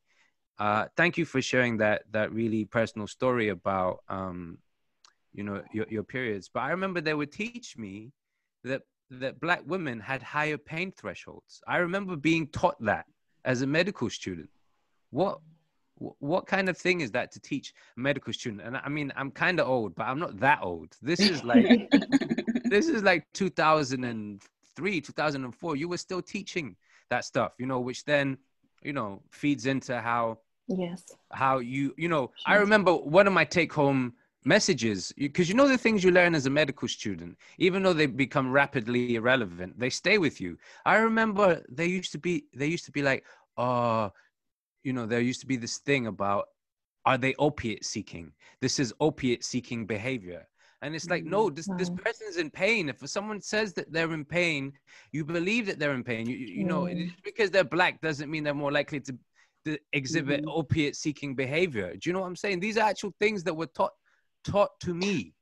uh, 0.60 0.86
thank 0.96 1.18
you 1.18 1.26
for 1.26 1.42
sharing 1.42 1.78
that 1.78 2.04
that 2.12 2.32
really 2.32 2.66
personal 2.66 3.08
story 3.08 3.50
about 3.50 4.00
um, 4.10 4.58
you 5.34 5.44
know 5.44 5.62
your, 5.72 5.86
your 5.90 6.04
periods. 6.04 6.50
But 6.52 6.62
I 6.62 6.72
remember 6.72 7.00
they 7.00 7.13
would 7.13 7.32
teach 7.32 7.78
me 7.78 8.12
that 8.63 8.82
that 9.10 9.39
black 9.39 9.62
women 9.65 10.00
had 10.00 10.22
higher 10.22 10.58
pain 10.58 10.91
thresholds. 10.91 11.62
I 11.67 11.78
remember 11.78 12.15
being 12.15 12.48
taught 12.48 12.80
that 12.82 13.06
as 13.46 13.62
a 13.62 13.67
medical 13.67 14.10
student. 14.10 14.50
What 15.12 15.39
what 16.20 16.46
kind 16.46 16.70
of 16.70 16.78
thing 16.78 17.02
is 17.02 17.10
that 17.12 17.32
to 17.32 17.39
teach 17.39 17.74
a 17.96 18.00
medical 18.00 18.32
student? 18.32 18.62
And 18.62 18.78
I 18.78 18.88
mean, 18.88 19.12
I'm 19.15 19.32
kind 19.32 19.60
of 19.60 19.67
old, 19.67 19.96
but 19.96 20.04
I'm 20.04 20.19
not 20.19 20.40
that 20.40 20.60
old. 20.62 20.96
This 21.02 21.19
is 21.19 21.44
like 21.44 21.90
this 22.65 22.88
is 22.88 23.02
like 23.02 23.25
2003, 23.34 25.02
2004. 25.02 25.75
You 25.75 25.88
were 25.88 25.98
still 25.98 26.21
teaching 26.21 26.75
that 27.10 27.25
stuff, 27.25 27.54
you 27.58 27.65
know, 27.65 27.79
which 27.79 28.04
then 28.06 28.38
you 28.84 28.94
know 28.94 29.21
feeds 29.31 29.65
into 29.65 30.00
how 30.00 30.38
yes 30.67 31.04
how 31.31 31.60
you 31.60 31.94
you 31.98 32.08
know 32.08 32.31
i 32.46 32.56
remember 32.56 32.94
one 32.94 33.27
of 33.27 33.34
my 33.34 33.46
take 33.46 33.71
home 33.71 34.13
messages 34.48 35.13
because 35.17 35.50
you 35.50 35.56
know 35.56 35.67
the 35.67 35.77
things 35.77 36.04
you 36.04 36.12
learn 36.12 36.33
as 36.33 36.45
a 36.45 36.50
medical 36.50 36.87
student 36.87 37.37
even 37.58 37.83
though 37.83 37.93
they 37.93 38.06
become 38.06 38.52
rapidly 38.52 39.15
irrelevant 39.15 39.77
they 39.77 39.89
stay 39.89 40.17
with 40.17 40.39
you 40.39 40.58
i 40.85 40.95
remember 40.95 41.62
they 41.69 41.85
used 41.85 42.12
to 42.12 42.17
be 42.17 42.45
they 42.56 42.65
used 42.65 42.85
to 42.85 42.91
be 42.91 43.02
like 43.02 43.25
oh 43.58 44.10
you 44.83 44.93
know 44.93 45.06
there 45.06 45.19
used 45.19 45.41
to 45.41 45.48
be 45.48 45.58
this 45.58 45.79
thing 45.79 46.08
about 46.08 46.45
are 47.06 47.17
they 47.17 47.35
opiate 47.39 47.83
seeking 47.83 48.31
this 48.62 48.79
is 48.79 48.93
opiate 49.02 49.43
seeking 49.43 49.85
behavior 49.85 50.48
and 50.81 50.95
it's 50.95 51.10
like 51.10 51.25
no 51.25 51.50
this 51.50 51.67
this 51.77 51.89
mm-hmm. 51.89 52.04
person's 52.04 52.37
in 52.37 52.50
pain 52.50 52.87
if 52.87 52.98
someone 53.10 53.41
says 53.41 53.73
that 53.73 53.91
they're 53.91 54.13
in 54.13 54.23
pain 54.23 54.71
you 55.12 55.25
believe 55.25 55.65
that 55.65 55.77
they're 55.79 55.93
in 55.93 56.04
pain 56.04 56.25
you, 56.25 56.37
you, 56.37 56.63
know 56.63 56.83
mm. 56.83 57.12
because 57.23 57.52
they're 57.52 57.63
black 57.63 58.00
doesn't 58.02 58.31
mean 58.31 58.43
they're 58.43 58.54
more 58.54 58.71
likely 58.71 59.00
to 59.00 59.13
to 59.67 59.77
exhibit 59.91 60.41
mm-hmm. 60.41 60.60
opiate 60.60 60.95
seeking 60.95 61.35
behavior. 61.35 61.93
Do 61.93 62.10
you 62.10 62.13
know 62.13 62.21
what 62.21 62.27
I'm 62.27 62.35
saying? 62.35 62.62
These 62.62 62.77
are 62.77 62.87
actual 62.87 63.13
things 63.19 63.43
that 63.43 63.54
were 63.54 63.65
taught 63.65 63.91
taught 64.44 64.71
to 64.81 64.94
me. 64.94 65.33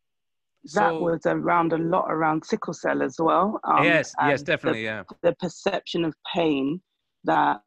that 0.73 0.89
So- 0.93 0.99
was 0.99 1.21
around 1.27 1.73
a 1.73 1.77
lot 1.77 2.05
around 2.09 2.43
sickle 2.43 2.73
cell 2.73 3.03
as 3.03 3.17
well. 3.19 3.59
um, 3.65 3.83
yes, 3.85 4.15
yes, 4.25 4.41
definitely, 4.41 4.83
yeah. 4.83 5.03
The, 5.21 5.29
the 5.29 5.35
perception 5.35 6.03
of 6.05 6.15
pain 6.33 6.81
that 7.25 7.61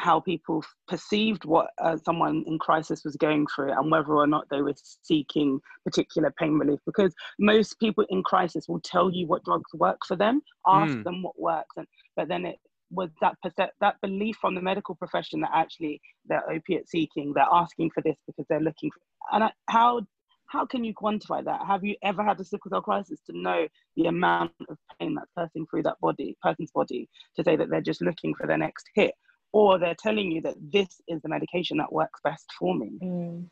how 0.00 0.18
people 0.20 0.62
perceived 0.88 1.44
what 1.44 1.68
uh, 1.80 1.96
someone 1.96 2.42
in 2.46 2.58
crisis 2.58 3.02
was 3.04 3.16
going 3.16 3.46
through 3.46 3.72
and 3.72 3.90
whether 3.90 4.12
or 4.12 4.26
not 4.26 4.44
they 4.50 4.60
were 4.60 4.74
seeking 5.02 5.60
particular 5.84 6.32
pain 6.38 6.54
relief 6.58 6.80
because 6.84 7.14
most 7.38 7.78
people 7.78 8.04
in 8.10 8.22
crisis 8.24 8.66
will 8.68 8.80
tell 8.80 9.08
you 9.10 9.26
what 9.26 9.44
drugs 9.44 9.70
work 9.74 9.98
for 10.06 10.16
them 10.16 10.42
ask 10.66 10.96
Mm. 10.96 11.04
them 11.04 11.22
what 11.22 11.38
works 11.40 11.76
and 11.76 11.86
but 12.16 12.26
then 12.26 12.44
it 12.44 12.58
was 12.90 13.08
that 13.20 13.36
that 13.80 14.00
belief 14.02 14.36
from 14.40 14.56
the 14.56 14.60
medical 14.60 14.96
profession 14.96 15.40
that 15.40 15.50
actually 15.54 16.00
they're 16.26 16.50
opiate 16.50 16.88
seeking 16.88 17.32
they're 17.32 17.46
asking 17.52 17.90
for 17.92 18.02
this 18.02 18.16
because 18.26 18.46
they're 18.48 18.60
looking 18.60 18.90
for 18.90 19.00
and 19.32 19.44
I, 19.44 19.52
how 19.68 20.00
how 20.46 20.64
can 20.64 20.84
you 20.84 20.94
quantify 20.94 21.44
that 21.44 21.66
have 21.66 21.84
you 21.84 21.96
ever 22.02 22.22
had 22.22 22.38
a 22.40 22.44
sickle 22.44 22.70
cell 22.70 22.82
crisis 22.82 23.20
to 23.26 23.36
know 23.36 23.66
the 23.96 24.06
amount 24.06 24.52
of 24.68 24.76
pain 24.98 25.14
that's 25.14 25.30
passing 25.36 25.66
through 25.66 25.82
that 25.82 25.98
body 26.00 26.36
person's 26.42 26.70
body 26.72 27.08
to 27.36 27.42
say 27.42 27.56
that 27.56 27.70
they're 27.70 27.80
just 27.80 28.02
looking 28.02 28.34
for 28.34 28.46
their 28.46 28.58
next 28.58 28.88
hit 28.94 29.14
or 29.52 29.78
they're 29.78 29.96
telling 29.98 30.30
you 30.30 30.40
that 30.40 30.56
this 30.72 31.00
is 31.08 31.20
the 31.22 31.28
medication 31.28 31.76
that 31.76 31.92
works 31.92 32.20
best 32.22 32.46
for 32.58 32.74
me 32.74 32.90
Mm. 33.02 33.46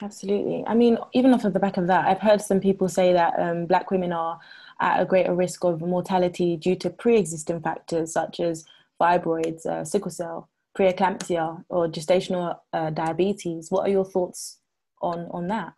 Absolutely. 0.00 0.64
I 0.66 0.74
mean, 0.74 0.96
even 1.12 1.34
off 1.34 1.44
of 1.44 1.52
the 1.52 1.58
back 1.58 1.76
of 1.76 1.88
that, 1.88 2.06
I've 2.06 2.20
heard 2.20 2.40
some 2.40 2.60
people 2.60 2.88
say 2.88 3.12
that 3.12 3.34
um, 3.38 3.66
Black 3.66 3.90
women 3.90 4.12
are 4.12 4.38
at 4.80 5.00
a 5.00 5.04
greater 5.04 5.34
risk 5.34 5.64
of 5.64 5.80
mortality 5.80 6.56
due 6.56 6.76
to 6.76 6.90
pre 6.90 7.16
existing 7.16 7.60
factors 7.60 8.12
such 8.12 8.38
as 8.38 8.64
fibroids, 9.00 9.66
uh, 9.66 9.84
sickle 9.84 10.12
cell, 10.12 10.48
preeclampsia, 10.76 11.64
or 11.68 11.88
gestational 11.88 12.58
uh, 12.72 12.90
diabetes. 12.90 13.70
What 13.70 13.88
are 13.88 13.90
your 13.90 14.04
thoughts 14.04 14.58
on, 15.02 15.28
on 15.30 15.48
that? 15.48 15.72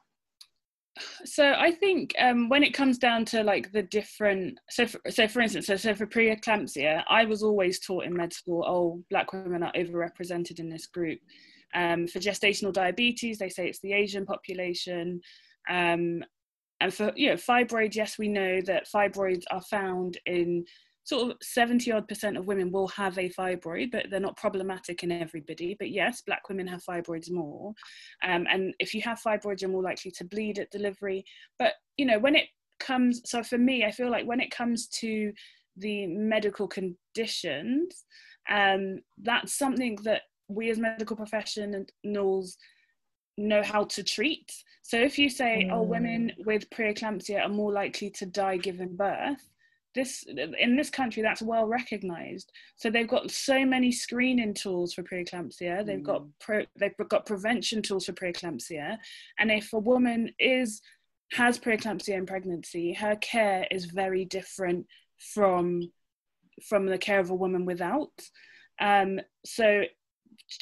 so 1.25 1.55
I 1.57 1.71
think 1.73 2.15
um, 2.19 2.49
when 2.49 2.63
it 2.63 2.75
comes 2.75 2.99
down 2.99 3.25
to 3.27 3.43
like 3.43 3.73
the 3.73 3.83
different, 3.83 4.59
so 4.69 4.87
for, 4.87 5.01
so 5.11 5.29
for 5.29 5.41
instance, 5.41 5.67
so, 5.67 5.77
so 5.77 5.95
for 5.95 6.07
preeclampsia, 6.07 7.03
I 7.09 7.25
was 7.25 7.43
always 7.43 7.81
taught 7.81 8.05
in 8.05 8.15
med 8.15 8.33
school, 8.33 8.65
oh, 8.67 9.03
black 9.11 9.33
women 9.33 9.63
are 9.63 9.73
overrepresented 9.73 10.59
in 10.59 10.69
this 10.69 10.87
group. 10.87 11.19
Um, 11.75 12.09
for 12.09 12.19
gestational 12.19 12.73
diabetes, 12.73 13.39
they 13.39 13.49
say 13.49 13.69
it's 13.69 13.81
the 13.81 13.93
Asian 13.93 14.27
population. 14.27 15.21
Um, 15.69 16.25
and 16.81 16.93
for 16.93 17.13
you 17.15 17.29
know 17.29 17.37
fibroids, 17.37 17.95
yes, 17.95 18.19
we 18.19 18.29
know 18.29 18.61
that 18.63 18.89
fibroids 18.93 19.45
are 19.51 19.63
found 19.63 20.19
in 20.27 20.65
sort 21.05 21.31
of 21.31 21.37
70 21.43 21.91
odd 21.93 22.09
percent 22.09 22.37
of 22.37 22.47
women 22.47 22.71
will 22.71 22.89
have 22.89 23.19
a 23.19 23.31
fibroid, 23.31 23.91
but 23.91 24.07
they're 24.11 24.21
not 24.21 24.37
problematic 24.37 25.03
in 25.03 25.11
everybody. 25.11 25.77
But 25.79 25.91
yes, 25.91 26.23
black 26.23 26.49
women 26.49 26.67
have 26.67 26.85
fibroids 26.85 27.31
more. 27.31 27.75
Um, 28.23 28.47
and 28.51 28.75
if 28.79 28.95
you 28.95 29.03
have 29.03 29.21
fibroids, 29.21 29.61
you're 29.61 29.71
more 29.71 29.83
likely 29.83 30.11
to 30.13 30.25
bleed 30.25 30.59
at 30.59 30.71
delivery. 30.71 31.25
But 31.59 31.73
you 31.97 32.07
know, 32.07 32.19
when 32.19 32.37
it 32.37 32.47
comes, 32.79 33.23
so 33.25 33.43
for 33.43 33.59
me, 33.59 33.85
I 33.85 33.91
feel 33.91 34.11
like 34.11 34.27
when 34.27 34.41
it 34.41 34.51
comes 34.51 34.89
to 35.01 35.33
the 35.77 36.07
medical 36.07 36.69
conditions, 36.69 38.05
um, 38.49 39.01
that's 39.23 39.55
something 39.57 39.97
that 40.05 40.23
we 40.49 40.71
as 40.71 40.79
medical 40.79 41.17
professionals 41.17 42.57
know 43.37 43.63
how 43.63 43.85
to 43.85 44.03
treat. 44.03 44.53
So 44.83 44.99
if 44.99 45.19
you 45.19 45.31
say, 45.31 45.69
oh, 45.73 45.83
women 45.83 46.33
with 46.45 46.69
preeclampsia 46.71 47.45
are 47.45 47.49
more 47.49 47.73
likely 47.73 48.11
to 48.11 48.27
die 48.27 48.57
giving 48.57 48.97
birth, 48.97 49.51
this 49.95 50.25
in 50.27 50.77
this 50.77 50.91
country 50.91 51.23
that's 51.23 51.43
well 51.43 51.67
recognized. 51.67 52.53
So 52.77 52.91
they've 52.91 53.09
got 53.09 53.31
so 53.31 53.65
many 53.65 53.91
screening 53.91 54.55
tools 54.55 54.95
for 54.95 55.03
preeclampsia. 55.03 55.85
They've 55.85 56.03
got 56.03 56.25
pro, 56.41 56.65
they've 56.79 56.97
got 57.09 57.27
prevention 57.27 57.83
tools 57.83 58.07
for 58.07 58.13
preeclampsia. 58.13 58.99
And 59.39 59.51
if 59.51 59.73
a 59.73 59.79
woman 59.79 60.33
is 60.39 60.81
has 61.33 61.59
preeclampsia 61.59 62.15
in 62.15 62.27
pregnancy 62.27 62.93
her 62.93 63.15
care 63.17 63.65
is 63.71 63.85
very 63.85 64.25
different 64.25 64.85
from 65.19 65.83
from 66.69 66.87
the 66.87 66.99
care 66.99 67.21
of 67.21 67.31
a 67.31 67.35
woman 67.35 67.65
without. 67.65 68.13
Um, 68.81 69.21
so 69.45 69.83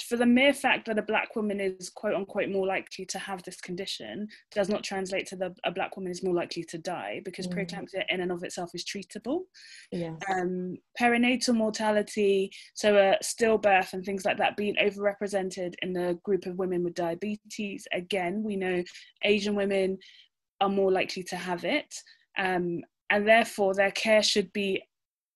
for 0.06 0.16
the 0.16 0.26
mere 0.26 0.52
fact 0.52 0.86
that 0.86 0.98
a 0.98 1.02
black 1.02 1.34
woman 1.34 1.60
is 1.60 1.88
quote 1.90 2.14
unquote 2.14 2.48
more 2.50 2.66
likely 2.66 3.06
to 3.06 3.18
have 3.18 3.42
this 3.42 3.60
condition 3.60 4.28
does 4.54 4.68
not 4.68 4.84
translate 4.84 5.26
to 5.26 5.36
the 5.36 5.54
a 5.64 5.70
black 5.70 5.96
woman 5.96 6.12
is 6.12 6.22
more 6.22 6.34
likely 6.34 6.62
to 6.64 6.78
die 6.78 7.20
because 7.24 7.46
Mm. 7.46 7.54
preeclampsia 7.54 8.04
in 8.10 8.20
and 8.20 8.30
of 8.32 8.42
itself 8.42 8.70
is 8.74 8.84
treatable 8.84 9.42
Yes. 9.90 10.18
um, 10.30 10.76
perinatal 11.00 11.54
mortality, 11.54 12.50
so 12.74 12.96
uh, 12.96 13.16
stillbirth 13.22 13.92
and 13.94 14.04
things 14.04 14.24
like 14.24 14.36
that 14.38 14.56
being 14.56 14.76
overrepresented 14.76 15.74
in 15.82 15.92
the 15.92 16.18
group 16.22 16.44
of 16.46 16.58
women 16.58 16.82
with 16.84 16.94
diabetes. 16.94 17.86
Again, 17.92 18.42
we 18.42 18.56
know 18.56 18.82
Asian 19.22 19.54
women 19.54 19.98
are 20.60 20.68
more 20.68 20.92
likely 20.92 21.22
to 21.24 21.36
have 21.36 21.64
it, 21.64 21.94
um, 22.36 22.82
and 23.10 23.26
therefore 23.26 23.74
their 23.74 23.90
care 23.92 24.22
should 24.22 24.52
be 24.52 24.82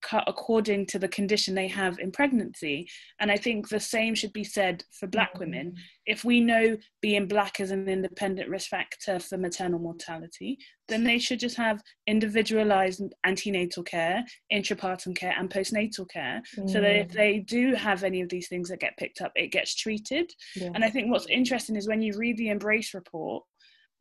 cut 0.03 0.23
according 0.27 0.85
to 0.87 0.99
the 0.99 1.07
condition 1.07 1.55
they 1.55 1.67
have 1.69 1.97
in 1.97 2.11
pregnancy. 2.11 2.87
And 3.19 3.31
I 3.31 3.37
think 3.37 3.67
the 3.69 3.79
same 3.79 4.13
should 4.13 4.33
be 4.33 4.43
said 4.43 4.83
for 4.99 5.07
Black 5.07 5.39
women. 5.39 5.73
If 6.05 6.23
we 6.23 6.39
know 6.39 6.77
being 7.01 7.27
Black 7.27 7.59
is 7.59 7.71
an 7.71 7.87
independent 7.89 8.49
risk 8.49 8.69
factor 8.69 9.17
for 9.19 9.37
maternal 9.37 9.79
mortality, 9.79 10.59
then 10.89 11.03
they 11.03 11.17
should 11.17 11.39
just 11.39 11.57
have 11.57 11.81
individualized 12.05 13.01
antenatal 13.23 13.83
care, 13.83 14.23
intrapartum 14.51 15.15
care, 15.15 15.33
and 15.39 15.49
postnatal 15.49 16.07
care. 16.09 16.41
So 16.67 16.81
that 16.81 16.95
if 16.95 17.07
Mm. 17.07 17.13
they 17.13 17.39
do 17.39 17.73
have 17.73 18.03
any 18.03 18.21
of 18.21 18.29
these 18.29 18.47
things 18.49 18.69
that 18.69 18.79
get 18.79 18.97
picked 18.97 19.21
up, 19.21 19.31
it 19.35 19.47
gets 19.51 19.75
treated. 19.75 20.31
Yeah. 20.55 20.71
And 20.75 20.83
I 20.83 20.89
think 20.89 21.09
what's 21.09 21.27
interesting 21.27 21.75
is 21.75 21.87
when 21.87 22.01
you 22.01 22.13
read 22.17 22.37
the 22.37 22.49
MBRRACE 22.49 22.93
report, 22.93 23.43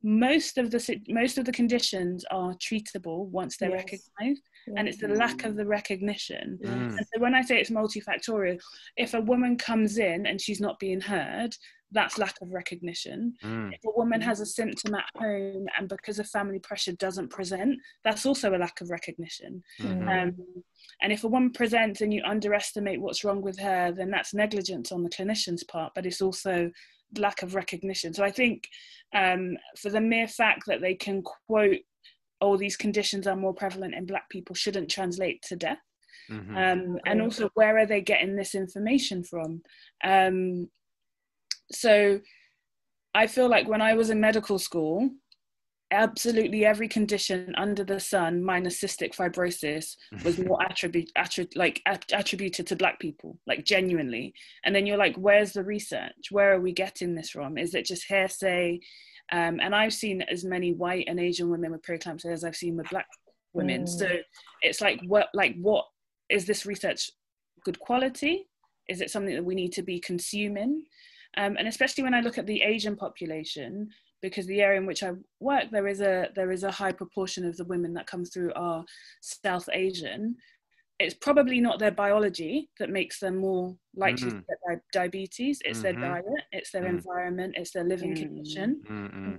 most 0.04 0.58
of 0.58 0.70
the 0.72 1.00
most 1.08 1.38
of 1.38 1.44
the 1.44 1.52
conditions 1.52 2.24
are 2.32 2.54
treatable 2.54 3.26
once 3.28 3.56
they're 3.56 3.70
Yes. 3.70 3.84
recognized, 3.84 4.42
and 4.76 4.88
it's 4.88 4.98
the 4.98 5.08
lack 5.08 5.44
of 5.44 5.56
the 5.56 5.66
recognition. 5.66 6.58
Mm. 6.64 6.96
And 6.96 7.06
so 7.12 7.20
when 7.20 7.34
I 7.34 7.42
say 7.42 7.60
it's 7.60 7.70
multifactorial, 7.70 8.60
if 8.96 9.14
a 9.14 9.20
woman 9.20 9.56
comes 9.56 9.98
in 9.98 10.26
and 10.26 10.40
she's 10.40 10.60
not 10.60 10.78
being 10.78 11.00
heard, 11.00 11.56
that's 11.92 12.18
lack 12.18 12.34
of 12.40 12.52
recognition. 12.52 13.34
Mm. 13.44 13.72
If 13.74 13.80
a 13.84 13.96
woman 13.96 14.20
has 14.22 14.40
a 14.40 14.46
symptom 14.46 14.94
at 14.94 15.04
home 15.16 15.66
and 15.78 15.88
because 15.88 16.18
of 16.18 16.28
family 16.28 16.58
pressure 16.58 16.92
doesn't 16.92 17.28
present, 17.28 17.78
that's 18.02 18.24
also 18.24 18.54
a 18.54 18.56
lack 18.56 18.80
of 18.80 18.90
recognition. 18.90 19.62
Mhm. 19.78 20.08
Um, 20.08 20.64
and 21.02 21.12
if 21.12 21.24
a 21.24 21.28
woman 21.28 21.50
presents 21.50 22.00
and 22.00 22.12
you 22.12 22.22
underestimate 22.24 23.00
what's 23.00 23.24
wrong 23.24 23.42
with 23.42 23.58
her, 23.58 23.92
then 23.92 24.10
that's 24.10 24.32
negligence 24.32 24.90
on 24.90 25.02
the 25.02 25.10
clinician's 25.10 25.64
part, 25.64 25.92
but 25.94 26.06
it's 26.06 26.22
also 26.22 26.70
lack 27.18 27.42
of 27.42 27.54
recognition. 27.54 28.14
So 28.14 28.24
I 28.24 28.30
think 28.30 28.68
um, 29.14 29.58
for 29.78 29.90
the 29.90 30.00
mere 30.00 30.28
fact 30.28 30.62
that 30.66 30.80
they 30.80 30.94
can 30.94 31.22
quote, 31.22 31.80
oh, 32.42 32.56
these 32.56 32.76
conditions 32.76 33.26
are 33.26 33.36
more 33.36 33.54
prevalent 33.54 33.94
in 33.94 34.04
Black 34.04 34.28
people 34.28 34.54
shouldn't 34.54 34.90
translate 34.90 35.40
to 35.42 35.56
death. 35.56 35.78
Mhm. 36.28 36.56
Um, 36.56 36.98
and 37.06 37.22
also, 37.22 37.48
where 37.54 37.78
are 37.78 37.86
they 37.86 38.00
getting 38.00 38.36
this 38.36 38.54
information 38.54 39.24
from? 39.24 39.62
Um, 40.04 40.68
so 41.70 42.20
I 43.14 43.26
feel 43.28 43.48
like 43.48 43.68
when 43.68 43.80
I 43.80 43.94
was 43.94 44.10
in 44.10 44.20
medical 44.20 44.58
school, 44.58 45.10
absolutely 45.92 46.64
every 46.64 46.88
condition 46.88 47.54
under 47.56 47.84
the 47.84 48.00
sun 48.00 48.42
minus 48.42 48.80
cystic 48.80 49.14
fibrosis 49.14 49.94
was 50.24 50.38
more 50.38 50.60
attribute, 50.68 51.10
attri- 51.18 51.54
like 51.54 51.82
at- 51.86 52.10
attributed 52.12 52.66
to 52.66 52.74
black 52.74 52.98
people 52.98 53.38
like 53.46 53.64
genuinely 53.64 54.32
and 54.64 54.74
then 54.74 54.86
you're 54.86 54.96
like 54.96 55.14
where's 55.16 55.52
the 55.52 55.62
research 55.62 56.30
where 56.30 56.54
are 56.54 56.60
we 56.60 56.72
getting 56.72 57.14
this 57.14 57.28
from 57.28 57.58
is 57.58 57.74
it 57.74 57.84
just 57.84 58.06
hearsay 58.08 58.80
um, 59.32 59.60
and 59.60 59.74
i've 59.74 59.92
seen 59.92 60.22
as 60.22 60.44
many 60.44 60.72
white 60.72 61.04
and 61.08 61.18
asian 61.18 61.50
women 61.50 61.72
with 61.72 61.82
preeclampsia 61.82 62.32
as 62.32 62.44
i've 62.44 62.56
seen 62.56 62.76
with 62.76 62.88
black 62.90 63.06
women 63.52 63.82
Mm. 63.82 63.88
so 63.88 64.08
it's 64.62 64.80
like 64.80 65.00
what 65.06 65.28
like 65.34 65.54
what 65.60 65.84
is 66.30 66.46
this 66.46 66.64
research 66.64 67.10
good 67.64 67.78
quality 67.78 68.48
is 68.88 69.00
it 69.00 69.10
something 69.10 69.34
that 69.34 69.44
we 69.44 69.54
need 69.54 69.72
to 69.72 69.82
be 69.82 70.00
consuming 70.00 70.82
um, 71.36 71.56
and 71.58 71.68
especially 71.68 72.04
when 72.04 72.14
i 72.14 72.20
look 72.20 72.38
at 72.38 72.46
the 72.46 72.62
asian 72.62 72.96
population 72.96 73.88
because 74.22 74.46
the 74.46 74.62
area 74.62 74.78
in 74.80 74.86
which 74.86 75.02
I 75.02 75.12
work, 75.40 75.64
there 75.70 75.88
is 75.88 76.00
a 76.00 76.28
there 76.34 76.52
is 76.52 76.62
a 76.62 76.70
high 76.70 76.92
proportion 76.92 77.44
of 77.44 77.56
the 77.56 77.64
women 77.64 77.92
that 77.94 78.06
come 78.06 78.24
through 78.24 78.52
are 78.54 78.84
South 79.20 79.68
Asian. 79.72 80.36
It's 80.98 81.14
probably 81.14 81.60
not 81.60 81.78
their 81.78 81.90
biology 81.90 82.70
that 82.78 82.90
makes 82.90 83.18
them 83.18 83.36
more 83.36 83.76
likely 83.94 84.30
to 84.30 84.36
Mhm. 84.36 84.44
get 84.48 84.58
di- 84.68 84.80
diabetes. 84.92 85.60
It's 85.64 85.82
their 85.82 85.94
Mhm. 85.94 86.00
diet, 86.00 86.44
it's 86.52 86.70
their 86.70 86.84
Mm. 86.84 86.88
environment, 86.90 87.54
it's 87.56 87.72
their 87.72 87.84
living 87.84 88.14
Mm. 88.14 88.20
condition. 88.20 88.82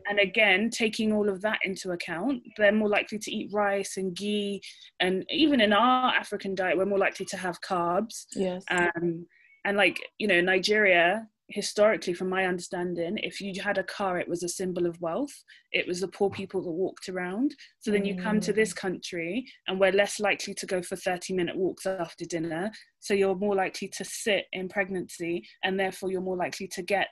And 0.07 0.19
again, 0.19 0.69
taking 0.69 1.13
all 1.13 1.29
of 1.29 1.41
that 1.41 1.59
into 1.63 1.91
account, 1.91 2.43
they're 2.57 2.71
more 2.71 2.89
likely 2.89 3.19
to 3.19 3.31
eat 3.31 3.51
rice 3.53 3.97
and 3.97 4.15
ghee. 4.15 4.61
And 4.99 5.25
even 5.29 5.61
in 5.61 5.73
our 5.73 6.13
African 6.13 6.55
diet, 6.55 6.77
we're 6.77 6.85
more 6.85 6.99
likely 6.99 7.25
to 7.27 7.37
have 7.37 7.61
carbs 7.61 8.25
Yes. 8.35 8.63
um, 8.69 9.27
and 9.65 9.77
like 9.77 9.97
you 10.19 10.27
know 10.27 10.41
nigeria 10.41 11.29
historically 11.53 12.13
from 12.13 12.29
my 12.29 12.45
understanding 12.45 13.15
if 13.19 13.39
you 13.39 13.53
had 13.61 13.77
a 13.77 13.83
car 13.83 14.17
it 14.19 14.27
was 14.27 14.41
a 14.41 14.49
symbol 14.49 14.87
of 14.87 14.99
wealth 14.99 15.43
it 15.71 15.87
was 15.87 15.99
the 15.99 16.07
poor 16.07 16.29
people 16.29 16.61
that 16.63 16.71
walked 16.71 17.07
around 17.09 17.53
so 17.79 17.91
then 17.91 18.03
you 18.03 18.15
come 18.15 18.39
to 18.39 18.51
this 18.51 18.73
country 18.73 19.45
and 19.67 19.79
we're 19.79 19.91
less 19.91 20.19
likely 20.19 20.53
to 20.55 20.65
go 20.65 20.81
for 20.81 20.95
30 20.95 21.33
minute 21.33 21.55
walks 21.55 21.85
after 21.85 22.25
dinner 22.25 22.71
so 22.99 23.13
you're 23.13 23.35
more 23.35 23.55
likely 23.55 23.87
to 23.87 24.03
sit 24.03 24.45
in 24.51 24.67
pregnancy 24.67 25.45
and 25.63 25.79
therefore 25.79 26.11
you're 26.11 26.21
more 26.21 26.37
likely 26.37 26.67
to 26.67 26.81
get 26.81 27.09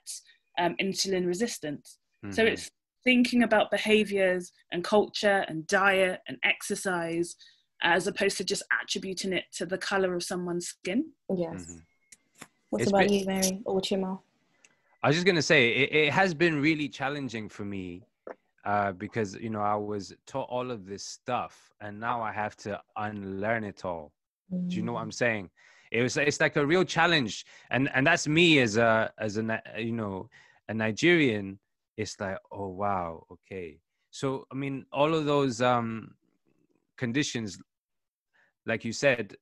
um, 0.58 0.76
insulin 0.82 1.26
resistance 1.28 2.00
so 2.32 2.44
Mhm. 2.44 2.52
it's 2.52 2.70
thinking 3.04 3.44
about 3.44 3.72
behaviors 3.72 4.52
and 4.72 4.84
culture 4.84 5.46
and 5.48 5.66
diet 5.68 6.20
and 6.28 6.38
exercise 6.44 7.36
as 7.84 8.08
opposed 8.08 8.38
to 8.38 8.44
just 8.44 8.64
attributing 8.82 9.34
it 9.34 9.46
to 9.54 9.66
the 9.66 9.78
color 9.78 10.14
of 10.14 10.24
someone's 10.24 10.68
skin. 10.68 11.12
Yes. 11.36 11.66
Mm-hmm. 11.66 11.78
What 12.70 12.82
it's 12.82 12.92
about 12.92 13.06
been, 13.08 13.14
you, 13.14 13.26
Mary 13.26 13.62
or 13.66 13.82
Chima? 13.82 14.20
I 15.04 15.08
was 15.08 15.16
just 15.16 15.26
gonna 15.26 15.42
say 15.42 15.70
it, 15.70 15.94
it 15.94 16.14
has 16.14 16.34
been 16.34 16.62
really 16.62 16.88
challenging 16.88 17.50
for 17.50 17.66
me 17.66 18.04
uh, 18.66 18.92
because 18.92 19.36
you 19.36 19.50
know 19.50 19.62
I 19.62 19.76
was 19.76 20.14
taught 20.28 20.50
all 20.50 20.70
of 20.70 20.86
this 20.86 21.04
stuff, 21.04 21.72
and 21.82 22.00
now 22.00 22.22
I 22.22 22.32
have 22.32 22.56
to 22.58 22.80
unlearn 22.98 23.64
it 23.64 23.84
all. 23.84 24.12
Mm. 24.54 24.70
Do 24.70 24.76
you 24.76 24.84
know 24.84 24.94
what 24.94 25.00
mm. 25.00 25.04
I'm 25.04 25.12
saying? 25.12 25.50
It 25.92 26.04
was 26.04 26.18
it's 26.18 26.40
like 26.40 26.56
a 26.56 26.66
real 26.66 26.84
challenge, 26.84 27.46
and 27.72 27.90
and 27.94 28.06
that's 28.06 28.28
me 28.28 28.60
as 28.60 28.78
a 28.78 29.12
as 29.18 29.38
a 29.38 29.62
you 29.78 29.92
know 29.92 30.30
a 30.70 30.74
Nigerian. 30.74 31.60
It's 31.98 32.20
like 32.20 32.38
oh 32.52 32.68
wow 32.68 33.26
okay. 33.32 33.80
So 34.12 34.46
I 34.52 34.56
mean 34.56 34.86
all 34.94 35.14
of 35.16 35.26
those 35.26 35.62
um 35.62 36.14
conditions, 36.98 37.60
like 38.68 38.86
you 38.86 38.94
said, 38.94 39.36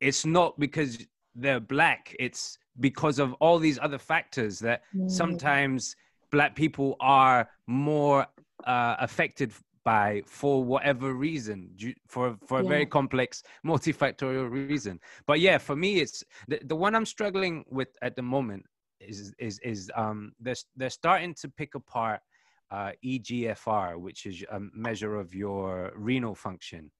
it's 0.00 0.26
not 0.26 0.58
because 0.58 0.98
they're 1.36 1.60
black. 1.60 2.14
It's 2.18 2.58
because 2.80 3.18
of 3.18 3.32
all 3.34 3.58
these 3.58 3.78
other 3.80 3.98
factors 3.98 4.58
that 4.58 4.82
mm. 4.94 5.10
sometimes 5.10 5.96
black 6.30 6.54
people 6.54 6.96
are 7.00 7.48
more 7.66 8.26
uh, 8.64 8.96
affected 8.98 9.52
by 9.84 10.20
for 10.26 10.64
whatever 10.64 11.14
reason 11.14 11.70
for 12.08 12.36
for 12.44 12.58
a 12.58 12.62
yeah. 12.64 12.68
very 12.68 12.86
complex 12.86 13.44
multifactorial 13.64 14.50
reason 14.50 14.98
but 15.28 15.38
yeah 15.38 15.56
for 15.56 15.76
me 15.76 16.00
it's 16.00 16.24
the, 16.48 16.58
the 16.64 16.74
one 16.74 16.92
i'm 16.96 17.06
struggling 17.06 17.64
with 17.70 17.88
at 18.02 18.16
the 18.16 18.22
moment 18.22 18.64
is 18.98 19.32
is 19.38 19.60
is 19.60 19.90
um 19.94 20.32
they're, 20.40 20.56
they're 20.74 20.90
starting 20.90 21.32
to 21.32 21.48
pick 21.48 21.76
apart 21.76 22.20
uh, 22.72 22.90
egfr 23.04 23.96
which 23.96 24.26
is 24.26 24.44
a 24.50 24.58
measure 24.74 25.14
of 25.14 25.32
your 25.32 25.92
renal 25.94 26.34
function 26.34 26.90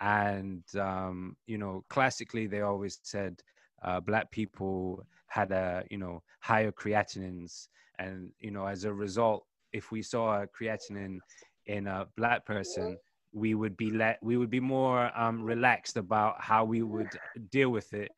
and 0.00 0.64
um 0.80 1.36
you 1.46 1.58
know 1.58 1.84
classically 1.90 2.46
they 2.46 2.62
always 2.62 2.98
said 3.02 3.38
uh, 3.84 4.00
black 4.00 4.30
people 4.30 5.04
had 5.28 5.52
a 5.52 5.84
you 5.90 5.98
know 5.98 6.22
higher 6.40 6.72
creatinines 6.72 7.68
and 7.98 8.30
you 8.40 8.50
know 8.50 8.66
as 8.66 8.84
a 8.84 8.92
result 8.92 9.44
if 9.72 9.90
we 9.90 10.02
saw 10.02 10.42
a 10.42 10.46
creatinine 10.46 11.18
in 11.66 11.86
a 11.86 12.06
black 12.16 12.44
person 12.44 12.96
we 13.32 13.54
would 13.54 13.76
be 13.76 13.90
let 13.90 14.18
we 14.22 14.36
would 14.36 14.50
be 14.50 14.60
more 14.60 15.10
um, 15.18 15.42
relaxed 15.42 15.96
about 15.96 16.40
how 16.40 16.64
we 16.64 16.82
would 16.82 17.10
deal 17.50 17.70
with 17.70 17.92
it 17.92 18.10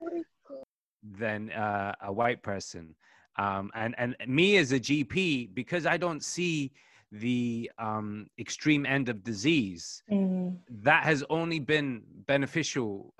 than 1.18 1.50
uh, 1.52 1.94
a 2.02 2.12
white 2.12 2.42
person 2.42 2.94
um, 3.38 3.70
and 3.74 3.94
and 3.98 4.16
me 4.26 4.56
as 4.58 4.72
a 4.72 4.80
gp 4.80 5.52
because 5.54 5.86
i 5.86 5.96
don't 5.96 6.22
see 6.22 6.70
the 7.12 7.70
um, 7.78 8.26
extreme 8.38 8.84
end 8.84 9.08
of 9.08 9.22
disease 9.22 10.02
mm. 10.10 10.54
that 10.68 11.04
has 11.04 11.24
only 11.30 11.60
been 11.60 12.02
beneficial 12.26 13.14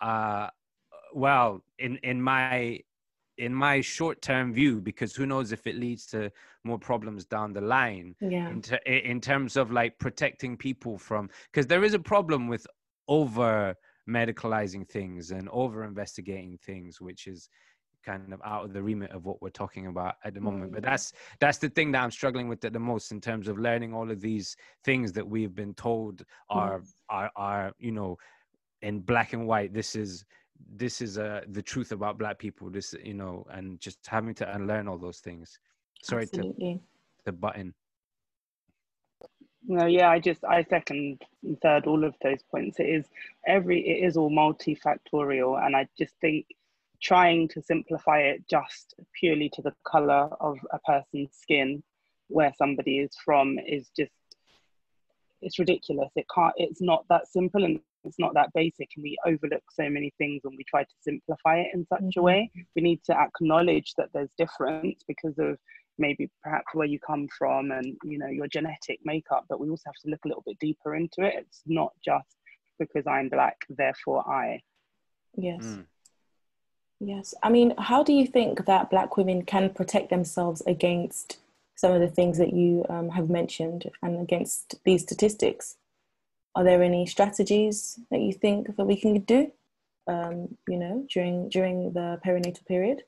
uh, 0.00 0.48
well 1.12 1.62
in 1.78 1.96
in 1.98 2.20
my 2.20 2.80
in 3.38 3.54
my 3.54 3.80
short 3.80 4.20
term 4.20 4.52
view 4.52 4.80
because 4.80 5.16
who 5.16 5.26
knows 5.26 5.50
if 5.50 5.66
it 5.66 5.76
leads 5.76 6.06
to 6.06 6.30
more 6.62 6.78
problems 6.78 7.24
down 7.24 7.52
the 7.52 7.60
line 7.60 8.14
yeah 8.20 8.50
in, 8.50 8.60
ter- 8.60 8.76
in 8.86 9.20
terms 9.20 9.56
of 9.56 9.72
like 9.72 9.98
protecting 9.98 10.56
people 10.56 10.98
from 10.98 11.28
because 11.50 11.66
there 11.66 11.82
is 11.82 11.94
a 11.94 11.98
problem 11.98 12.48
with 12.48 12.66
over 13.08 13.74
medicalizing 14.08 14.86
things 14.86 15.30
and 15.30 15.48
over 15.50 15.84
investigating 15.84 16.58
things 16.64 17.00
which 17.00 17.26
is 17.26 17.48
kind 18.04 18.32
of 18.32 18.40
out 18.44 18.64
of 18.64 18.72
the 18.72 18.82
remit 18.82 19.10
of 19.10 19.24
what 19.24 19.40
we're 19.42 19.50
talking 19.50 19.86
about 19.86 20.14
at 20.24 20.34
the 20.34 20.40
moment 20.40 20.70
mm. 20.70 20.74
but 20.74 20.82
that's 20.82 21.12
that's 21.38 21.58
the 21.58 21.68
thing 21.68 21.92
that 21.92 22.02
i'm 22.02 22.10
struggling 22.10 22.48
with 22.48 22.64
at 22.64 22.72
the 22.72 22.78
most 22.78 23.12
in 23.12 23.20
terms 23.20 23.46
of 23.46 23.58
learning 23.58 23.92
all 23.92 24.10
of 24.10 24.20
these 24.20 24.56
things 24.84 25.12
that 25.12 25.26
we've 25.26 25.54
been 25.54 25.74
told 25.74 26.24
are 26.48 26.80
mm. 26.80 26.86
are 27.08 27.30
are 27.36 27.72
you 27.78 27.92
know 27.92 28.16
in 28.82 29.00
black 29.00 29.32
and 29.32 29.46
white 29.46 29.72
this 29.74 29.94
is 29.94 30.24
this 30.76 31.00
is 31.00 31.18
uh, 31.18 31.42
the 31.48 31.62
truth 31.62 31.92
about 31.92 32.18
black 32.18 32.38
people 32.38 32.70
this 32.70 32.94
you 33.04 33.14
know 33.14 33.46
and 33.50 33.80
just 33.80 33.98
having 34.06 34.34
to 34.34 34.54
unlearn 34.54 34.88
all 34.88 34.98
those 34.98 35.18
things. 35.18 35.58
Sorry 36.02 36.22
Absolutely. 36.22 36.74
to 36.74 36.80
the 37.24 37.32
button. 37.32 37.74
No 39.66 39.86
yeah 39.86 40.08
i 40.08 40.18
just 40.18 40.42
i 40.44 40.62
second 40.64 41.22
and 41.42 41.60
third 41.60 41.86
all 41.86 42.04
of 42.04 42.14
those 42.22 42.42
points. 42.50 42.80
It 42.80 42.88
is 42.88 43.06
every 43.46 43.80
it 43.80 44.06
is 44.06 44.16
all 44.16 44.30
multifactorial 44.30 45.64
and 45.64 45.76
i 45.76 45.86
just 45.98 46.14
think 46.20 46.46
trying 47.02 47.48
to 47.48 47.62
simplify 47.62 48.18
it 48.20 48.46
just 48.48 48.94
purely 49.18 49.48
to 49.50 49.62
the 49.62 49.74
color 49.84 50.28
of 50.40 50.58
a 50.72 50.78
person's 50.80 51.30
skin 51.32 51.82
where 52.28 52.52
somebody 52.56 52.98
is 52.98 53.10
from 53.24 53.58
is 53.58 53.90
just 53.96 54.12
it's 55.42 55.58
ridiculous. 55.58 56.10
It 56.16 56.26
can't 56.34 56.54
it's 56.56 56.82
not 56.82 57.04
that 57.08 57.28
simple 57.28 57.64
and 57.64 57.80
it's 58.04 58.18
not 58.18 58.34
that 58.34 58.52
basic 58.54 58.88
and 58.96 59.02
we 59.02 59.18
overlook 59.26 59.62
so 59.72 59.88
many 59.88 60.12
things 60.18 60.40
when 60.42 60.56
we 60.56 60.64
try 60.64 60.82
to 60.82 60.94
simplify 61.00 61.58
it 61.58 61.68
in 61.74 61.86
such 61.86 62.00
mm-hmm. 62.00 62.20
a 62.20 62.22
way. 62.22 62.50
We 62.74 62.82
need 62.82 63.02
to 63.04 63.18
acknowledge 63.18 63.94
that 63.96 64.08
there's 64.12 64.30
difference 64.38 65.04
because 65.06 65.38
of 65.38 65.58
maybe 65.98 66.30
perhaps 66.42 66.74
where 66.74 66.86
you 66.86 66.98
come 66.98 67.28
from 67.36 67.70
and 67.70 67.96
you 68.02 68.18
know 68.18 68.26
your 68.26 68.48
genetic 68.48 68.98
makeup 69.04 69.44
but 69.48 69.60
we 69.60 69.68
also 69.68 69.82
have 69.84 69.94
to 70.02 70.08
look 70.08 70.24
a 70.24 70.28
little 70.28 70.42
bit 70.46 70.58
deeper 70.58 70.94
into 70.94 71.22
it. 71.22 71.34
It's 71.36 71.62
not 71.66 71.92
just 72.04 72.36
because 72.78 73.06
i'm 73.06 73.28
black 73.28 73.58
therefore 73.68 74.26
i. 74.28 74.60
Yes. 75.36 75.62
Mm. 75.62 75.84
yes. 77.00 77.34
I 77.42 77.50
mean 77.50 77.74
how 77.76 78.02
do 78.02 78.12
you 78.12 78.26
think 78.26 78.64
that 78.66 78.90
black 78.90 79.16
women 79.16 79.42
can 79.42 79.70
protect 79.70 80.08
themselves 80.08 80.62
against 80.66 81.38
some 81.76 81.92
of 81.92 82.00
the 82.00 82.08
things 82.08 82.38
that 82.38 82.52
you 82.52 82.84
um, 82.88 83.10
have 83.10 83.30
mentioned 83.30 83.90
and 84.02 84.20
against 84.20 84.82
these 84.84 85.02
statistics 85.02 85.76
are 86.54 86.64
there 86.64 86.82
any 86.82 87.06
strategies 87.06 87.98
that 88.10 88.20
you 88.20 88.32
think 88.32 88.76
that 88.76 88.84
we 88.84 89.00
can 89.00 89.20
do 89.20 89.50
um, 90.06 90.48
you 90.68 90.78
know 90.78 91.06
during 91.12 91.48
during 91.48 91.92
the 91.92 92.20
perinatal 92.26 92.66
period? 92.66 93.02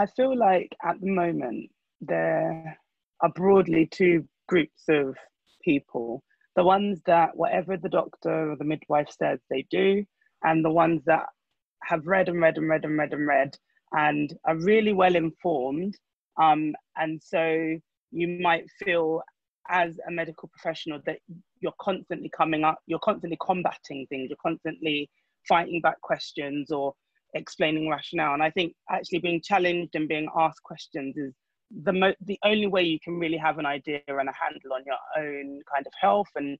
I 0.00 0.06
feel 0.06 0.36
like 0.36 0.74
at 0.82 1.00
the 1.00 1.10
moment 1.10 1.70
there 2.00 2.78
are 3.20 3.28
broadly 3.30 3.86
two 3.86 4.26
groups 4.48 4.82
of 4.88 5.16
people. 5.62 6.22
The 6.56 6.64
ones 6.64 7.00
that 7.06 7.36
whatever 7.36 7.76
the 7.76 7.88
doctor 7.88 8.52
or 8.52 8.56
the 8.56 8.64
midwife 8.64 9.08
says 9.10 9.38
they 9.48 9.66
do 9.70 10.04
and 10.42 10.64
the 10.64 10.70
ones 10.70 11.02
that 11.06 11.26
have 11.84 12.06
read 12.06 12.28
and 12.28 12.40
read 12.40 12.58
and 12.58 12.68
read 12.68 12.84
and 12.84 12.98
read 12.98 13.12
and 13.12 13.26
read 13.26 13.56
and 13.92 14.34
are 14.44 14.56
really 14.56 14.92
well 14.92 15.14
informed 15.14 15.96
um, 16.40 16.74
and 16.96 17.20
so 17.22 17.76
you 18.10 18.38
might 18.40 18.66
feel 18.84 19.22
as 19.68 19.98
a 20.06 20.10
medical 20.10 20.48
professional 20.48 21.00
that 21.06 21.18
you're 21.60 21.72
constantly 21.80 22.30
coming 22.36 22.64
up, 22.64 22.78
you're 22.86 22.98
constantly 23.00 23.38
combating 23.40 24.06
things, 24.08 24.28
you're 24.28 24.36
constantly 24.42 25.08
fighting 25.48 25.80
back 25.80 26.00
questions 26.00 26.70
or 26.70 26.94
explaining 27.34 27.88
rationale. 27.88 28.34
And 28.34 28.42
I 28.42 28.50
think 28.50 28.74
actually 28.90 29.20
being 29.20 29.40
challenged 29.42 29.94
and 29.94 30.08
being 30.08 30.28
asked 30.36 30.62
questions 30.62 31.16
is 31.16 31.32
the 31.84 31.92
mo- 31.92 32.14
the 32.20 32.38
only 32.44 32.66
way 32.66 32.82
you 32.82 32.98
can 33.00 33.18
really 33.18 33.38
have 33.38 33.58
an 33.58 33.66
idea 33.66 34.00
and 34.06 34.28
a 34.28 34.32
handle 34.32 34.74
on 34.74 34.82
your 34.84 34.96
own 35.16 35.60
kind 35.72 35.86
of 35.86 35.92
health 35.98 36.28
and 36.34 36.58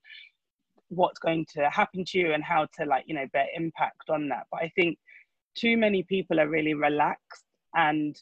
what's 0.89 1.19
going 1.19 1.45
to 1.53 1.69
happen 1.69 2.03
to 2.05 2.19
you 2.19 2.33
and 2.33 2.43
how 2.43 2.67
to 2.77 2.85
like 2.85 3.03
you 3.07 3.15
know 3.15 3.27
bear 3.31 3.47
impact 3.55 4.09
on 4.09 4.29
that. 4.29 4.47
But 4.51 4.61
I 4.61 4.71
think 4.75 4.97
too 5.55 5.77
many 5.77 6.03
people 6.03 6.39
are 6.39 6.47
really 6.47 6.73
relaxed 6.73 7.43
and 7.75 8.15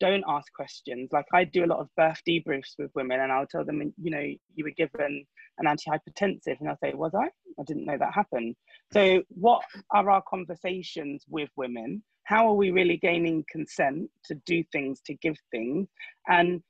don't 0.00 0.24
ask 0.28 0.52
questions. 0.52 1.10
Like 1.12 1.26
I 1.32 1.44
do 1.44 1.64
a 1.64 1.66
lot 1.66 1.80
of 1.80 1.88
birth 1.96 2.20
debriefs 2.28 2.74
with 2.78 2.90
women, 2.94 3.20
and 3.20 3.32
I'll 3.32 3.46
tell 3.46 3.64
them, 3.64 3.92
you 4.00 4.10
know, 4.10 4.34
you 4.54 4.64
were 4.64 4.70
given 4.70 5.24
an 5.58 5.66
antihypertensive, 5.66 6.60
and 6.60 6.68
I'll 6.68 6.78
say, 6.78 6.92
was 6.94 7.14
I? 7.14 7.26
I 7.58 7.62
didn't 7.66 7.86
know 7.86 7.96
that 7.98 8.14
happened. 8.14 8.56
So, 8.92 9.22
what 9.28 9.62
are 9.90 10.10
our 10.10 10.22
conversations 10.28 11.24
with 11.28 11.48
women? 11.56 12.02
How 12.24 12.48
are 12.48 12.54
we 12.54 12.70
really 12.70 12.96
gaining 12.96 13.44
consent 13.50 14.10
to 14.24 14.34
do 14.46 14.64
things, 14.72 15.00
to 15.06 15.14
give 15.14 15.36
things, 15.50 15.88
and 16.28 16.62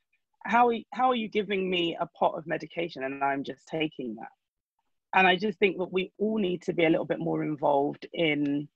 how 0.45 0.71
how 0.93 1.11
are 1.11 1.17
you 1.17 1.29
giving 1.29 1.69
me 1.69 1.97
a 1.99 2.07
pot 2.07 2.37
of 2.37 2.47
medication 2.47 3.03
and 3.03 3.23
I'm 3.23 3.45
just 3.45 3.67
taking 3.67 4.17
that? 4.17 4.29
And 5.15 5.27
I 5.27 5.37
just 5.37 5.59
think 5.59 5.79
that 5.79 5.93
we 5.93 6.13
all 6.19 6.39
need 6.39 6.63
to 6.63 6.73
be 6.73 6.85
a 6.85 6.91
little 6.91 7.07
bit 7.07 7.19
more 7.19 7.43
involved 7.43 8.07
in 8.13 8.69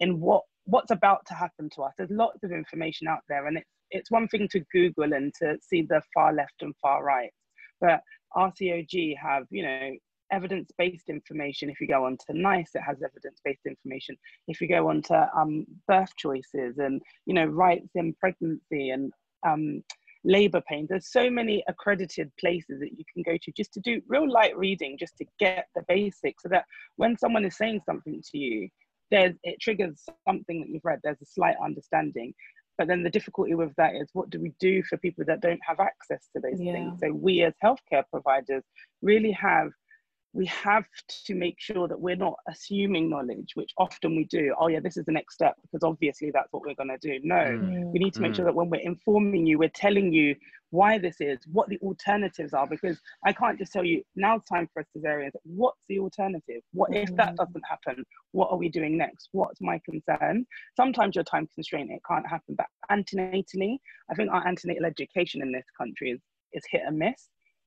in 0.00 0.20
what 0.20 0.44
what's 0.64 0.90
about 0.90 1.24
to 1.26 1.34
happen 1.34 1.68
to 1.74 1.82
us. 1.82 1.92
There's 1.96 2.10
lots 2.10 2.42
of 2.42 2.52
information 2.52 3.08
out 3.08 3.20
there, 3.28 3.46
and 3.46 3.58
it's 3.58 3.70
it's 3.90 4.10
one 4.10 4.28
thing 4.28 4.48
to 4.48 4.60
Google 4.72 5.12
and 5.12 5.32
to 5.40 5.56
see 5.60 5.82
the 5.82 6.02
far 6.12 6.32
left 6.32 6.62
and 6.62 6.74
far 6.82 7.04
right, 7.04 7.30
but 7.80 8.00
RCOG 8.36 9.16
have 9.16 9.44
you 9.50 9.62
know 9.62 9.90
evidence-based 10.32 11.08
information. 11.08 11.70
If 11.70 11.80
you 11.80 11.86
go 11.86 12.06
on 12.06 12.16
to 12.26 12.36
NICE, 12.36 12.70
it 12.74 12.80
has 12.80 13.02
evidence-based 13.02 13.66
information. 13.66 14.16
If 14.48 14.60
you 14.60 14.68
go 14.68 14.88
on 14.88 15.02
to 15.02 15.28
um, 15.36 15.64
birth 15.86 16.10
choices 16.16 16.78
and 16.78 17.00
you 17.26 17.34
know 17.34 17.44
rights 17.44 17.90
in 17.94 18.14
pregnancy 18.14 18.90
and 18.90 19.12
um, 19.46 19.84
labor 20.24 20.62
pain, 20.68 20.86
there's 20.88 21.12
so 21.12 21.30
many 21.30 21.62
accredited 21.68 22.32
places 22.40 22.80
that 22.80 22.98
you 22.98 23.04
can 23.12 23.22
go 23.22 23.36
to 23.42 23.52
just 23.52 23.72
to 23.74 23.80
do 23.80 24.00
real 24.08 24.30
light 24.30 24.56
reading, 24.56 24.96
just 24.98 25.16
to 25.18 25.26
get 25.38 25.66
the 25.76 25.82
basics, 25.88 26.42
so 26.42 26.48
that 26.48 26.64
when 26.96 27.16
someone 27.16 27.44
is 27.44 27.56
saying 27.56 27.80
something 27.86 28.22
to 28.32 28.38
you, 28.38 28.68
there's 29.10 29.34
it 29.42 29.60
triggers 29.60 30.02
something 30.28 30.60
that 30.60 30.68
you've 30.68 30.84
read 30.84 31.00
there's 31.02 31.20
a 31.22 31.26
slight 31.26 31.56
understanding 31.62 32.34
but 32.78 32.88
then 32.88 33.02
the 33.04 33.10
difficulty 33.10 33.54
with 33.54 33.72
that 33.76 33.94
is 33.94 34.08
what 34.12 34.30
do 34.30 34.40
we 34.40 34.52
do 34.58 34.82
for 34.84 34.96
people 34.98 35.24
that 35.26 35.40
don't 35.40 35.60
have 35.66 35.80
access 35.80 36.28
to 36.34 36.40
those 36.40 36.60
Yeah. 36.60 36.72
things 36.72 37.00
so 37.00 37.12
we 37.12 37.42
as 37.42 37.54
healthcare 37.62 38.04
providers 38.10 38.64
really 39.02 39.32
have 39.32 39.70
we 40.32 40.46
have 40.46 40.84
to 41.26 41.34
make 41.36 41.60
sure 41.60 41.86
that 41.86 42.00
we're 42.00 42.16
not 42.16 42.34
assuming 42.48 43.08
knowledge 43.08 43.52
which 43.54 43.70
often 43.78 44.16
we 44.16 44.24
do 44.24 44.52
oh 44.58 44.66
yeah 44.68 44.80
this 44.80 44.96
is 44.96 45.04
the 45.04 45.12
next 45.12 45.34
step 45.34 45.54
because 45.62 45.84
obviously 45.84 46.30
that's 46.32 46.52
what 46.52 46.62
we're 46.66 46.74
going 46.74 46.88
to 46.88 46.98
do 46.98 47.20
no 47.22 47.44
Mm. 47.44 47.92
we 47.92 48.00
need 48.00 48.14
to 48.14 48.22
make 48.22 48.32
Mm. 48.32 48.36
sure 48.36 48.44
that 48.44 48.54
when 48.54 48.68
we're 48.70 48.80
informing 48.80 49.46
you 49.46 49.58
we're 49.58 49.68
telling 49.68 50.12
you 50.12 50.34
why 50.74 50.98
this 50.98 51.16
is 51.20 51.38
what 51.56 51.68
the 51.68 51.78
alternatives 51.88 52.52
are 52.52 52.66
because 52.66 52.98
i 53.24 53.32
can't 53.32 53.58
just 53.58 53.72
tell 53.72 53.84
you 53.84 54.02
now 54.16 54.32
it's 54.36 54.48
time 54.48 54.68
for 54.72 54.80
a 54.82 54.86
cesarean 54.98 55.30
what's 55.44 55.84
the 55.88 55.98
alternative? 56.00 56.62
What 56.72 56.90
if 56.92 57.10
that 57.16 57.32
Mhm. 57.32 57.36
doesn't 57.38 57.64
happen? 57.74 58.04
What 58.32 58.50
are 58.50 58.56
we 58.62 58.68
doing 58.68 58.98
next? 58.98 59.28
What's 59.32 59.60
my 59.60 59.80
concern? 59.88 60.46
Sometimes 60.76 61.14
you're 61.14 61.24
time 61.24 61.46
constrained 61.54 61.90
it 61.90 62.00
can't 62.10 62.28
happen 62.34 62.54
but 62.56 62.66
antenatally 62.90 63.72
i 64.10 64.14
think 64.16 64.30
our 64.32 64.46
antenatal 64.46 64.84
education 64.86 65.42
in 65.42 65.52
this 65.52 65.68
country 65.80 66.10
is, 66.14 66.20
is 66.52 66.64
hit 66.70 66.82
and 66.86 66.98
miss. 66.98 67.20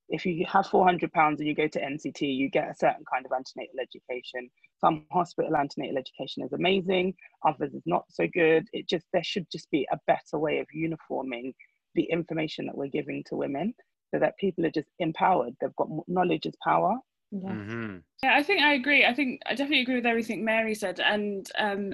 If 0.09 0.25
you 0.25 0.45
have 0.55 0.67
400 0.67 1.11
pounds 1.13 1.39
and 1.39 1.47
you 1.49 1.55
go 1.55 1.67
to 1.67 1.81
nct 1.91 2.21
you 2.21 2.49
get 2.49 2.69
a 2.69 2.75
certain 2.75 3.05
kind 3.11 3.25
of 3.25 3.31
antenatal 3.31 3.79
education. 3.87 4.49
Some 4.83 5.05
hospital 5.11 5.55
antenatal 5.55 5.97
education 5.97 6.43
is 6.43 6.53
amazing 6.53 7.13
others 7.49 7.73
is 7.73 7.83
not 7.85 8.05
so 8.09 8.25
good. 8.41 8.63
It 8.73 8.87
just 8.93 9.05
there 9.13 9.23
should 9.31 9.47
just 9.51 9.69
be 9.71 9.87
a 9.91 9.99
better 10.07 10.37
way 10.45 10.59
of 10.59 10.67
uniforming 10.73 11.53
the 11.97 12.03
information 12.03 12.65
that 12.65 12.77
we're 12.77 12.87
giving 12.87 13.23
to 13.25 13.35
women 13.35 13.73
so 14.11 14.19
that 14.19 14.37
people 14.37 14.65
are 14.65 14.71
just 14.71 14.87
empowered 14.99 15.53
they've 15.59 15.75
got 15.75 15.89
knowledge 16.07 16.45
is 16.45 16.55
power 16.63 16.97
Yeah. 17.31 17.51
Mhm. 17.51 18.03
Yeah, 18.23 18.35
I 18.35 18.43
think 18.43 18.61
I 18.61 18.73
agree. 18.73 19.05
I 19.05 19.13
think 19.13 19.41
I 19.45 19.51
definitely 19.53 19.81
agree 19.81 19.95
with 19.95 20.05
everything 20.05 20.43
Mary 20.43 20.73
said. 20.73 20.99
And 20.99 21.45
um, 21.59 21.93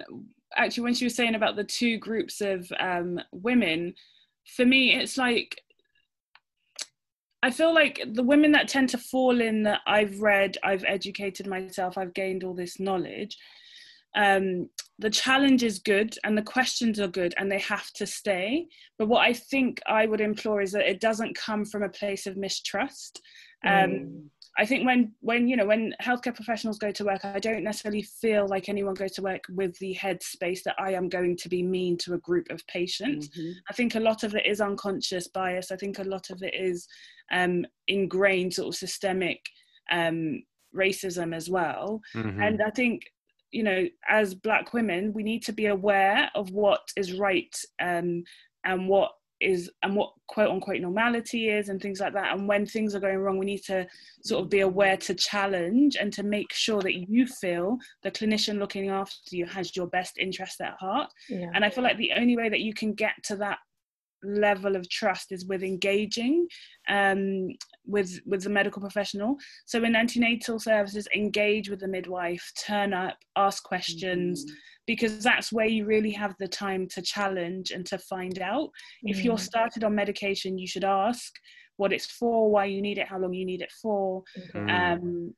actually, 0.56 0.84
when 0.84 0.94
she 0.94 1.06
was 1.06 1.16
saying 1.16 1.36
about 1.36 1.56
the 1.56 1.64
two 1.66 1.98
groups 1.98 2.40
of 2.40 2.72
um, 2.80 3.20
women, 3.34 3.94
for 4.56 4.66
me, 4.66 4.96
it's 4.96 5.18
like 5.18 5.60
I 7.44 7.52
feel 7.52 7.74
like 7.74 8.02
the 8.14 8.24
women 8.24 8.54
that 8.54 8.70
tend 8.70 8.88
to 8.90 8.98
fall 8.98 9.42
in 9.42 9.64
that 9.64 9.82
I've 9.86 10.22
read, 10.22 10.58
I've 10.64 10.86
educated 10.88 11.46
myself, 11.46 11.98
I've 11.98 12.14
gained 12.14 12.46
all 12.46 12.54
this 12.54 12.80
knowledge. 12.80 13.38
Um, 14.16 14.70
the 15.00 15.10
challenge 15.10 15.64
is 15.64 15.80
good 15.80 16.16
and 16.24 16.38
the 16.38 16.44
questions 16.44 17.00
are 17.00 17.08
good 17.08 17.34
and 17.38 17.52
they 17.52 17.60
have 17.60 17.92
to 17.94 18.06
stay. 18.06 18.68
But 18.98 19.08
what 19.08 19.22
I 19.28 19.34
think 19.34 19.82
I 19.88 20.06
would 20.06 20.22
implore 20.22 20.62
is 20.62 20.72
that 20.74 20.90
it 20.90 21.02
doesn't 21.02 21.36
come 21.36 21.66
from 21.66 21.84
a 21.84 21.90
place 21.90 22.28
of 22.28 22.38
mistrust. 22.38 23.22
Um, 23.66 23.90
Mm. 23.92 24.30
I 24.56 24.68
think 24.68 24.86
when 24.86 25.14
when 25.22 25.48
you 25.48 25.56
know 25.58 25.66
when 25.66 25.96
healthcare 26.00 26.36
professionals 26.36 26.78
go 26.78 26.92
to 26.92 27.06
work, 27.06 27.26
I 27.26 27.40
don't 27.40 27.64
necessarily 27.64 28.04
feel 28.04 28.48
like 28.48 28.70
anyone 28.70 28.94
goes 28.94 29.14
to 29.14 29.24
work 29.24 29.44
with 29.50 29.76
the 29.80 29.96
headspace 30.00 30.62
that 30.64 30.76
I 30.78 30.94
am 30.94 31.10
going 31.10 31.38
to 31.38 31.50
be 31.50 31.64
mean 31.64 31.98
to 32.00 32.14
a 32.14 32.20
group 32.20 32.52
of 32.52 32.66
patients. 32.68 33.30
Mhm. 33.30 33.54
I 33.68 33.74
think 33.74 33.96
a 33.96 34.00
lot 34.00 34.24
of 34.24 34.36
it 34.36 34.46
is 34.46 34.62
unconscious 34.62 35.28
bias. 35.28 35.72
I 35.72 35.76
think 35.76 35.98
a 35.98 36.04
lot 36.04 36.30
of 36.30 36.44
it 36.44 36.54
is 36.54 36.88
um, 37.32 37.66
ingrained 37.88 38.54
sort 38.54 38.68
of 38.68 38.76
systemic 38.76 39.42
um, 39.92 40.44
racism 40.76 41.36
as 41.36 41.50
well. 41.50 42.00
Mhm. 42.14 42.48
And 42.48 42.62
I 42.62 42.70
think 42.70 43.12
you 43.54 43.64
know 43.64 43.88
as 44.10 44.34
Black 44.36 44.74
women, 44.74 45.14
we 45.14 45.24
need 45.24 45.44
to 45.44 45.54
be 45.54 45.68
aware 45.68 46.30
of 46.36 46.52
what 46.52 46.82
is 46.98 47.14
right 47.14 47.56
um, 47.82 48.24
and 48.66 48.88
what 48.88 49.12
is 49.42 49.70
and 49.84 49.96
what 49.96 50.14
quote 50.28 50.50
unquote 50.50 50.80
normality 50.80 51.50
is 51.50 51.68
and 51.70 51.82
things 51.82 52.00
like 52.00 52.14
that 52.14 52.34
and 52.34 52.48
when 52.48 52.66
things 52.66 52.96
are 52.96 53.00
going 53.02 53.18
wrong 53.18 53.38
we 53.38 53.46
need 53.46 53.64
to 53.64 53.86
sort 54.24 54.42
of 54.44 54.50
be 54.50 54.62
aware 54.62 54.96
to 54.96 55.14
challenge 55.14 55.98
and 56.00 56.14
to 56.14 56.24
make 56.24 56.54
sure 56.54 56.82
that 56.82 56.96
you 57.10 57.28
feel 57.28 57.78
the 58.04 58.12
clinician 58.12 58.58
looking 58.58 58.88
after 58.90 59.36
you 59.36 59.46
has 59.46 59.76
your 59.76 59.88
best 59.88 60.18
interest 60.18 60.62
at 60.62 60.76
heart 60.80 61.10
Yeah. 61.30 61.50
and 61.54 61.66
i 61.66 61.70
feel 61.70 61.84
like 61.84 61.98
the 61.98 62.14
only 62.16 62.38
way 62.38 62.48
that 62.48 62.62
you 62.62 62.74
can 62.74 62.94
get 62.94 63.16
to 63.26 63.36
that 63.38 63.58
level 64.24 64.76
of 64.76 64.90
trust 64.90 65.32
is 65.32 65.46
with 65.46 65.64
engaging 65.64 66.48
um, 66.90 67.50
with 67.86 68.20
with 68.26 68.44
the 68.44 68.50
medical 68.50 68.82
professional 68.82 69.36
so 69.66 69.84
in 69.84 69.96
antenatal 69.96 70.60
services 70.60 71.08
engage 71.16 71.70
with 71.70 71.80
the 71.82 71.88
midwife 71.88 72.52
turn 72.66 72.94
up 72.94 73.18
ask 73.36 73.64
questions 73.64 74.46
Mhm. 74.46 74.50
because 74.88 75.24
that's 75.24 75.52
where 75.54 75.66
you 75.68 75.86
really 75.86 76.12
have 76.12 76.36
the 76.40 76.48
time 76.48 76.88
to 76.90 77.02
challenge 77.02 77.72
and 77.72 77.86
to 77.86 77.98
find 77.98 78.40
out 78.40 78.70
if 79.04 79.24
you're 79.24 79.36
Mm. 79.38 79.50
started 79.52 79.84
on 79.84 79.96
medication 79.96 80.58
you 80.58 80.68
should 80.68 80.84
ask 80.86 81.34
what 81.78 81.92
it's 81.94 82.06
for 82.20 82.50
why 82.52 82.66
you 82.66 82.82
need 82.82 82.98
it 82.98 83.08
how 83.08 83.18
long 83.20 83.34
you 83.34 83.46
need 83.46 83.62
it 83.62 83.72
for 83.82 84.24
Mm. 84.56 84.70
um, 84.70 85.36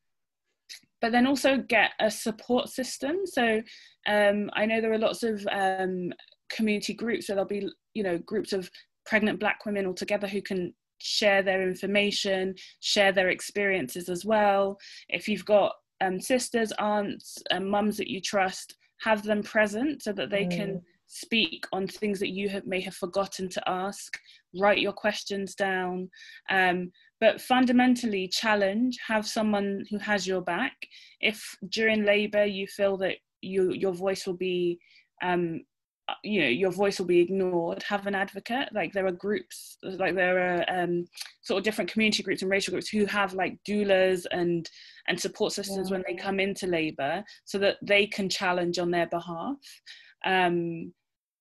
but 1.02 1.12
then 1.12 1.28
also 1.28 1.58
get 1.58 1.92
a 2.00 2.10
support 2.10 2.70
system 2.70 3.16
so 3.26 3.62
um, 4.08 4.50
i 4.54 4.66
know 4.66 4.82
there 4.82 4.94
are 4.94 4.98
lots 4.98 5.24
of 5.24 5.46
um, 5.52 6.12
community 6.50 6.94
groups 6.94 7.28
where 7.28 7.36
there'll 7.36 7.48
be 7.48 7.68
you 7.96 8.04
know 8.04 8.18
groups 8.20 8.54
of 8.54 8.70
pregnant 9.06 9.40
black 9.40 9.66
women 9.66 9.86
all 9.88 9.94
together 9.94 10.28
who 10.28 10.42
can 10.42 10.74
share 11.02 11.44
their 11.44 11.68
information 11.68 12.56
share 12.80 13.12
their 13.12 13.30
experiences 13.30 14.10
as 14.10 14.24
well. 14.26 14.78
If 15.10 15.28
you've 15.28 15.46
got 15.46 15.74
um, 16.02 16.20
sisters 16.20 16.72
aunts 16.80 17.38
and 17.50 17.70
mums 17.70 17.98
that 17.98 18.10
you 18.10 18.22
trust 18.22 18.76
have 19.02 19.24
them 19.24 19.44
present 19.44 20.04
so 20.04 20.14
that 20.14 20.30
they 20.30 20.46
can 20.46 20.70
Mm. 20.76 20.82
speak 21.08 21.66
on 21.72 21.86
things 21.88 22.20
that 22.20 22.30
you 22.30 22.50
have, 22.50 22.66
may 22.66 22.82
have 22.82 22.96
forgotten 22.96 23.48
to 23.50 23.70
ask 23.70 24.18
write 24.58 24.80
your 24.80 24.94
questions 24.94 25.54
down. 25.56 26.10
Um, 26.50 26.92
but 27.20 27.42
fundamentally 27.42 28.28
challenge 28.28 28.98
have 29.08 29.28
someone 29.28 29.86
who 29.90 29.98
has 30.00 30.26
your 30.26 30.42
back. 30.42 30.76
If 31.20 31.44
during 31.70 32.04
labor 32.06 32.46
you 32.46 32.68
feel 32.68 32.98
that 32.98 33.18
you 33.42 33.74
your 33.74 33.94
voice 33.94 34.26
will 34.26 34.38
be 34.38 34.80
um, 35.22 35.62
you 36.24 36.42
know 36.42 36.48
your 36.48 36.72
voice 36.72 37.00
will 37.00 37.06
be 37.06 37.20
ignored. 37.20 37.84
Have 37.84 38.08
an 38.08 38.16
advocate. 38.16 38.70
Like 38.74 38.94
there 38.94 39.08
are 39.08 39.12
groups 39.12 39.78
like 39.84 40.16
there 40.16 40.58
are 40.58 40.66
um, 40.70 41.06
sort 41.42 41.60
of 41.60 41.64
different 41.64 41.92
community 41.92 42.24
groups 42.24 42.42
and 42.42 42.52
racial 42.52 42.72
groups 42.72 42.90
who 42.90 43.06
have 43.06 43.34
like 43.34 43.58
doulas 43.68 44.26
and 44.32 44.70
and 45.08 45.20
support 45.20 45.54
systems 45.54 45.92
when 45.92 46.04
they 46.08 46.16
come 46.16 46.40
into 46.40 46.68
labor 46.68 47.24
so 47.46 47.58
that 47.60 47.78
they 47.82 48.08
can 48.08 48.30
challenge 48.30 48.80
on 48.80 48.92
their 48.92 49.08
behalf. 49.08 49.58
Um, 50.26 50.94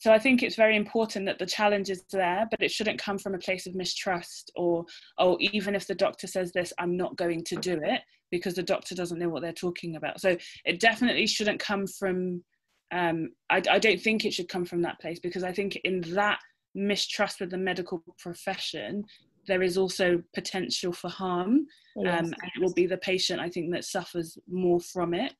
so 0.04 0.12
I 0.12 0.18
think 0.18 0.42
it's 0.42 0.56
very 0.56 0.76
important 0.76 1.24
that 1.24 1.38
the 1.38 1.46
challenge 1.46 1.88
is 1.88 2.04
there, 2.12 2.46
but 2.50 2.62
it 2.62 2.70
shouldn't 2.70 3.00
come 3.00 3.16
from 3.16 3.34
a 3.34 3.38
place 3.38 3.66
of 3.66 3.74
mistrust 3.74 4.52
or, 4.54 4.84
oh, 5.16 5.38
even 5.40 5.74
if 5.74 5.86
the 5.86 5.94
doctor 5.94 6.26
says 6.26 6.52
this, 6.52 6.74
I'm 6.78 6.94
not 6.94 7.16
going 7.16 7.42
to 7.44 7.56
do 7.56 7.80
it 7.82 8.02
because 8.30 8.52
the 8.52 8.62
doctor 8.62 8.94
doesn't 8.94 9.18
know 9.18 9.30
what 9.30 9.40
they're 9.40 9.52
talking 9.54 9.96
about. 9.96 10.20
So 10.20 10.36
it 10.66 10.78
definitely 10.78 11.26
shouldn't 11.26 11.58
come 11.58 11.86
from, 11.86 12.44
um, 12.92 13.30
I, 13.50 13.62
I 13.70 13.78
don't 13.78 14.00
think 14.00 14.24
it 14.24 14.32
should 14.32 14.48
come 14.48 14.64
from 14.64 14.82
that 14.82 15.00
place 15.00 15.18
because 15.18 15.44
I 15.44 15.52
think 15.52 15.76
in 15.84 16.00
that 16.14 16.38
mistrust 16.74 17.40
with 17.40 17.50
the 17.50 17.58
medical 17.58 18.02
profession, 18.18 19.04
there 19.46 19.62
is 19.62 19.76
also 19.76 20.22
potential 20.34 20.92
for 20.92 21.10
harm 21.10 21.66
Yes. 21.96 22.18
um, 22.18 22.24
and 22.26 22.50
it 22.56 22.60
will 22.60 22.72
be 22.72 22.86
the 22.86 22.96
patient 22.98 23.40
I 23.40 23.48
think 23.48 23.72
that 23.72 23.84
suffers 23.84 24.36
more 24.48 24.80
from 24.80 25.14
it. 25.14 25.32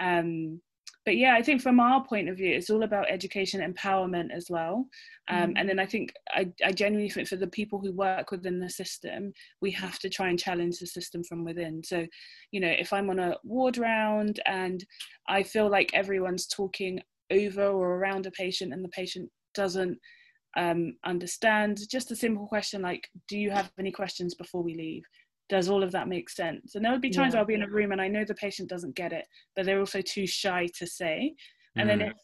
Um, 0.00 0.60
but 1.08 1.16
yeah, 1.16 1.34
I 1.34 1.42
think 1.42 1.62
from 1.62 1.80
our 1.80 2.04
point 2.04 2.28
of 2.28 2.36
view, 2.36 2.54
it's 2.54 2.68
all 2.68 2.82
about 2.82 3.10
education 3.10 3.62
empowerment 3.62 4.30
as 4.30 4.50
well. 4.50 4.86
Um, 5.30 5.54
And 5.56 5.66
then 5.66 5.78
I 5.78 5.86
think 5.86 6.12
I, 6.28 6.52
I 6.62 6.70
genuinely 6.70 7.08
think 7.08 7.28
for 7.28 7.36
the 7.36 7.46
people 7.46 7.80
who 7.80 7.92
work 7.92 8.30
within 8.30 8.60
the 8.60 8.68
system, 8.68 9.32
we 9.62 9.70
have 9.70 9.98
to 10.00 10.10
try 10.10 10.28
and 10.28 10.38
challenge 10.38 10.78
the 10.78 10.86
system 10.86 11.24
from 11.24 11.46
within. 11.46 11.82
So, 11.82 12.06
you 12.50 12.60
know, 12.60 12.74
if 12.84 12.92
I'm 12.92 13.08
on 13.08 13.18
a 13.20 13.36
ward 13.42 13.78
round 13.78 14.40
and 14.44 14.84
I 15.30 15.44
feel 15.44 15.70
like 15.70 15.90
everyone's 15.94 16.46
talking 16.46 17.00
over 17.30 17.64
or 17.64 17.96
around 17.96 18.26
a 18.26 18.30
patient 18.32 18.74
and 18.74 18.84
the 18.84 18.90
patient 18.90 19.30
doesn't 19.54 19.98
um, 20.58 20.94
understand, 21.06 21.78
just 21.90 22.10
a 22.10 22.16
simple 22.16 22.46
question 22.46 22.82
like, 22.82 23.08
do 23.28 23.38
you 23.38 23.50
have 23.50 23.72
any 23.78 23.92
questions 23.92 24.34
before 24.34 24.62
we 24.62 24.74
leave? 24.74 25.04
Does 25.48 25.68
all 25.68 25.82
of 25.82 25.92
that 25.92 26.08
make 26.08 26.28
sense? 26.28 26.74
And 26.74 26.84
there 26.84 26.92
would 26.92 27.00
be 27.00 27.10
times 27.10 27.34
Yeah. 27.34 27.40
I'll 27.40 27.46
be 27.46 27.54
in 27.54 27.62
a 27.62 27.68
room 27.68 27.92
and 27.92 28.00
I 28.00 28.08
know 28.08 28.24
the 28.24 28.34
patient 28.34 28.68
doesn't 28.68 28.94
get 28.94 29.12
it, 29.12 29.26
but 29.56 29.64
they're 29.64 29.80
also 29.80 30.00
too 30.02 30.26
shy 30.26 30.68
to 30.76 30.86
say. 30.86 31.34
And 31.76 31.88
then 31.88 32.00
Mm. 32.00 32.10
if 32.10 32.16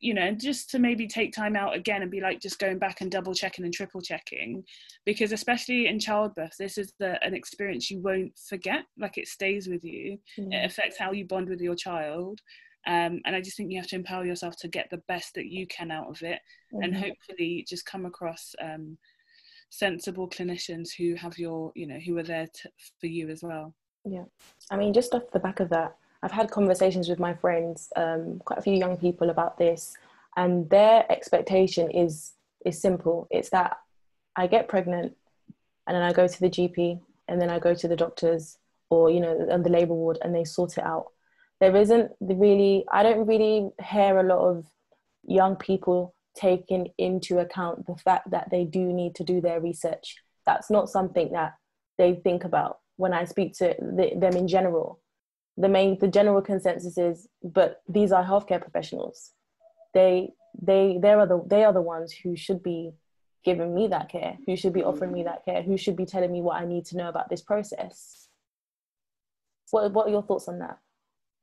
you 0.00 0.14
know, 0.14 0.32
just 0.32 0.68
to 0.70 0.80
maybe 0.80 1.06
take 1.06 1.32
time 1.32 1.54
out 1.54 1.76
again 1.76 2.02
and 2.02 2.10
be 2.10 2.20
like 2.20 2.40
just 2.40 2.58
going 2.58 2.76
back 2.76 3.02
and 3.02 3.10
double 3.10 3.32
checking 3.32 3.64
and 3.64 3.72
triple 3.72 4.00
checking, 4.00 4.64
because 5.04 5.30
especially 5.30 5.86
in 5.86 6.00
childbirth, 6.00 6.56
this 6.58 6.76
is 6.76 6.92
the, 6.98 7.22
an 7.24 7.34
experience 7.34 7.88
you 7.88 8.00
won't 8.00 8.36
forget. 8.48 8.84
Like 8.98 9.16
it 9.16 9.28
stays 9.28 9.68
with 9.68 9.84
you. 9.84 10.18
Yeah. 10.36 10.64
It 10.64 10.66
affects 10.72 10.98
how 10.98 11.12
you 11.12 11.24
bond 11.24 11.48
with 11.48 11.60
your 11.60 11.76
child. 11.76 12.40
Um, 12.88 13.20
and 13.24 13.36
I 13.36 13.40
just 13.40 13.56
think 13.56 13.70
you 13.70 13.78
have 13.78 13.86
to 13.90 13.96
empower 13.96 14.26
yourself 14.26 14.56
to 14.58 14.68
get 14.68 14.90
the 14.90 15.02
best 15.06 15.34
that 15.34 15.46
you 15.46 15.68
can 15.68 15.92
out 15.92 16.08
of 16.08 16.20
it, 16.22 16.40
and 16.72 16.92
Mhm. 16.92 17.00
hopefully 17.00 17.64
just 17.68 17.86
come 17.86 18.06
across 18.06 18.54
um, 18.60 18.98
sensible 19.76 20.28
clinicians 20.28 20.90
who 20.96 21.14
have 21.14 21.38
your, 21.38 21.72
you 21.74 21.86
know, 21.86 21.98
who 21.98 22.16
are 22.18 22.22
there 22.22 22.46
to, 22.46 22.70
for 22.98 23.06
you 23.06 23.28
as 23.28 23.42
well. 23.42 23.74
Yeah. 24.04 24.24
I 24.70 24.76
mean, 24.76 24.92
just 24.92 25.14
off 25.14 25.30
the 25.32 25.38
back 25.38 25.60
of 25.60 25.68
that, 25.70 25.96
I've 26.22 26.32
had 26.32 26.50
conversations 26.50 27.08
with 27.08 27.18
my 27.18 27.34
friends, 27.34 27.92
um, 27.94 28.40
quite 28.44 28.58
a 28.58 28.62
few 28.62 28.74
young 28.74 28.96
people 28.96 29.30
about 29.30 29.58
this, 29.58 29.94
and 30.36 30.68
their 30.70 31.10
expectation 31.12 31.90
is 31.90 32.32
is 32.64 32.80
simple. 32.80 33.28
It's 33.30 33.50
that 33.50 33.76
I 34.34 34.46
get 34.46 34.68
pregnant, 34.68 35.14
and 35.86 35.94
then 35.94 36.02
I 36.02 36.12
go 36.12 36.26
to 36.26 36.40
the 36.40 36.50
GP, 36.50 37.00
and 37.28 37.40
then 37.40 37.50
I 37.50 37.58
go 37.58 37.74
to 37.74 37.88
the 37.88 37.96
doctors, 37.96 38.58
or 38.90 39.10
you 39.10 39.20
know, 39.20 39.46
on 39.52 39.62
the 39.62 39.70
labour 39.70 39.94
ward, 39.94 40.18
and 40.22 40.34
they 40.34 40.44
sort 40.44 40.78
it 40.78 40.84
out. 40.84 41.12
There 41.60 41.76
isn't 41.76 42.10
the 42.20 42.34
really. 42.34 42.84
I 42.90 43.02
don't 43.02 43.26
really 43.26 43.70
hear 43.84 44.18
a 44.18 44.22
lot 44.24 44.40
of 44.40 44.66
young 45.28 45.56
people 45.56 46.15
taking 46.36 46.88
into 46.98 47.38
account 47.38 47.86
the 47.86 47.96
fact 47.96 48.30
that 48.30 48.48
they 48.50 48.64
do 48.64 48.92
need 48.92 49.14
to 49.16 49.24
do 49.24 49.40
their 49.40 49.60
research. 49.60 50.16
That's 50.44 50.70
not 50.70 50.88
something 50.88 51.32
that 51.32 51.54
they 51.98 52.14
think 52.14 52.44
about 52.44 52.78
when 52.96 53.12
I 53.12 53.24
speak 53.24 53.54
to 53.58 53.74
the, 53.78 54.12
them 54.16 54.36
in 54.36 54.46
general. 54.48 55.00
The 55.56 55.68
main, 55.68 55.98
the 55.98 56.08
general 56.08 56.42
consensus 56.42 56.98
is, 56.98 57.26
but 57.42 57.80
these 57.88 58.12
are 58.12 58.22
healthcare 58.24 58.60
professionals. 58.60 59.32
They, 59.94 60.30
they, 60.60 60.98
they 61.00 61.12
are 61.12 61.26
the, 61.26 61.42
they 61.46 61.64
are 61.64 61.72
the 61.72 61.82
ones 61.82 62.12
who 62.12 62.36
should 62.36 62.62
be 62.62 62.92
giving 63.44 63.74
me 63.74 63.88
that 63.88 64.10
care, 64.10 64.36
who 64.46 64.56
should 64.56 64.74
be 64.74 64.84
offering 64.84 65.12
me 65.12 65.22
that 65.22 65.44
care, 65.44 65.62
who 65.62 65.78
should 65.78 65.96
be 65.96 66.04
telling 66.04 66.32
me 66.32 66.42
what 66.42 66.60
I 66.60 66.66
need 66.66 66.84
to 66.86 66.96
know 66.96 67.08
about 67.08 67.30
this 67.30 67.42
process. 67.42 68.28
What, 69.70 69.92
what 69.92 70.08
are 70.08 70.10
your 70.10 70.22
thoughts 70.22 70.48
on 70.48 70.58
that? 70.58 70.78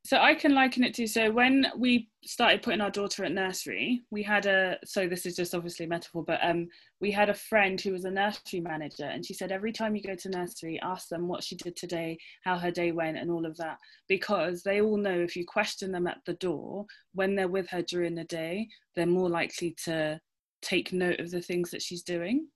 So 0.06 0.18
I 0.18 0.36
can 0.36 0.54
liken 0.54 0.84
it 0.84 0.93
to 0.95 1.08
so 1.08 1.32
when 1.32 1.66
we 1.78 2.10
started 2.26 2.62
putting 2.62 2.82
our 2.82 2.89
daughter 2.89 3.24
at 3.24 3.32
nursery, 3.32 4.01
we 4.12 4.22
had 4.22 4.45
a 4.45 4.78
so 4.84 5.08
this 5.08 5.26
is 5.26 5.34
just 5.34 5.56
obviously 5.56 5.86
a 5.86 5.89
metaphor, 5.89 6.26
but 6.26 6.39
um 6.43 6.68
we 6.99 7.10
had 7.10 7.30
a 7.30 7.34
friend 7.34 7.80
who 7.80 7.93
was 7.93 8.04
a 8.04 8.12
nursery 8.12 8.60
manager 8.60 9.06
and 9.06 9.26
she 9.26 9.34
said 9.34 9.51
every 9.51 9.72
time 9.72 9.95
you 9.95 10.04
go 10.04 10.16
to 10.16 10.30
nursery, 10.30 10.78
ask 10.84 11.08
them 11.08 11.30
what 11.30 11.41
she 11.41 11.56
did 11.56 11.78
today, 11.78 12.18
how 12.43 12.58
her 12.58 12.70
day 12.72 12.91
went 12.91 13.18
and 13.18 13.32
all 13.32 13.45
of 13.45 13.56
that. 13.58 13.78
Because 14.10 14.62
they 14.62 14.82
all 14.82 14.97
know 14.97 15.20
if 15.22 15.38
you 15.38 15.45
question 15.45 15.93
them 15.93 16.08
at 16.08 16.20
the 16.26 16.34
door 16.34 16.86
when 17.14 17.36
they're 17.36 17.47
with 17.47 17.70
her 17.70 17.82
during 17.82 18.14
the 18.16 18.26
day, 18.26 18.68
they're 18.95 19.06
more 19.06 19.30
likely 19.30 19.74
to 19.86 20.20
take 20.62 20.91
note 20.91 21.22
of 21.22 21.32
the 21.32 21.41
things 21.41 21.72
that 21.72 21.82
she's 21.82 22.04
doing. 22.04 22.47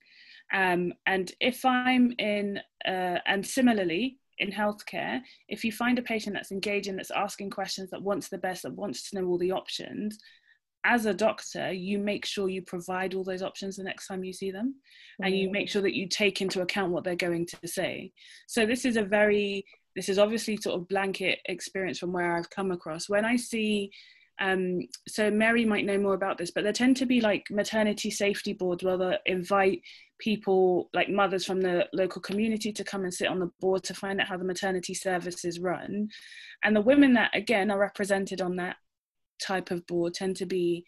Um, 0.54 0.94
and 1.06 1.32
if 1.40 1.64
I'm 1.64 2.14
in, 2.20 2.60
uh, 2.86 3.20
and 3.26 3.46
similarly, 3.46 4.18
in 4.40 4.52
healthcare, 4.52 5.20
if 5.48 5.64
you 5.64 5.72
find 5.72 5.98
a 5.98 6.04
patient 6.04 6.36
that's 6.36 6.52
engaging, 6.52 6.96
that's 6.96 7.12
asking 7.12 7.50
questions, 7.50 7.90
that 7.90 8.02
wants 8.02 8.30
the 8.30 8.38
best, 8.38 8.64
that 8.64 8.74
wants 8.74 9.10
to 9.10 9.16
know 9.16 9.28
all 9.28 9.38
the 9.38 9.52
options, 9.52 10.18
as 10.84 11.06
a 11.06 11.14
doctor, 11.14 11.72
you 11.72 12.00
make 12.00 12.26
sure 12.26 12.48
you 12.48 12.62
provide 12.62 13.14
all 13.14 13.24
those 13.24 13.42
options 13.42 13.76
the 13.76 13.84
next 13.84 14.08
time 14.08 14.24
you 14.24 14.34
see 14.34 14.52
them, 14.52 14.76
mm. 15.22 15.26
and 15.26 15.36
you 15.36 15.52
make 15.52 15.68
mm. 15.68 15.72
sure 15.72 15.82
that 15.82 15.96
you 15.96 16.08
take 16.08 16.42
into 16.42 16.62
account 16.62 16.92
what 16.92 17.04
they're 17.04 17.16
going 17.16 17.46
to 17.46 17.68
say. 17.68 18.12
So 18.48 18.66
this 18.66 18.86
is 18.86 18.96
a 18.96 19.04
very, 19.04 19.66
this 19.96 20.08
is 20.08 20.18
obviously 20.18 20.56
sort 20.58 20.80
of 20.80 20.88
blanket 20.88 21.40
experience 21.46 22.00
from 22.00 22.14
where 22.14 22.36
I've 22.36 22.50
come 22.50 22.72
across. 22.72 23.10
When 23.10 23.26
I 23.26 23.36
see 23.36 23.92
um, 24.40 24.82
so 25.08 25.32
Mary 25.32 25.66
might 25.66 25.86
know 25.86 25.98
more 25.98 26.14
about 26.14 26.38
this, 26.38 26.52
but 26.52 26.64
there 26.64 26.74
tend 26.74 26.98
to 26.98 27.06
be 27.06 27.22
like 27.22 27.48
maternity 27.50 28.12
safety 28.12 28.54
boards 28.54 28.84
where 28.84 28.98
they 28.98 29.18
invite 29.26 29.82
people 30.20 30.90
like 30.94 31.10
mothers 31.10 31.46
from 31.46 31.62
the 31.62 31.88
local 31.94 32.22
community 32.22 32.72
to 32.72 32.84
come 32.84 33.04
and 33.04 33.14
sit 33.14 33.28
on 33.28 33.40
the 33.40 33.52
board 33.60 33.84
to 33.84 33.94
find 33.94 34.20
out 34.20 34.28
how 34.28 34.38
the 34.38 34.44
maternity 34.44 34.94
services 34.94 35.60
run. 35.60 36.10
And 36.64 36.76
the 36.76 36.82
women 36.82 37.14
that 37.14 37.36
again 37.36 37.72
are 37.72 37.80
represented 37.80 38.42
on 38.42 38.56
that 38.58 38.78
type 39.42 39.72
of 39.72 39.86
board 39.88 40.14
tend 40.14 40.36
to 40.38 40.46
be 40.46 40.86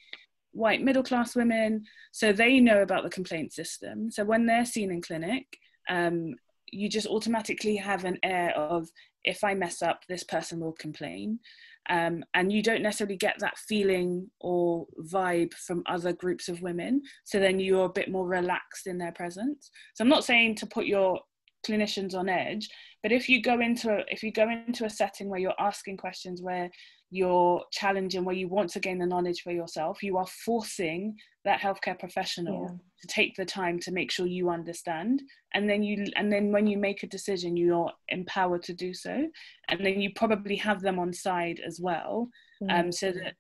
white 0.52 0.84
middle 0.84 1.04
class 1.04 1.36
women, 1.36 1.86
so 2.12 2.32
they 2.32 2.60
know 2.60 2.82
about 2.82 3.04
the 3.04 3.10
complaint 3.10 3.54
system. 3.54 4.12
So 4.12 4.24
when 4.24 4.46
they're 4.46 4.66
seen 4.66 4.92
in 4.92 5.02
clinic, 5.02 5.46
um, 5.90 6.36
you 6.72 6.90
just 6.90 7.08
automatically 7.08 7.76
have 7.78 8.06
an 8.06 8.18
air 8.24 8.52
of 8.56 8.90
if 9.24 9.44
I 9.44 9.54
mess 9.54 9.82
up, 9.82 10.02
this 10.08 10.24
person 10.24 10.60
will 10.60 10.74
complain. 10.74 11.40
Um, 11.90 12.24
and 12.36 12.52
you 12.52 12.62
don't 12.62 12.84
necessarily 12.84 13.18
get 13.18 13.36
that 13.40 13.58
feeling 13.58 14.30
or 14.40 14.86
vibe 15.12 15.54
from 15.56 15.84
other 15.88 16.14
groups 16.14 16.48
of 16.48 16.62
women. 16.62 17.02
So 17.24 17.40
then 17.40 17.60
you're 17.60 17.86
a 17.86 17.90
bit 17.90 18.12
more 18.12 18.28
relaxed 18.28 18.86
in 18.86 18.98
their 18.98 19.12
presence. 19.12 19.72
So 19.96 20.04
I'm 20.04 20.10
not 20.10 20.24
saying 20.24 20.56
to 20.56 20.68
put 20.68 20.86
your 20.86 21.20
clinicians 21.68 22.16
on 22.16 22.30
edge, 22.30 22.70
but 23.02 23.12
if 23.12 23.30
you 23.30 23.42
go 23.42 23.60
into 23.60 23.90
a, 23.92 24.04
if 24.10 24.24
you 24.24 24.32
go 24.32 24.50
into 24.50 24.86
a 24.86 24.90
setting 24.90 25.30
where 25.30 25.40
you're 25.40 25.60
asking 25.60 25.98
questions 25.98 26.42
where 26.42 26.70
you're 27.12 27.64
challenging 27.72 28.24
where 28.24 28.36
you 28.36 28.48
want 28.48 28.70
to 28.70 28.80
gain 28.80 29.00
the 29.00 29.06
knowledge 29.06 29.42
for 29.42 29.52
yourself 29.52 30.04
you 30.04 30.18
are 30.18 30.28
forcing 30.28 31.16
that 31.46 31.60
healthcare 31.60 31.98
professional 31.98 32.68
yeah. 32.70 32.76
to 33.02 33.08
take 33.08 33.36
the 33.36 33.46
time 33.46 33.80
to 33.80 33.92
make 33.92 34.12
sure 34.12 34.28
you 34.28 34.50
understand 34.50 35.22
and 35.54 35.70
then 35.70 35.82
you 35.82 36.06
and 36.16 36.32
then 36.32 36.52
when 36.52 36.68
you 36.68 36.78
make 36.78 37.04
a 37.04 37.08
decision 37.08 37.58
you're 37.58 37.92
empowered 38.10 38.62
to 38.62 38.74
do 38.74 38.94
so 38.94 39.28
and 39.70 39.86
then 39.86 40.00
you 40.00 40.12
probably 40.16 40.56
have 40.56 40.82
them 40.82 41.00
on 41.00 41.12
side 41.12 41.60
as 41.66 41.80
well 41.82 42.30
mm. 42.62 42.80
um, 42.80 42.92
so 42.92 43.12
that 43.12 43.34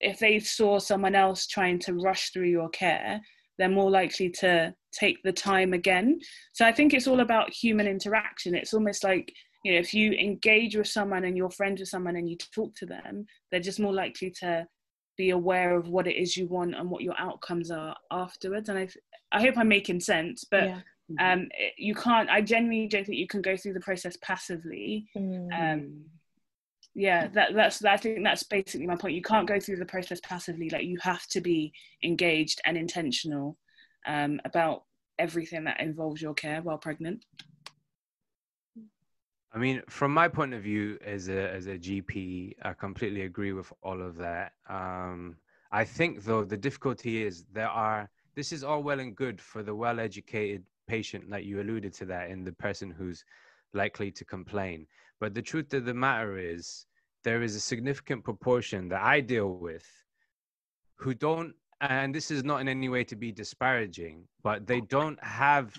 if 0.00 0.18
they 0.18 0.38
saw 0.38 0.78
someone 0.78 1.14
else 1.14 1.46
trying 1.46 1.78
to 1.78 1.94
rush 1.94 2.30
through 2.30 2.48
your 2.48 2.70
care 2.70 3.20
they're 3.58 3.68
more 3.68 3.90
likely 3.90 4.30
to 4.30 4.74
take 4.92 5.22
the 5.22 5.32
time 5.32 5.72
again. 5.72 6.20
So 6.52 6.66
i 6.66 6.72
think 6.72 6.94
it's 6.94 7.06
all 7.06 7.20
about 7.20 7.50
human 7.50 7.86
interaction. 7.86 8.54
It's 8.54 8.74
almost 8.74 9.04
like 9.04 9.32
you 9.64 9.72
know 9.72 9.78
if 9.78 9.92
you 9.92 10.12
engage 10.12 10.76
with 10.76 10.88
someone 10.88 11.24
and 11.24 11.36
you're 11.36 11.50
friends 11.50 11.80
with 11.80 11.88
someone 11.88 12.16
and 12.16 12.28
you 12.28 12.36
talk 12.54 12.74
to 12.76 12.86
them 12.86 13.26
they're 13.50 13.60
just 13.60 13.80
more 13.80 13.92
likely 13.92 14.30
to 14.30 14.66
be 15.16 15.30
aware 15.30 15.76
of 15.76 15.88
what 15.88 16.06
it 16.06 16.16
is 16.16 16.36
you 16.36 16.46
want 16.46 16.74
and 16.74 16.90
what 16.90 17.02
your 17.02 17.18
outcomes 17.18 17.70
are 17.70 17.94
afterwards. 18.10 18.68
And 18.68 18.78
i 18.78 18.88
i 19.32 19.40
hope 19.40 19.56
i'm 19.58 19.68
making 19.68 20.00
sense 20.00 20.44
but 20.50 20.64
yeah. 20.64 20.80
um 21.32 21.48
you 21.76 21.94
can't 21.94 22.30
i 22.30 22.40
genuinely 22.40 22.88
don't 22.88 23.04
think 23.04 23.18
you 23.18 23.26
can 23.26 23.42
go 23.42 23.56
through 23.56 23.74
the 23.74 23.80
process 23.80 24.16
passively. 24.22 25.08
Mm. 25.16 25.48
um 25.52 26.04
yeah 26.94 27.28
that 27.28 27.54
that's 27.54 27.78
that, 27.80 27.92
i 27.92 27.96
think 27.96 28.24
that's 28.24 28.42
basically 28.42 28.86
my 28.86 28.96
point. 28.96 29.14
You 29.14 29.22
can't 29.22 29.46
go 29.46 29.60
through 29.60 29.76
the 29.76 29.84
process 29.84 30.20
passively. 30.24 30.70
Like 30.70 30.84
you 30.84 30.98
have 31.02 31.26
to 31.28 31.40
be 31.40 31.72
engaged 32.02 32.60
and 32.64 32.76
intentional 32.76 33.56
um 34.06 34.40
about 34.44 34.84
everything 35.18 35.64
that 35.64 35.80
involves 35.80 36.22
your 36.22 36.34
care 36.34 36.62
while 36.62 36.78
pregnant 36.78 37.24
I 39.52 39.58
mean, 39.58 39.82
from 39.88 40.14
my 40.14 40.28
point 40.28 40.54
of 40.54 40.62
view 40.62 40.96
as 41.04 41.28
a 41.28 41.50
as 41.50 41.66
a 41.66 41.76
GP, 41.76 42.54
I 42.62 42.72
completely 42.72 43.22
agree 43.22 43.52
with 43.52 43.72
all 43.82 44.00
of 44.00 44.16
that. 44.18 44.52
Um, 44.68 45.36
I 45.72 45.84
think 45.84 46.22
though 46.22 46.44
the 46.44 46.56
difficulty 46.56 47.24
is 47.24 47.44
there 47.52 47.68
are 47.68 48.08
this 48.36 48.52
is 48.52 48.62
all 48.62 48.82
well 48.82 49.00
and 49.00 49.16
good 49.16 49.40
for 49.40 49.62
the 49.62 49.74
well-educated 49.74 50.62
patient, 50.86 51.28
like 51.28 51.44
you 51.44 51.60
alluded 51.60 51.92
to 51.94 52.04
that, 52.06 52.30
in 52.30 52.44
the 52.44 52.52
person 52.52 52.90
who's 52.90 53.24
likely 53.74 54.10
to 54.12 54.24
complain. 54.24 54.86
But 55.18 55.34
the 55.34 55.42
truth 55.42 55.74
of 55.74 55.84
the 55.84 55.94
matter 55.94 56.38
is, 56.38 56.86
there 57.24 57.42
is 57.42 57.54
a 57.56 57.60
significant 57.60 58.24
proportion 58.24 58.88
that 58.88 59.02
I 59.02 59.20
deal 59.20 59.50
with 59.50 59.86
who 60.96 61.12
don't, 61.12 61.54
and 61.80 62.14
this 62.14 62.30
is 62.30 62.44
not 62.44 62.60
in 62.60 62.68
any 62.68 62.88
way 62.88 63.04
to 63.04 63.16
be 63.16 63.32
disparaging, 63.32 64.26
but 64.42 64.66
they 64.66 64.80
don't 64.80 65.22
have 65.22 65.78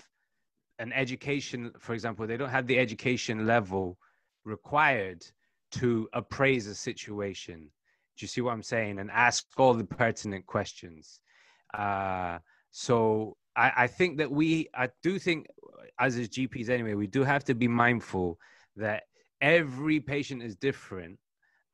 an 0.78 0.92
education, 0.92 1.70
for 1.78 1.94
example, 1.94 2.26
they 2.26 2.36
don't 2.36 2.48
have 2.48 2.66
the 2.66 2.78
education 2.78 3.46
level 3.46 3.96
required 4.44 5.24
to 5.72 6.08
appraise 6.12 6.66
a 6.66 6.74
situation. 6.74 7.70
Do 8.16 8.24
you 8.24 8.28
see 8.28 8.40
what 8.40 8.52
I'm 8.52 8.62
saying? 8.62 8.98
And 8.98 9.10
ask 9.10 9.46
all 9.56 9.74
the 9.74 9.84
pertinent 9.84 10.46
questions. 10.46 11.20
Uh, 11.72 12.38
so 12.72 13.36
I, 13.56 13.72
I 13.76 13.86
think 13.86 14.18
that 14.18 14.30
we, 14.30 14.68
I 14.74 14.88
do 15.02 15.18
think, 15.18 15.46
as 15.98 16.16
is 16.16 16.28
GPs 16.28 16.68
anyway, 16.68 16.94
we 16.94 17.06
do 17.06 17.22
have 17.22 17.44
to 17.44 17.54
be 17.54 17.68
mindful 17.68 18.38
that 18.76 19.04
every 19.40 20.00
patient 20.00 20.42
is 20.42 20.56
different, 20.56 21.18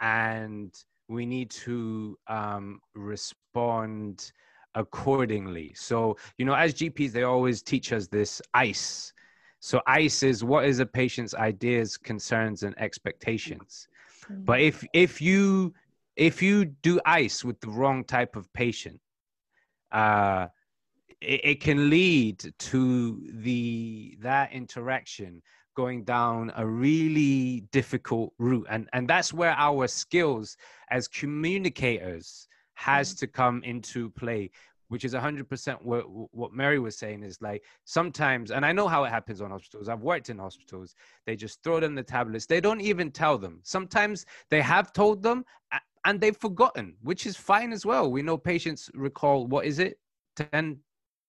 and 0.01 0.75
we 1.09 1.27
need 1.27 1.51
to 1.51 2.19
um, 2.29 2.81
respond 2.95 4.33
accordingly. 4.75 5.73
So, 5.75 6.17
you 6.37 6.45
know, 6.45 6.55
as 6.55 6.75
GPs, 6.75 7.13
they 7.13 7.23
always 7.25 7.63
teach 7.63 7.93
us 7.93 8.07
this 8.07 8.41
ICE. 8.55 9.13
So, 9.61 9.81
ICE 9.87 10.23
is 10.23 10.45
what 10.45 10.67
is 10.67 10.79
a 10.79 10.87
patient's 10.87 11.35
ideas, 11.35 11.97
concerns, 11.97 12.63
and 12.63 12.79
expectations. 12.79 13.89
But 14.45 14.61
if 14.61 14.85
if 14.93 15.21
you 15.21 15.75
if 16.17 16.43
you 16.43 16.67
do 16.67 17.01
ICE 17.07 17.45
with 17.45 17.61
the 17.61 17.69
wrong 17.69 18.05
type 18.05 18.37
of 18.37 18.53
patient, 18.53 19.01
uh, 19.91 20.49
it, 21.21 21.41
it 21.45 21.61
can 21.61 21.91
lead 21.91 22.53
to 22.59 23.23
the 23.33 24.19
that 24.21 24.53
interaction 24.53 25.43
going 25.79 26.03
down 26.03 26.51
a 26.57 26.67
really 26.67 27.61
difficult 27.71 28.33
route 28.41 28.67
and 28.69 28.89
and 28.93 29.07
that's 29.07 29.33
where 29.33 29.55
our 29.57 29.87
skills 29.87 30.57
as 30.91 31.07
communicators 31.07 32.49
has 32.75 33.15
mm. 33.15 33.19
to 33.21 33.27
come 33.29 33.63
into 33.63 34.11
play 34.23 34.51
which 34.89 35.05
is 35.05 35.15
100% 35.15 35.81
what, 35.83 36.03
what 36.41 36.53
mary 36.53 36.81
was 36.81 36.99
saying 36.99 37.23
is 37.23 37.41
like 37.41 37.63
sometimes 37.85 38.51
and 38.51 38.67
i 38.67 38.73
know 38.73 38.89
how 38.89 39.05
it 39.05 39.11
happens 39.11 39.41
on 39.41 39.53
hospitals. 39.53 39.89
I've 39.89 40.03
worked 40.13 40.31
in 40.31 40.39
hospitals. 40.39 40.97
They 41.27 41.37
just 41.37 41.63
throw 41.63 41.79
them 41.79 41.95
the 41.95 42.03
tablets. 42.03 42.47
They 42.47 42.61
don't 42.61 42.81
even 42.81 43.13
tell 43.13 43.39
them. 43.39 43.61
Sometimes 43.63 44.27
they 44.51 44.63
have 44.75 44.93
told 44.93 45.23
them 45.23 45.45
and 46.07 46.21
they've 46.21 46.45
forgotten 46.49 46.97
which 47.03 47.25
is 47.25 47.37
fine 47.37 47.71
as 47.73 47.87
well. 47.87 48.11
We 48.11 48.23
know 48.23 48.37
patients 48.37 48.91
recall 48.95 49.47
what 49.47 49.65
is 49.65 49.79
it? 49.79 49.95
10 50.37 50.79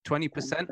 20% 0.08 0.66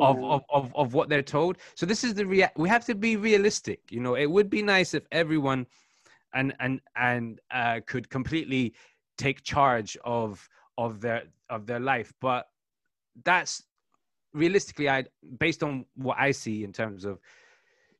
of, 0.00 0.22
of, 0.24 0.42
of, 0.50 0.74
of 0.74 0.94
what 0.94 1.08
they're 1.08 1.22
told. 1.22 1.58
So 1.74 1.86
this 1.86 2.04
is 2.04 2.14
the 2.14 2.26
rea- 2.26 2.50
we 2.56 2.68
have 2.68 2.84
to 2.86 2.94
be 2.94 3.16
realistic 3.16 3.80
you 3.90 4.00
know? 4.00 4.14
It 4.14 4.30
would 4.30 4.50
be 4.50 4.62
nice 4.62 4.94
if 4.94 5.06
everyone 5.12 5.66
and 6.34 6.54
and 6.60 6.80
and 6.96 7.40
uh, 7.50 7.80
could 7.86 8.10
completely 8.10 8.74
take 9.16 9.42
charge 9.42 9.96
of 10.04 10.48
of 10.76 11.00
their 11.00 11.24
of 11.48 11.66
their 11.66 11.80
life. 11.80 12.12
But 12.20 12.48
that's 13.24 13.62
realistically 14.32 14.88
i 14.88 15.04
based 15.38 15.62
on 15.62 15.86
what 15.94 16.16
i 16.18 16.30
see 16.30 16.62
in 16.62 16.72
terms 16.72 17.04
of 17.04 17.18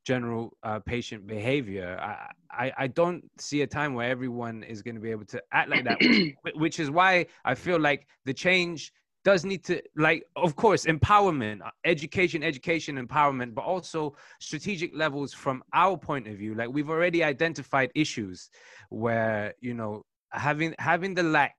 general 0.05 0.57
uh, 0.63 0.79
patient 0.79 1.27
behavior 1.27 1.99
I, 2.01 2.67
I, 2.67 2.73
I 2.79 2.87
don't 2.87 3.25
see 3.39 3.63
a 3.63 3.67
time 3.67 3.95
where 3.95 4.09
everyone 4.09 4.63
is 4.63 4.83
going 4.83 4.95
to 4.95 5.01
be 5.01 5.11
able 5.11 5.25
to 5.27 5.43
act 5.53 5.69
like 5.69 5.85
that 5.85 5.99
which, 6.01 6.35
which 6.55 6.79
is 6.79 6.91
why 6.91 7.27
i 7.45 7.55
feel 7.55 7.81
like 7.81 8.07
the 8.25 8.35
change 8.35 8.93
does 9.27 9.45
need 9.45 9.65
to 9.65 9.83
like 9.97 10.25
of 10.37 10.55
course 10.55 10.85
empowerment 10.87 11.61
uh, 11.61 11.71
education 11.85 12.45
education 12.45 12.95
empowerment 12.97 13.57
but 13.57 13.65
also 13.65 14.15
strategic 14.39 14.95
levels 14.95 15.35
from 15.35 15.65
our 15.73 15.97
point 15.97 16.29
of 16.29 16.37
view. 16.37 16.55
Like 16.55 16.69
we've 16.73 16.89
already 16.89 17.25
identified 17.25 17.91
issues 17.97 18.51
where 18.91 19.53
you 19.61 19.75
know 19.75 20.05
having 20.31 20.77
having 20.79 21.13
the 21.13 21.25
lack 21.25 21.57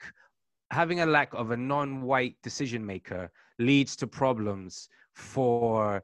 having 0.72 1.01
a 1.01 1.05
lack 1.05 1.34
of 1.34 1.51
a 1.51 1.57
non-white 1.57 2.38
decision 2.41 2.86
maker 2.86 3.30
leads 3.59 3.97
to 3.97 4.07
problems 4.07 4.88
for 5.11 6.01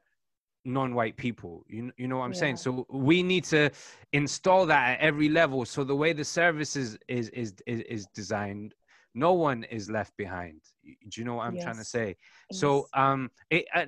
non-white 0.66 1.16
people. 1.16 1.64
You, 1.70 1.94
you 1.96 2.10
know 2.10 2.18
what 2.18 2.26
i'm 2.26 2.34
yeah. 2.34 2.40
saying 2.40 2.58
so 2.58 2.86
we 2.90 3.24
need 3.24 3.46
to 3.46 3.72
install 4.12 4.66
that 4.66 4.84
at 4.92 5.00
every 5.00 5.30
level. 5.30 5.64
So 5.64 5.86
the 5.86 5.96
way 5.96 6.12
the 6.12 6.26
services 6.26 6.98
is 7.08 7.30
is 7.30 7.54
is, 7.66 7.80
is 7.96 8.06
designed 8.14 8.76
no 9.14 9.34
one 9.34 9.64
is 9.66 9.90
left 9.90 10.16
behind. 10.18 10.62
Do 10.84 11.22
you 11.22 11.26
know 11.26 11.36
what 11.36 11.48
i'm 11.48 11.56
yes. 11.56 11.64
trying 11.64 11.78
to 11.78 11.84
say? 11.84 12.16
Yes. 12.52 12.60
so 12.60 12.88
um 12.94 13.30
it, 13.50 13.66
uh, 13.76 13.86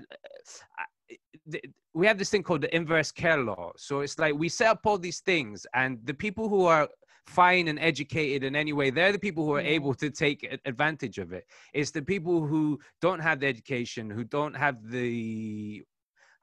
we 1.93 2.07
have 2.07 2.17
this 2.17 2.29
thing 2.29 2.43
called 2.43 2.61
the 2.61 2.75
inverse 2.75 3.11
care 3.11 3.37
law. 3.37 3.71
So 3.77 4.01
it's 4.01 4.19
like 4.19 4.33
we 4.35 4.49
set 4.49 4.67
up 4.67 4.81
all 4.85 4.97
these 4.97 5.21
things 5.21 5.65
and 5.73 5.99
the 6.03 6.13
people 6.13 6.49
who 6.49 6.65
are 6.65 6.89
fine 7.27 7.67
and 7.69 7.79
educated 7.79 8.43
in 8.43 8.55
any 8.55 8.71
way 8.71 8.91
they're 8.91 9.11
the 9.11 9.17
people 9.17 9.43
who 9.45 9.53
are 9.53 9.61
able 9.77 9.95
to 9.95 10.09
take 10.11 10.59
advantage 10.65 11.17
of 11.17 11.33
it. 11.33 11.45
It's 11.73 11.91
the 11.91 12.01
people 12.01 12.45
who 12.45 12.79
don't 13.01 13.19
have 13.19 13.39
the 13.39 13.47
education 13.47 14.09
who 14.09 14.23
don't 14.23 14.55
have 14.55 14.77
the 14.89 15.83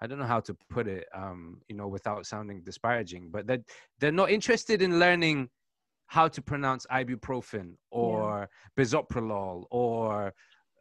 I 0.00 0.08
don't 0.08 0.18
know 0.18 0.26
how 0.26 0.40
to 0.40 0.56
put 0.68 0.88
it, 0.88 1.06
um, 1.14 1.60
you 1.68 1.76
know, 1.76 1.86
without 1.86 2.26
sounding 2.26 2.62
disparaging, 2.62 3.28
but 3.30 3.46
that 3.46 3.60
they're 4.00 4.10
not 4.10 4.30
interested 4.30 4.82
in 4.82 4.98
learning 4.98 5.48
how 6.12 6.28
to 6.28 6.42
pronounce 6.42 6.84
ibuprofen 6.92 7.72
or 7.90 8.46
yeah. 8.78 8.84
bisoprolol 8.84 9.64
or 9.70 10.26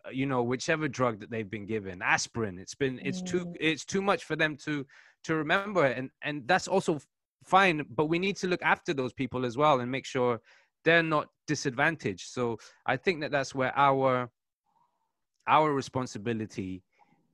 uh, 0.05 0.09
you 0.11 0.25
know 0.25 0.43
whichever 0.43 0.89
drug 0.89 1.21
that 1.21 1.31
they've 1.31 1.49
been 1.49 1.65
given 1.65 2.01
aspirin 2.01 2.59
it's 2.59 2.75
been 2.75 2.99
it's 3.01 3.21
mm. 3.21 3.27
too 3.27 3.55
it's 3.57 3.85
too 3.85 4.01
much 4.01 4.25
for 4.25 4.35
them 4.35 4.57
to 4.57 4.85
to 5.23 5.35
remember 5.35 5.85
and 5.85 6.09
and 6.21 6.45
that's 6.49 6.67
also 6.67 6.99
fine 7.45 7.81
but 7.95 8.07
we 8.07 8.19
need 8.19 8.35
to 8.35 8.45
look 8.45 8.61
after 8.61 8.93
those 8.93 9.13
people 9.13 9.45
as 9.45 9.55
well 9.55 9.79
and 9.79 9.89
make 9.89 10.05
sure 10.05 10.37
they're 10.83 11.01
not 11.17 11.29
disadvantaged 11.47 12.27
so 12.27 12.57
i 12.85 12.97
think 12.97 13.21
that 13.21 13.31
that's 13.31 13.55
where 13.55 13.71
our 13.77 14.29
our 15.47 15.71
responsibility 15.73 16.83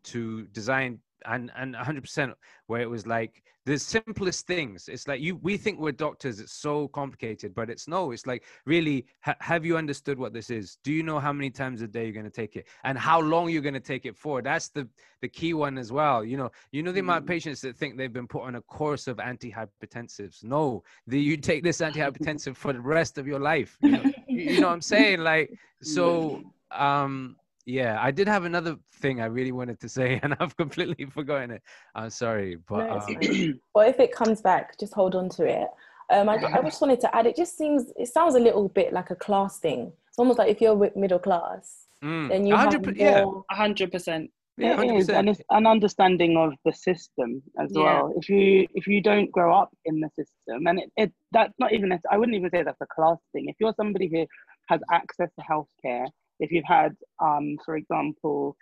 to 0.03 0.45
design 0.59 0.99
and 1.25 1.51
and 1.55 1.75
100% 1.75 2.33
where 2.67 2.81
it 2.81 2.89
was 2.89 3.07
like 3.07 3.43
the 3.65 3.77
simplest 3.77 4.47
things 4.47 4.87
it's 4.87 5.07
like 5.07 5.19
you 5.19 5.35
we 5.37 5.57
think 5.57 5.79
we're 5.79 5.91
doctors 5.91 6.39
it's 6.39 6.53
so 6.53 6.87
complicated 6.87 7.53
but 7.53 7.69
it's 7.69 7.87
no 7.87 8.11
it's 8.11 8.25
like 8.25 8.43
really 8.65 9.05
ha- 9.21 9.35
have 9.39 9.65
you 9.65 9.75
understood 9.77 10.17
what 10.17 10.33
this 10.33 10.49
is? 10.49 10.77
Do 10.83 10.93
you 10.93 11.03
know 11.03 11.19
how 11.19 11.33
many 11.33 11.49
times 11.49 11.81
a 11.81 11.87
day 11.87 12.03
you're 12.03 12.13
going 12.13 12.25
to 12.25 12.29
take 12.29 12.55
it 12.55 12.67
and 12.83 12.97
how 12.97 13.19
long 13.19 13.49
you're 13.49 13.61
going 13.61 13.73
to 13.73 13.79
take 13.79 14.05
it 14.05 14.15
for? 14.15 14.41
That's 14.41 14.69
the 14.69 14.87
the 15.21 15.27
key 15.27 15.53
one 15.53 15.77
as 15.77 15.91
well 15.91 16.23
you 16.23 16.37
know 16.37 16.49
you 16.71 16.83
know 16.83 16.91
the 16.91 16.99
amount 16.99 17.19
of 17.19 17.23
mm. 17.25 17.29
patients 17.29 17.59
that 17.61 17.75
think 17.75 17.97
they've 17.97 18.13
been 18.13 18.27
put 18.27 18.43
on 18.43 18.55
a 18.55 18.61
course 18.61 19.07
of 19.07 19.17
antihypertensives. 19.17 20.43
No 20.43 20.83
the, 21.07 21.19
you 21.19 21.37
take 21.37 21.63
this 21.63 21.79
antihypertensive 21.79 22.55
for 22.55 22.71
the 22.71 22.79
rest 22.79 23.17
of 23.17 23.27
your 23.27 23.39
life 23.39 23.77
you 23.81 23.91
know, 23.91 24.11
you 24.27 24.61
know 24.61 24.67
what 24.67 24.73
i'm 24.73 24.81
saying? 24.81 25.19
Like 25.19 25.51
so 25.81 26.41
um 26.71 27.35
yeah, 27.67 27.97
I 27.99 28.11
did 28.11 28.29
have 28.29 28.45
another 28.45 28.77
thing 28.93 29.19
I 29.21 29.25
really 29.25 29.51
wanted 29.51 29.79
to 29.81 29.89
say, 29.89 30.19
and 30.23 30.35
I've 30.39 30.55
completely 30.55 31.05
forgotten 31.05 31.51
it. 31.51 31.61
I'm 31.93 32.09
sorry, 32.09 32.57
but 32.67 32.87
no, 32.87 32.93
um... 32.93 33.53
well, 33.75 33.87
if 33.89 33.99
it 33.99 34.13
comes 34.13 34.41
back, 34.41 34.79
just 34.79 34.93
hold 34.93 35.15
on 35.15 35.29
to 35.29 35.45
it. 35.45 35.67
Um, 36.09 36.29
I, 36.29 36.35
I 36.35 36.61
just 36.61 36.81
wanted 36.81 37.01
to 37.01 37.13
add. 37.13 37.27
It 37.27 37.35
just 37.35 37.57
seems 37.57 37.91
it 37.97 38.07
sounds 38.07 38.35
a 38.35 38.39
little 38.39 38.69
bit 38.69 38.93
like 38.93 39.11
a 39.11 39.15
class 39.15 39.59
thing. 39.59 39.91
It's 40.07 40.17
almost 40.17 40.39
like 40.39 40.49
if 40.49 40.61
you're 40.61 40.89
middle 40.95 41.19
class, 41.19 41.87
mm. 42.01 42.29
then 42.29 42.45
you 42.45 42.55
have 42.55 42.81
more. 42.81 42.93
Yeah, 42.95 43.25
hundred 43.51 43.91
percent. 43.91 44.31
Yeah, 44.59 44.81
it 44.81 44.95
is, 44.95 45.09
and 45.09 45.29
it's 45.29 45.41
an 45.51 45.67
understanding 45.67 46.37
of 46.37 46.53
the 46.65 46.71
system 46.73 47.43
as 47.59 47.69
yeah. 47.75 47.83
well. 47.83 48.13
If 48.15 48.29
you 48.29 48.65
if 48.73 48.87
you 48.87 49.01
don't 49.01 49.29
grow 49.31 49.53
up 49.53 49.69
in 49.83 49.99
the 49.99 50.09
system, 50.15 50.65
and 50.65 50.79
it, 50.79 50.91
it 50.95 51.11
that's 51.33 51.53
not 51.59 51.73
even 51.73 51.91
I 52.09 52.17
wouldn't 52.17 52.37
even 52.37 52.49
say 52.49 52.63
that's 52.63 52.81
a 52.81 52.87
class 52.87 53.17
thing. 53.33 53.49
If 53.49 53.57
you're 53.59 53.73
somebody 53.75 54.09
who 54.09 54.25
has 54.69 54.79
access 54.89 55.29
to 55.37 55.45
healthcare 55.45 56.07
if 56.39 56.51
you've 56.51 56.65
had, 56.65 56.95
um, 57.19 57.57
for 57.65 57.75
example, 57.75 58.55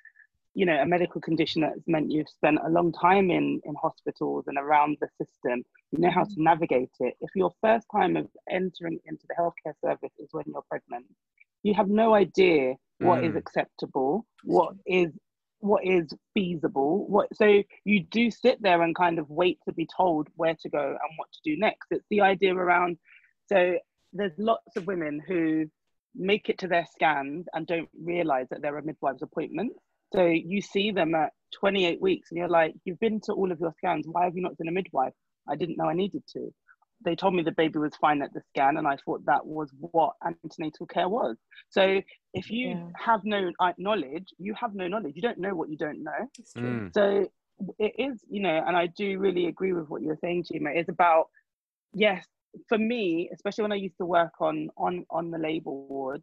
you 0.53 0.65
know, 0.65 0.79
a 0.81 0.85
medical 0.85 1.19
condition 1.19 1.61
that's 1.61 1.85
meant 1.85 2.11
you've 2.11 2.29
spent 2.29 2.59
a 2.65 2.69
long 2.69 2.93
time 2.93 3.29
in, 3.29 3.59
in 3.65 3.75
hospitals 3.75 4.45
and 4.47 4.57
around 4.57 4.97
the 5.01 5.07
system, 5.17 5.63
you 5.91 5.99
know 5.99 6.09
how 6.09 6.23
to 6.23 6.33
navigate 6.37 6.91
it. 7.01 7.15
If 7.19 7.29
your 7.35 7.51
first 7.61 7.87
time 7.91 8.15
of 8.15 8.27
entering 8.49 8.99
into 9.05 9.23
the 9.27 9.35
healthcare 9.37 9.73
service 9.83 10.13
is 10.17 10.29
when 10.31 10.45
you're 10.47 10.63
pregnant, 10.69 11.05
you 11.63 11.73
have 11.73 11.89
no 11.89 12.13
idea 12.13 12.75
what 12.99 13.19
mm. 13.19 13.29
is 13.29 13.35
acceptable, 13.35 14.25
what 14.43 14.75
is 14.85 15.11
what 15.59 15.83
is 15.83 16.07
feasible 16.33 17.07
what 17.07 17.27
so 17.35 17.63
you 17.85 18.03
do 18.03 18.29
sit 18.29 18.61
there 18.61 18.83
and 18.83 18.95
kind 18.95 19.17
of 19.17 19.27
wait 19.29 19.57
to 19.67 19.73
be 19.73 19.87
told 19.97 20.27
where 20.35 20.55
to 20.61 20.69
go 20.69 20.89
and 20.89 21.11
what 21.17 21.27
to 21.31 21.39
do 21.43 21.57
next 21.57 21.87
it's 21.89 22.05
the 22.11 22.21
idea 22.21 22.53
around 22.53 22.97
so 23.47 23.75
there's 24.13 24.33
lots 24.37 24.75
of 24.77 24.85
women 24.85 25.19
who 25.27 25.65
make 26.15 26.49
it 26.49 26.59
to 26.59 26.67
their 26.67 26.85
scans 26.91 27.47
and 27.53 27.67
don't 27.67 27.89
realize 28.01 28.47
that 28.49 28.61
there 28.61 28.75
are 28.77 28.81
midwives 28.81 29.21
appointments. 29.21 29.79
So 30.13 30.25
you 30.25 30.61
see 30.61 30.91
them 30.91 31.15
at 31.15 31.31
28 31.59 32.01
weeks 32.01 32.31
and 32.31 32.37
you're 32.37 32.47
like, 32.47 32.73
you've 32.85 32.99
been 32.99 33.19
to 33.21 33.33
all 33.33 33.51
of 33.51 33.59
your 33.59 33.73
scans. 33.77 34.05
Why 34.07 34.25
have 34.25 34.35
you 34.35 34.41
not 34.41 34.57
seen 34.57 34.67
a 34.67 34.71
midwife? 34.71 35.13
I 35.47 35.55
didn't 35.55 35.77
know 35.77 35.85
I 35.85 35.93
needed 35.93 36.23
to. 36.33 36.53
They 37.03 37.15
told 37.15 37.35
me 37.35 37.43
the 37.43 37.51
baby 37.51 37.77
was 37.77 37.95
fine 37.97 38.21
at 38.21 38.33
the 38.33 38.41
scan, 38.49 38.77
and 38.77 38.87
I 38.87 38.97
thought 39.05 39.25
that 39.25 39.45
was 39.45 39.69
what 39.77 40.13
antenatal 40.25 40.87
care 40.87 41.09
was. 41.09 41.35
So 41.69 42.01
if 42.33 42.49
you 42.49 42.69
yeah. 42.69 42.87
have 42.97 43.21
no 43.25 43.51
uh, 43.59 43.73
knowledge, 43.77 44.29
you 44.39 44.55
have 44.59 44.73
no 44.73 44.87
knowledge. 44.87 45.13
You 45.15 45.21
don't 45.21 45.37
know 45.37 45.53
what 45.53 45.69
you 45.69 45.77
don't 45.77 46.03
know. 46.03 46.29
Mm. 46.57 46.93
So 46.93 47.27
it 47.79 47.93
is, 47.97 48.21
you 48.29 48.41
know, 48.41 48.63
and 48.65 48.75
I 48.75 48.87
do 48.87 49.19
really 49.19 49.47
agree 49.47 49.73
with 49.73 49.89
what 49.89 50.01
you're 50.01 50.17
saying, 50.21 50.45
Chima. 50.45 50.75
It's 50.75 50.89
about, 50.89 51.25
yes, 51.93 52.25
for 52.67 52.77
me, 52.77 53.29
especially 53.33 53.63
when 53.63 53.71
I 53.71 53.75
used 53.75 53.97
to 53.97 54.05
work 54.05 54.33
on 54.39 54.69
on 54.77 55.05
on 55.09 55.31
the 55.31 55.37
labour 55.37 55.71
ward, 55.71 56.21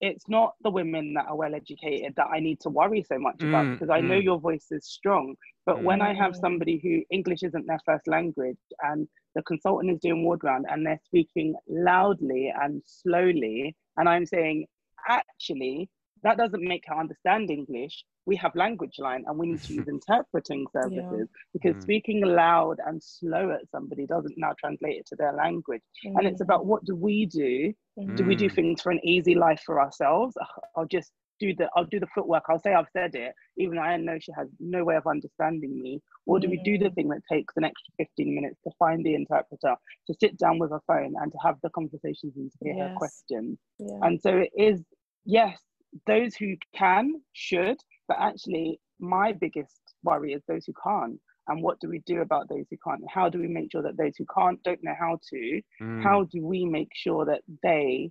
it's 0.00 0.28
not 0.28 0.54
the 0.62 0.70
women 0.70 1.14
that 1.14 1.26
are 1.26 1.36
well 1.36 1.54
educated 1.54 2.14
that 2.16 2.28
I 2.32 2.40
need 2.40 2.60
to 2.60 2.68
worry 2.68 3.02
so 3.02 3.18
much 3.18 3.42
about 3.42 3.66
mm, 3.66 3.72
because 3.74 3.90
I 3.90 4.00
mm. 4.00 4.08
know 4.08 4.16
your 4.16 4.38
voice 4.38 4.66
is 4.70 4.86
strong. 4.86 5.34
But 5.66 5.78
mm. 5.78 5.82
when 5.82 6.00
I 6.00 6.14
have 6.14 6.36
somebody 6.36 6.78
who 6.82 7.02
English 7.14 7.42
isn't 7.42 7.66
their 7.66 7.80
first 7.84 8.06
language 8.06 8.58
and 8.82 9.08
the 9.34 9.42
consultant 9.42 9.90
is 9.90 10.00
doing 10.00 10.24
ward 10.24 10.40
round 10.44 10.66
and 10.68 10.86
they're 10.86 11.00
speaking 11.04 11.54
loudly 11.68 12.52
and 12.60 12.82
slowly, 12.86 13.76
and 13.96 14.08
I'm 14.08 14.26
saying, 14.26 14.66
actually, 15.08 15.90
that 16.22 16.36
doesn't 16.36 16.62
make 16.62 16.84
her 16.86 16.96
understand 16.96 17.50
English. 17.50 18.04
We 18.26 18.36
have 18.36 18.54
language 18.54 18.96
line 18.98 19.24
and 19.26 19.38
we 19.38 19.48
need 19.48 19.62
to 19.62 19.74
use 19.74 19.88
interpreting 19.88 20.66
services 20.72 21.28
yeah. 21.28 21.40
because 21.52 21.76
mm. 21.76 21.82
speaking 21.82 22.22
loud 22.24 22.78
and 22.84 23.02
slow 23.02 23.50
at 23.50 23.68
somebody 23.70 24.06
doesn't 24.06 24.34
now 24.36 24.54
translate 24.58 24.98
it 24.98 25.06
to 25.06 25.16
their 25.16 25.32
language. 25.32 25.82
Mm. 26.06 26.18
And 26.18 26.26
it's 26.26 26.40
about 26.40 26.66
what 26.66 26.84
do 26.84 26.94
we 26.94 27.26
do? 27.26 27.72
Mm. 27.98 28.16
Do 28.16 28.24
we 28.24 28.34
do 28.34 28.48
mm. 28.48 28.54
things 28.54 28.82
for 28.82 28.90
an 28.90 29.00
easy 29.02 29.34
life 29.34 29.62
for 29.64 29.80
ourselves? 29.80 30.36
I'll 30.76 30.86
just 30.86 31.12
do 31.38 31.54
the 31.54 31.68
I'll 31.76 31.84
do 31.84 32.00
the 32.00 32.06
footwork. 32.14 32.44
I'll 32.48 32.60
say 32.60 32.74
I've 32.74 32.86
said 32.92 33.14
it, 33.14 33.32
even 33.56 33.76
though 33.76 33.82
I 33.82 33.96
know 33.96 34.18
she 34.20 34.32
has 34.36 34.48
no 34.60 34.84
way 34.84 34.96
of 34.96 35.06
understanding 35.06 35.80
me. 35.80 36.00
Or 36.26 36.38
do 36.38 36.48
we 36.48 36.60
do 36.64 36.78
the 36.78 36.90
thing 36.90 37.08
that 37.08 37.22
takes 37.30 37.56
an 37.56 37.64
extra 37.64 37.92
15 37.98 38.34
minutes 38.34 38.56
to 38.64 38.70
find 38.78 39.04
the 39.04 39.14
interpreter, 39.14 39.74
to 40.06 40.14
sit 40.20 40.36
down 40.36 40.58
with 40.58 40.72
a 40.72 40.80
phone 40.86 41.14
and 41.20 41.32
to 41.32 41.38
have 41.42 41.56
the 41.62 41.70
conversations 41.70 42.34
and 42.36 42.50
to 42.50 42.58
hear 42.62 42.74
yes. 42.74 42.88
her 42.88 42.94
questions? 42.96 43.58
Yeah. 43.78 43.98
And 44.02 44.20
so 44.20 44.36
it 44.36 44.50
is, 44.56 44.82
yes, 45.24 45.58
those 46.06 46.34
who 46.34 46.54
can 46.74 47.20
should, 47.32 47.78
but 48.06 48.18
actually, 48.20 48.80
my 48.98 49.32
biggest 49.32 49.80
worry 50.02 50.32
is 50.32 50.42
those 50.46 50.64
who 50.66 50.72
can't. 50.82 51.20
And 51.48 51.62
what 51.62 51.80
do 51.80 51.88
we 51.88 52.00
do 52.00 52.20
about 52.20 52.48
those 52.48 52.66
who 52.70 52.76
can't? 52.86 53.02
How 53.08 53.28
do 53.28 53.38
we 53.38 53.48
make 53.48 53.72
sure 53.72 53.82
that 53.82 53.96
those 53.96 54.12
who 54.18 54.26
can't 54.34 54.62
don't 54.64 54.82
know 54.82 54.94
how 54.98 55.18
to? 55.30 55.62
Mm. 55.80 56.02
How 56.02 56.24
do 56.24 56.44
we 56.44 56.66
make 56.66 56.90
sure 56.94 57.24
that 57.24 57.40
they 57.62 58.10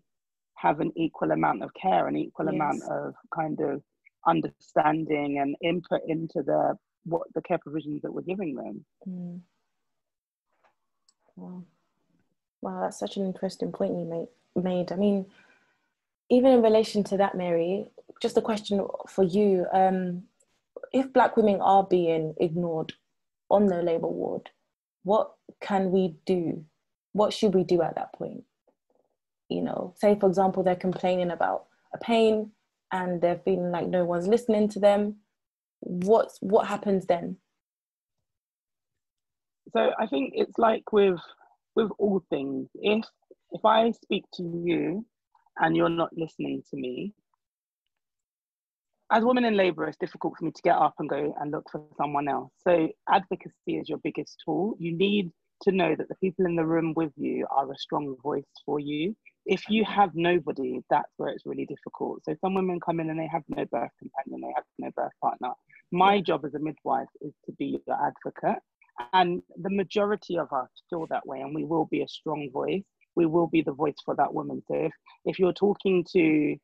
have 0.56 0.80
an 0.80 0.92
equal 0.96 1.32
amount 1.32 1.62
of 1.64 1.70
care, 1.80 2.08
an 2.08 2.18
equal 2.18 2.48
yes. 2.48 2.56
amount 2.56 2.84
of 2.90 3.14
kind 3.34 3.60
of 3.62 3.84
understanding 4.26 5.40
and 5.40 5.56
input 5.64 6.02
into 6.08 6.42
the 6.44 6.76
what 7.06 7.28
the 7.36 7.42
care 7.44 7.60
provisions 7.60 8.02
that 8.02 8.12
we're 8.12 8.22
giving 8.22 8.56
them? 8.56 8.86
Mm. 9.08 9.40
Wow. 11.36 11.64
wow, 12.62 12.82
that's 12.82 12.98
such 12.98 13.18
an 13.18 13.26
interesting 13.28 13.72
point 13.72 13.92
you 13.92 14.06
made. 14.06 14.64
Made. 14.64 14.92
I 14.92 14.96
mean, 14.96 15.28
even 16.30 16.52
in 16.52 16.62
relation 16.62 17.04
to 17.06 17.18
that, 17.18 17.36
Mary, 17.36 17.88
just 18.22 18.38
a 18.38 18.42
question 18.42 18.86
for 19.08 19.24
you. 19.24 19.66
Um, 19.74 20.24
if 20.92 21.12
Black 21.14 21.38
women 21.38 21.62
are 21.62 21.84
being 21.84 22.34
ignored 22.40 22.94
on 23.50 23.68
the 23.68 23.82
labour 23.82 24.08
ward, 24.08 24.50
what 25.04 25.34
can 25.62 25.92
we 25.92 26.16
do? 26.26 26.66
What 27.14 27.34
should 27.34 27.54
we 27.54 27.64
do 27.64 27.82
at 27.82 27.96
that 27.96 28.14
point? 28.14 28.44
You 29.50 29.62
know, 29.62 29.94
say 29.98 30.18
for 30.20 30.28
example, 30.28 30.64
they're 30.64 30.76
complaining 30.76 31.32
about 31.32 31.66
a 31.94 31.98
pain 31.98 32.52
and 32.92 33.22
they're 33.22 33.42
feeling 33.46 33.72
like 33.72 33.88
no 33.88 34.04
one's 34.04 34.28
listening 34.28 34.68
to 34.70 34.80
them. 34.80 35.18
What 35.80 36.32
what 36.42 36.68
happens 36.68 37.06
then? 37.06 37.38
So 39.72 39.92
I 40.00 40.08
think 40.08 40.34
it's 40.36 40.58
like 40.58 40.92
with 40.92 41.20
with 41.76 41.92
all 41.98 42.24
things. 42.30 42.70
If 42.76 43.06
if 43.52 43.64
I 43.64 43.92
speak 43.92 44.26
to 44.36 44.44
you 44.44 45.06
and 45.60 45.76
you're 45.76 45.90
not 45.90 46.10
listening 46.16 46.64
to 46.70 46.78
me, 46.78 47.14
as 49.12 49.24
women 49.24 49.46
in 49.46 49.56
labour, 49.56 49.86
it's 49.86 49.98
difficult 49.98 50.34
for 50.38 50.46
me 50.46 50.52
to 50.52 50.62
get 50.64 50.76
up 50.76 50.96
and 51.00 51.10
go 51.10 51.34
and 51.40 51.52
look 51.52 51.66
for 51.72 51.82
someone 51.98 52.28
else. 52.28 52.52
So 52.68 52.90
advocacy 53.10 53.78
is 53.78 53.88
your 53.88 54.00
biggest 54.00 54.42
tool. 54.44 54.76
You 54.80 54.96
need 54.96 55.32
to 55.62 55.72
know 55.72 55.96
that 55.96 56.10
the 56.10 56.16
people 56.16 56.46
in 56.46 56.56
the 56.56 56.66
room 56.66 56.94
with 56.96 57.14
you 57.16 57.48
are 57.50 57.72
a 57.72 57.78
strong 57.78 58.16
voice 58.22 58.44
for 58.66 58.80
you. 58.80 59.16
If 59.46 59.70
you 59.70 59.86
have 59.86 60.12
nobody, 60.14 60.82
that's 60.90 61.14
where 61.16 61.30
it's 61.30 61.46
really 61.46 61.66
difficult. 61.66 62.22
So 62.26 62.36
some 62.42 62.54
women 62.54 62.82
come 62.82 63.00
in 63.00 63.10
and 63.10 63.18
they 63.18 63.30
have 63.32 63.44
no 63.48 63.64
birth 63.66 63.92
companion, 63.98 64.42
they 64.42 64.54
have 64.54 64.66
no 64.78 64.92
birth 64.96 65.14
partner. 65.22 65.52
My 65.92 66.20
job 66.20 66.44
as 66.46 66.54
a 66.54 66.60
midwife 66.60 67.08
is 67.22 67.34
to 67.46 67.54
be 67.54 67.80
your 67.88 67.98
advocate. 68.06 68.62
And 69.14 69.42
the 69.62 69.70
majority 69.70 70.38
of 70.38 70.52
us 70.52 70.70
feel 70.90 71.08
that 71.12 71.26
way, 71.26 71.42
and 71.42 71.56
we 71.56 71.64
will 71.64 71.86
be 71.86 72.02
a 72.02 72.08
strong 72.08 72.50
voice. 72.52 72.84
We 73.18 73.26
will 73.26 73.48
be 73.48 73.62
the 73.62 73.74
voice 73.74 74.00
for 74.06 74.16
that 74.16 74.34
woman. 74.34 74.62
So 74.68 74.76
if, 74.76 74.94
if 75.26 75.40
you're 75.40 75.54
talking 75.66 76.06
to 76.14 76.56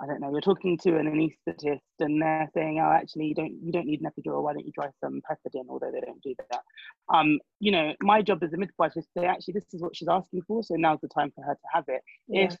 I 0.00 0.06
don't 0.06 0.20
know, 0.20 0.30
you're 0.30 0.40
talking 0.40 0.78
to 0.84 0.96
an 0.96 1.06
anaesthetist 1.06 1.80
and 2.00 2.22
they're 2.22 2.48
saying, 2.54 2.80
oh, 2.80 2.90
actually, 2.90 3.26
you 3.26 3.34
don't 3.34 3.52
you 3.62 3.72
don't 3.72 3.86
need 3.86 4.00
an 4.00 4.10
epidural. 4.10 4.42
Why 4.42 4.54
don't 4.54 4.64
you 4.64 4.72
try 4.72 4.88
some 5.04 5.20
Pethidine? 5.30 5.68
Although 5.68 5.90
they 5.92 6.00
don't 6.00 6.22
do 6.22 6.34
that. 6.50 6.62
Um, 7.14 7.38
you 7.60 7.72
know, 7.72 7.92
my 8.00 8.22
job 8.22 8.42
as 8.42 8.52
a 8.54 8.56
midwife 8.56 8.92
is 8.96 9.04
to 9.04 9.20
say, 9.20 9.26
actually, 9.26 9.54
this 9.54 9.66
is 9.74 9.82
what 9.82 9.94
she's 9.94 10.08
asking 10.08 10.42
for, 10.48 10.62
so 10.62 10.76
now's 10.76 11.00
the 11.02 11.08
time 11.08 11.30
for 11.34 11.44
her 11.44 11.54
to 11.54 11.68
have 11.72 11.84
it. 11.88 12.00
Yeah. 12.26 12.44
If 12.44 12.56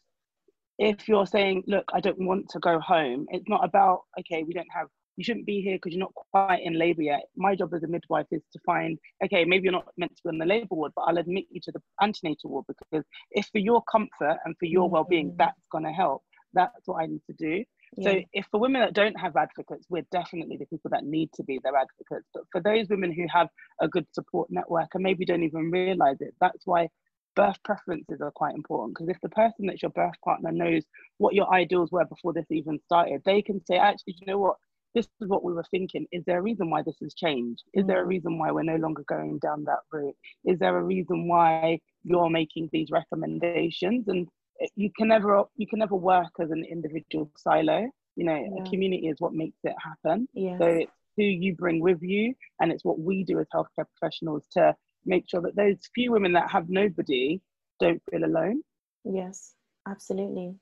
if 0.78 1.08
you're 1.08 1.26
saying, 1.26 1.64
look, 1.66 1.86
I 1.94 2.00
don't 2.00 2.26
want 2.26 2.50
to 2.50 2.58
go 2.58 2.78
home, 2.80 3.26
it's 3.30 3.48
not 3.48 3.64
about 3.64 4.02
okay, 4.20 4.42
we 4.42 4.52
don't 4.52 4.72
have. 4.74 4.88
You 5.16 5.24
shouldn't 5.24 5.46
be 5.46 5.60
here 5.60 5.76
because 5.76 5.92
you're 5.92 6.00
not 6.00 6.14
quite 6.14 6.60
in 6.64 6.78
labour 6.78 7.02
yet. 7.02 7.22
My 7.36 7.54
job 7.54 7.74
as 7.74 7.82
a 7.82 7.86
midwife 7.86 8.26
is 8.30 8.42
to 8.52 8.58
find, 8.64 8.98
okay, 9.24 9.44
maybe 9.44 9.64
you're 9.64 9.72
not 9.72 9.92
meant 9.96 10.16
to 10.16 10.22
be 10.24 10.30
on 10.30 10.38
the 10.38 10.46
labour 10.46 10.74
ward, 10.74 10.92
but 10.96 11.02
I'll 11.02 11.18
admit 11.18 11.44
you 11.50 11.60
to 11.64 11.72
the 11.72 11.82
antenatal 12.00 12.50
ward 12.50 12.64
because 12.66 13.04
if 13.32 13.46
for 13.52 13.58
your 13.58 13.82
comfort 13.90 14.38
and 14.44 14.56
for 14.58 14.66
your 14.66 14.86
mm-hmm. 14.86 14.94
well-being, 14.94 15.34
that's 15.36 15.66
going 15.70 15.84
to 15.84 15.90
help 15.90 16.22
that's 16.54 16.86
what 16.86 17.02
I 17.02 17.06
need 17.06 17.22
to 17.26 17.32
do. 17.34 17.64
Yeah. 17.96 18.10
So 18.10 18.20
if 18.32 18.46
for 18.50 18.60
women 18.60 18.80
that 18.80 18.94
don't 18.94 19.18
have 19.20 19.36
advocates, 19.36 19.86
we're 19.90 20.06
definitely 20.12 20.56
the 20.56 20.66
people 20.66 20.90
that 20.90 21.04
need 21.04 21.30
to 21.34 21.42
be 21.42 21.60
their 21.62 21.76
advocates. 21.76 22.28
But 22.32 22.44
for 22.50 22.60
those 22.60 22.88
women 22.88 23.12
who 23.12 23.26
have 23.32 23.48
a 23.80 23.88
good 23.88 24.06
support 24.12 24.48
network 24.50 24.88
and 24.94 25.02
maybe 25.02 25.24
don't 25.24 25.42
even 25.42 25.70
realize 25.70 26.16
it, 26.20 26.34
that's 26.40 26.62
why 26.64 26.88
birth 27.36 27.62
preferences 27.64 28.20
are 28.22 28.30
quite 28.30 28.54
important. 28.54 28.94
Because 28.94 29.10
if 29.10 29.20
the 29.22 29.28
person 29.28 29.66
that's 29.66 29.82
your 29.82 29.90
birth 29.90 30.14
partner 30.24 30.52
knows 30.52 30.84
what 31.18 31.34
your 31.34 31.52
ideals 31.52 31.90
were 31.92 32.04
before 32.04 32.32
this 32.32 32.50
even 32.50 32.78
started, 32.84 33.20
they 33.24 33.42
can 33.42 33.64
say, 33.66 33.76
actually, 33.76 34.16
you 34.20 34.26
know 34.26 34.38
what? 34.38 34.56
This 34.94 35.06
is 35.20 35.28
what 35.28 35.42
we 35.42 35.52
were 35.52 35.64
thinking. 35.70 36.06
Is 36.12 36.22
there 36.26 36.38
a 36.38 36.42
reason 36.42 36.70
why 36.70 36.82
this 36.82 36.96
has 37.02 37.14
changed? 37.14 37.62
Is 37.72 37.86
there 37.86 38.02
a 38.02 38.04
mm. 38.04 38.08
reason 38.08 38.38
why 38.38 38.50
we're 38.50 38.62
no 38.62 38.76
longer 38.76 39.04
going 39.08 39.38
down 39.38 39.64
that 39.64 39.80
route? 39.90 40.16
Is 40.44 40.58
there 40.58 40.76
a 40.76 40.82
reason 40.82 41.28
why 41.28 41.78
you're 42.04 42.30
making 42.30 42.68
these 42.72 42.90
recommendations? 42.90 44.08
And 44.08 44.28
you 44.74 44.90
can 44.96 45.08
never 45.08 45.44
you 45.56 45.66
can 45.66 45.78
never 45.78 45.96
work 45.96 46.32
as 46.40 46.50
an 46.50 46.64
individual 46.64 47.30
silo 47.36 47.88
you 48.16 48.24
know 48.24 48.34
yeah. 48.34 48.62
a 48.62 48.70
community 48.70 49.08
is 49.08 49.16
what 49.20 49.32
makes 49.32 49.58
it 49.64 49.74
happen 49.82 50.28
yes. 50.34 50.58
so 50.58 50.66
it's 50.66 50.92
who 51.16 51.24
you 51.24 51.54
bring 51.54 51.80
with 51.80 52.00
you 52.02 52.34
and 52.60 52.72
it's 52.72 52.84
what 52.84 52.98
we 52.98 53.24
do 53.24 53.38
as 53.38 53.46
healthcare 53.54 53.86
professionals 53.98 54.44
to 54.50 54.74
make 55.04 55.28
sure 55.28 55.40
that 55.40 55.56
those 55.56 55.76
few 55.94 56.12
women 56.12 56.32
that 56.32 56.50
have 56.50 56.68
nobody 56.68 57.40
don't 57.80 58.02
feel 58.10 58.24
alone 58.24 58.62
yes 59.04 59.54
absolutely 59.88 60.54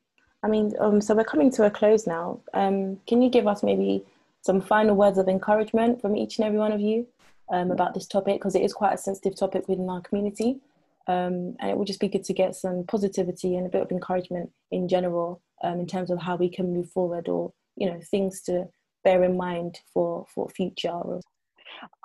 i 0.43 0.49
mean 0.49 0.73
um, 0.81 1.01
so 1.01 1.15
we're 1.15 1.25
coming 1.25 1.51
to 1.51 1.65
a 1.67 1.71
close 1.71 2.07
now 2.07 2.41
um, 2.55 2.99
can 3.07 3.23
you 3.23 3.31
give 3.31 3.47
us 3.47 3.63
maybe 3.63 4.05
some 4.43 4.61
final 4.61 4.97
words 4.97 5.19
of 5.19 5.29
encouragement 5.29 6.01
from 6.01 6.17
each 6.17 6.39
and 6.39 6.47
every 6.47 6.59
one 6.59 6.73
of 6.73 6.81
you 6.81 7.07
um, 7.53 7.71
about 7.71 7.95
this 7.95 8.07
topic 8.07 8.37
because 8.37 8.55
it 8.55 8.63
is 8.63 8.73
quite 8.73 8.95
a 8.95 8.99
sensitive 8.99 9.37
topic 9.37 9.69
within 9.69 9.89
our 9.89 10.01
community. 10.01 10.61
Um, 11.07 11.57
and 11.59 11.71
it 11.71 11.77
would 11.77 11.87
just 11.87 12.01
be 12.01 12.09
good 12.09 12.25
to 12.25 12.33
get 12.33 12.55
some 12.55 12.85
positivity 12.85 13.57
and 13.57 13.67
a 13.67 13.71
bit 13.71 13.83
of 13.83 13.91
encouragement 13.91 14.51
in 14.71 14.87
general 14.87 15.43
um, 15.63 15.81
in 15.81 15.87
terms 15.87 16.11
of 16.11 16.21
how 16.21 16.37
we 16.37 16.49
can 16.49 16.73
move 16.73 16.91
forward 16.91 17.29
or 17.29 17.53
you 17.77 17.91
know 17.91 18.01
things 18.11 18.43
to 18.43 18.69
bear 19.03 19.25
in 19.25 19.37
mind 19.37 19.81
for 19.93 20.27
for 20.33 20.49
future. 20.51 21.01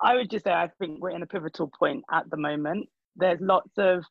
I 0.02 0.16
would 0.16 0.30
just 0.30 0.46
say 0.46 0.52
i 0.52 0.70
think 0.80 1.02
we're 1.02 1.10
in 1.10 1.24
a 1.24 1.28
pivotal 1.28 1.72
point 1.78 2.04
at 2.12 2.30
the 2.30 2.38
moment. 2.38 2.88
There's 3.16 3.40
lots 3.42 3.72
of 3.78 4.06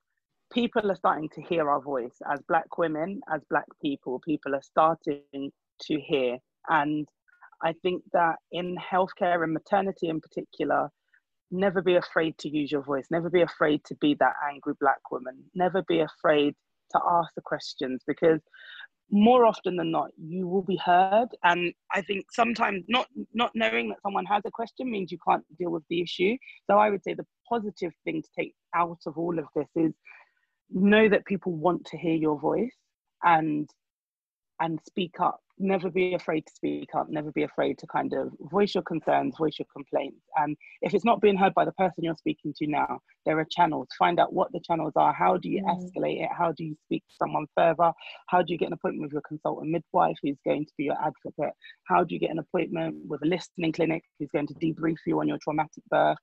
people 0.52 0.90
are 0.90 0.96
starting 0.96 1.28
to 1.30 1.42
hear 1.42 1.68
our 1.68 1.80
voice. 1.80 2.16
As 2.30 2.40
black 2.48 2.78
women 2.78 3.20
as 3.32 3.40
black 3.50 3.66
people 3.82 4.20
people 4.20 4.54
are 4.54 4.62
starting 4.62 5.50
to 5.82 6.00
hear. 6.00 6.38
And 6.68 7.08
i 7.62 7.72
think 7.82 8.02
that 8.12 8.36
in 8.52 8.76
healthcare 8.76 9.42
and 9.42 9.52
maternity 9.52 10.08
in 10.08 10.20
particular 10.20 10.90
never 11.54 11.80
be 11.80 11.96
afraid 11.96 12.36
to 12.38 12.48
use 12.48 12.70
your 12.70 12.82
voice. 12.82 13.06
Never 13.10 13.30
be 13.30 13.42
afraid 13.42 13.82
to 13.86 13.94
be 13.96 14.14
that 14.20 14.34
angry 14.50 14.74
black 14.80 15.10
woman. 15.10 15.42
Never 15.54 15.82
be 15.88 16.00
afraid 16.00 16.54
to 16.92 17.00
ask 17.10 17.30
the 17.34 17.42
questions 17.42 18.02
because 18.06 18.40
more 19.10 19.44
often 19.44 19.76
than 19.76 19.90
not 19.90 20.10
you 20.18 20.46
will 20.48 20.62
be 20.62 20.76
heard. 20.76 21.28
And 21.44 21.72
i 21.92 22.00
think 22.02 22.26
sometimes 22.32 22.84
not 22.88 23.06
not 23.32 23.52
knowing 23.54 23.88
that 23.90 24.02
someone 24.02 24.24
has 24.26 24.42
a 24.46 24.50
question 24.50 24.90
means 24.90 25.12
you 25.12 25.18
can't 25.26 25.44
deal 25.58 25.70
with 25.70 25.84
the 25.90 26.02
issue. 26.02 26.36
So 26.68 26.78
i 26.78 26.90
would 26.90 27.04
say 27.04 27.14
the 27.14 27.26
positive 27.48 27.92
thing 28.04 28.22
to 28.22 28.28
take 28.38 28.54
out 28.74 28.98
of 29.06 29.16
all 29.16 29.38
of 29.38 29.46
this 29.54 29.68
is 29.76 29.92
know 30.70 31.08
that 31.08 31.26
people 31.26 31.52
want 31.52 31.84
to 31.86 31.98
hear 31.98 32.16
your 32.16 32.38
voice 32.38 32.76
and 33.22 33.68
and 34.60 34.80
speak 34.86 35.20
up 35.20 35.40
never 35.58 35.90
be 35.90 36.14
afraid 36.14 36.44
to 36.46 36.52
speak 36.54 36.88
up 36.96 37.08
never 37.08 37.30
be 37.32 37.44
afraid 37.44 37.78
to 37.78 37.86
kind 37.86 38.12
of 38.12 38.32
voice 38.50 38.74
your 38.74 38.82
concerns 38.82 39.36
voice 39.36 39.56
your 39.58 39.66
complaints. 39.72 40.22
And 40.36 40.56
if 40.82 40.94
it's 40.94 41.04
not 41.04 41.20
being 41.20 41.36
heard 41.36 41.54
by 41.54 41.64
the 41.64 41.72
person 41.72 42.04
you're 42.04 42.16
speaking 42.16 42.54
to 42.58 42.66
now 42.66 43.00
there 43.24 43.38
are 43.38 43.46
channels. 43.50 43.88
Find 43.98 44.20
out 44.20 44.32
what 44.32 44.52
the 44.52 44.60
channels 44.60 44.92
are. 44.96 45.12
How 45.12 45.36
do 45.36 45.48
you 45.48 45.62
mm. 45.62 45.68
escalate 45.68 46.22
it? 46.22 46.30
How 46.36 46.52
do 46.52 46.64
you 46.64 46.76
speak 46.84 47.02
to 47.08 47.14
someone 47.18 47.46
further? 47.56 47.92
How 48.28 48.42
do 48.42 48.52
you 48.52 48.58
get 48.58 48.66
an 48.66 48.74
appointment 48.74 49.02
with 49.02 49.12
your 49.12 49.22
consultant 49.22 49.70
midwife 49.70 50.16
who's 50.22 50.38
going 50.44 50.66
to 50.66 50.72
be 50.76 50.84
your 50.84 50.96
advocate? 51.00 51.54
How 51.84 52.04
do 52.04 52.14
you 52.14 52.20
get 52.20 52.30
an 52.30 52.38
appointment 52.38 52.96
with 53.06 53.22
a 53.22 53.26
listening 53.26 53.72
clinic 53.72 54.02
who's 54.18 54.30
going 54.30 54.46
to 54.48 54.54
debrief 54.54 54.98
you 55.06 55.20
on 55.20 55.28
your 55.28 55.38
traumatic 55.42 55.82
birth? 55.90 56.18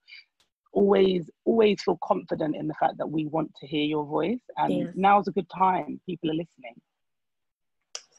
Always 0.74 1.30
always 1.46 1.82
feel 1.84 2.00
confident 2.04 2.56
in 2.56 2.68
the 2.68 2.74
fact 2.76 2.94
that 2.98 3.10
we 3.10 3.26
want 3.26 3.52
to 3.60 3.68
hear 3.68 3.84
your 3.84 4.06
voice. 4.06 4.40
And 4.58 4.74
yes. 4.74 4.88
now's 4.96 5.28
a 5.28 5.32
good 5.32 5.50
time. 5.50 6.00
People 6.08 6.30
are 6.32 6.36
listening 6.36 6.76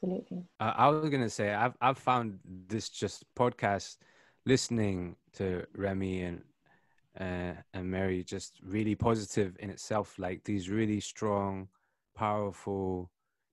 absolutely. 0.02 0.44
Uh, 0.60 0.72
I 0.76 0.88
was 0.88 1.10
gonna 1.10 1.30
say 1.30 1.52
I've 1.52 1.76
I've 1.80 1.98
found 1.98 2.38
this 2.44 2.88
just 2.88 3.24
podcast 3.34 3.98
listening 4.46 5.16
to 5.34 5.64
Remi 5.76 6.22
and 6.22 6.42
uh, 7.18 7.54
and 7.74 7.90
Mary 7.90 8.24
just 8.24 8.60
really 8.64 8.94
positive 8.94 9.56
in 9.60 9.70
itself. 9.70 10.18
Like 10.18 10.44
these 10.44 10.68
really 10.68 11.00
strong, 11.00 11.68
powerful 12.16 13.10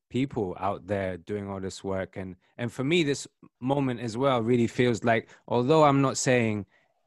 people 0.10 0.56
out 0.60 0.88
there 0.88 1.18
doing 1.18 1.48
all 1.48 1.60
this 1.60 1.84
work 1.84 2.18
and 2.18 2.36
and 2.58 2.72
for 2.72 2.84
me 2.84 3.04
this 3.04 3.28
moment 3.62 4.00
as 4.00 4.18
well 4.18 4.42
really 4.42 4.66
feels 4.66 5.04
like 5.04 5.30
although 5.48 5.84
i'm 5.84 6.02
not 6.02 6.18
saying 6.18 6.66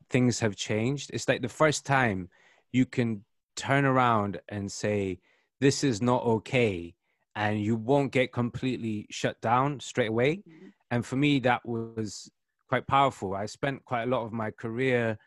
things 0.09 0.39
have 0.39 0.55
changed 0.55 1.11
it's 1.13 1.27
like 1.27 1.43
the 1.43 1.49
first 1.49 1.85
time 1.85 2.29
you 2.71 2.87
can 2.87 3.25
turn 3.57 3.85
around 3.85 4.41
and 4.51 4.71
say 4.71 5.19
this 5.61 5.83
is 5.83 6.01
not 6.01 6.23
okay 6.23 6.95
and 7.35 7.61
you 7.61 7.77
won't 7.77 8.13
get 8.13 8.33
completely 8.33 9.07
shut 9.11 9.41
down 9.41 9.81
straight 9.81 10.11
away. 10.11 10.37
Mm-hmm. 10.37 10.69
And 10.91 11.07
for 11.07 11.17
me, 11.17 11.39
that 11.41 11.67
was 11.67 12.31
quite 12.69 12.87
powerful. 12.87 13.35
I 13.35 13.47
spent 13.47 13.85
quite 13.85 14.05
a 14.05 14.07
lot 14.07 14.25
of 14.25 14.33
my 14.33 14.51
career, 14.51 15.19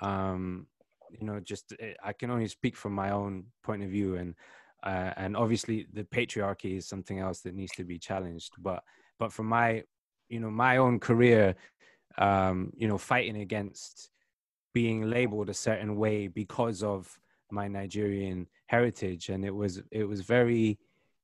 um, 0.00 0.66
you 1.10 1.26
know, 1.26 1.40
just 1.40 1.74
eh, 1.78 1.94
I 2.02 2.12
can 2.12 2.30
only 2.30 2.48
speak 2.48 2.76
from 2.76 2.94
my 2.94 3.10
own 3.10 3.44
point 3.62 3.82
of 3.82 3.90
view, 3.90 4.16
and 4.16 4.34
uh, 4.82 5.12
and 5.16 5.36
obviously 5.36 5.86
the 5.92 6.04
patriarchy 6.04 6.76
is 6.76 6.86
something 6.86 7.18
else 7.18 7.40
that 7.40 7.54
needs 7.54 7.72
to 7.72 7.84
be 7.84 7.98
challenged. 7.98 8.52
But 8.58 8.82
but 9.18 9.32
from 9.32 9.46
my, 9.46 9.82
you 10.28 10.40
know, 10.40 10.50
my 10.50 10.78
own 10.78 10.98
career, 10.98 11.54
um, 12.18 12.72
you 12.76 12.88
know, 12.88 12.98
fighting 12.98 13.36
against 13.36 14.10
being 14.74 15.02
labeled 15.08 15.50
a 15.50 15.54
certain 15.54 15.96
way 15.96 16.28
because 16.28 16.82
of 16.82 17.18
my 17.50 17.68
Nigerian 17.68 18.46
heritage, 18.66 19.28
and 19.28 19.44
it 19.44 19.54
was 19.54 19.82
it 19.90 20.04
was 20.04 20.22
very 20.22 20.78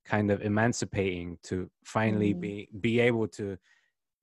kind 0.09 0.31
of 0.31 0.41
emancipating 0.43 1.39
to 1.43 1.71
finally 1.85 2.33
mm. 2.35 2.41
be 2.41 2.69
be 2.81 2.99
able 2.99 3.29
to 3.29 3.59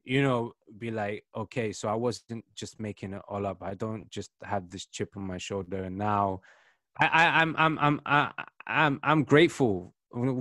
you 0.03 0.21
know 0.21 0.51
be 0.79 0.89
like 0.91 1.23
okay 1.35 1.71
so 1.71 1.87
i 1.87 1.93
wasn't 1.93 2.43
just 2.55 2.79
making 2.79 3.13
it 3.13 3.21
all 3.27 3.45
up. 3.45 3.57
I 3.61 3.73
don't 3.75 4.09
just 4.09 4.31
have 4.43 4.69
this 4.69 4.85
chip 4.87 5.11
on 5.15 5.23
my 5.23 5.37
shoulder 5.37 5.83
and 5.83 5.97
now 5.97 6.41
i, 6.99 7.07
I 7.07 7.23
i'm 7.41 7.55
i'm 7.57 7.77
i'm 7.79 8.01
I, 8.05 8.31
i'm 8.67 8.99
i'm 9.03 9.23
grateful. 9.23 9.93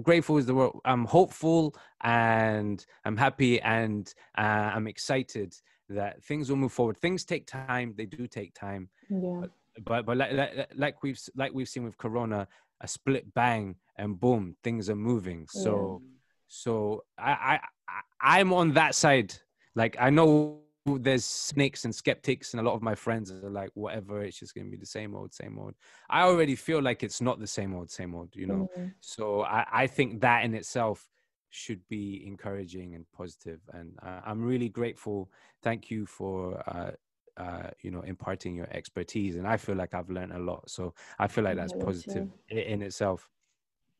Grateful 0.04 0.38
is 0.38 0.46
the 0.46 0.54
word. 0.54 0.70
I'm 0.84 1.04
hopeful 1.04 1.74
and 2.02 2.84
i'm 3.04 3.16
happy 3.16 3.60
and 3.60 4.12
uh, 4.38 4.70
i'm 4.74 4.86
excited 4.86 5.52
that 5.88 6.22
things 6.24 6.48
will 6.48 6.56
move 6.56 6.72
forward. 6.72 6.96
Things 6.98 7.24
take 7.24 7.46
time. 7.46 7.94
They 7.96 8.06
do 8.06 8.26
take 8.26 8.54
time. 8.54 8.88
Yeah. 9.10 9.40
But 9.40 9.50
but, 9.84 10.06
but 10.06 10.16
like, 10.16 10.32
like, 10.32 10.68
like 10.76 11.02
we've 11.02 11.20
like 11.34 11.52
we've 11.52 11.68
seen 11.68 11.84
with 11.84 11.98
corona 11.98 12.46
a 12.84 12.88
split 12.88 13.32
bang 13.34 13.76
and 13.96 14.20
boom 14.20 14.56
things 14.62 14.88
are 14.90 14.96
moving. 14.96 15.46
So 15.48 16.00
yeah. 16.02 16.08
so 16.46 17.04
I, 17.18 17.58
I 17.88 18.00
i'm 18.20 18.52
on 18.52 18.74
that 18.74 18.94
side. 18.94 19.34
Like 19.74 19.96
i 19.98 20.10
know 20.10 20.60
there's 20.86 21.24
snakes 21.24 21.86
and 21.86 21.94
skeptics 21.94 22.52
and 22.52 22.60
a 22.60 22.62
lot 22.62 22.74
of 22.74 22.82
my 22.82 22.94
friends 22.94 23.32
are 23.32 23.48
like 23.48 23.70
whatever 23.72 24.22
it's 24.22 24.38
just 24.38 24.54
going 24.54 24.66
to 24.66 24.70
be 24.70 24.76
the 24.76 24.94
same 24.98 25.16
old 25.16 25.32
same 25.32 25.58
old. 25.58 25.74
I 26.10 26.22
already 26.22 26.56
feel 26.56 26.82
like 26.82 27.02
it's 27.02 27.22
not 27.22 27.40
the 27.40 27.46
same 27.46 27.74
old 27.74 27.90
same 27.90 28.14
old 28.14 28.30
you 28.36 28.46
know? 28.46 28.68
Mm-hmm. 28.76 28.88
so 29.00 29.42
I, 29.42 29.64
I 29.72 29.86
think 29.86 30.20
that 30.20 30.44
in 30.44 30.54
itself 30.54 31.08
should 31.50 31.80
be 31.88 32.24
encouraging 32.26 32.94
and 32.96 33.06
positive. 33.16 33.60
And 33.72 33.96
uh, 34.06 34.20
i'm 34.26 34.42
really 34.42 34.68
grateful. 34.68 35.30
Thank 35.62 35.90
you 35.90 36.04
for 36.04 36.62
uh, 36.66 36.90
uh, 37.36 37.68
you 37.82 37.90
know 37.90 38.00
imparting 38.02 38.54
your 38.54 38.68
expertise 38.70 39.34
and 39.36 39.46
i 39.46 39.56
feel 39.56 39.74
like 39.74 39.92
i've 39.94 40.08
learned 40.10 40.32
a 40.32 40.38
lot 40.38 40.68
so 40.70 40.94
i 41.18 41.26
feel 41.26 41.42
like 41.44 41.56
that's 41.56 41.72
Yeah, 41.76 41.84
positive 41.84 42.24
too. 42.26 42.32
in, 42.48 42.58
in 42.58 42.82
itself 42.82 43.28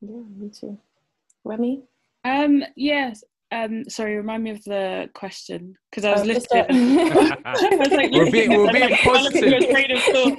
Yeah, 0.00 0.22
me 0.36 0.50
too. 0.50 0.78
Remi? 1.44 1.82
Um, 2.24 2.62
yes. 2.76 3.24
Um, 3.52 3.84
sorry, 3.88 4.16
remind 4.16 4.42
me 4.42 4.50
of 4.50 4.64
the 4.64 5.08
question 5.14 5.74
because 5.90 6.04
I 6.04 6.12
was 6.12 6.22
Oh, 6.22 6.24
listening. 6.24 6.64
a- 7.12 7.38
I 7.44 7.76
was 7.78 7.92
like, 7.92 8.10
We're 8.18 8.30
being- 8.30 8.50
we're 8.50 8.72
being 8.72 8.90
like, 8.90 9.00
positive. 9.02 9.48
your 9.50 9.60
train 9.70 9.90
of 9.92 10.02
thought. 10.02 10.38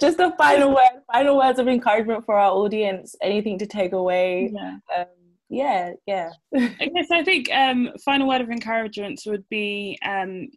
just 0.00 0.18
a 0.20 0.32
final 0.38 0.70
word, 0.70 1.02
final 1.12 1.36
words 1.36 1.58
of 1.58 1.68
encouragement 1.68 2.24
for 2.24 2.36
our 2.38 2.52
audience. 2.52 3.14
Anything 3.20 3.58
to 3.58 3.66
take 3.66 3.92
away? 3.92 4.50
Yeah. 4.54 4.76
Um, 4.96 5.06
yeah, 5.48 5.92
yeah. 6.06 6.30
I 6.54 6.90
guess 6.94 7.10
I 7.12 7.22
think 7.22 7.52
um, 7.52 7.90
final 8.04 8.26
word 8.28 8.40
of 8.40 8.50
encouragement 8.50 9.20
would 9.26 9.46
be 9.48 9.98
um, 10.04 10.48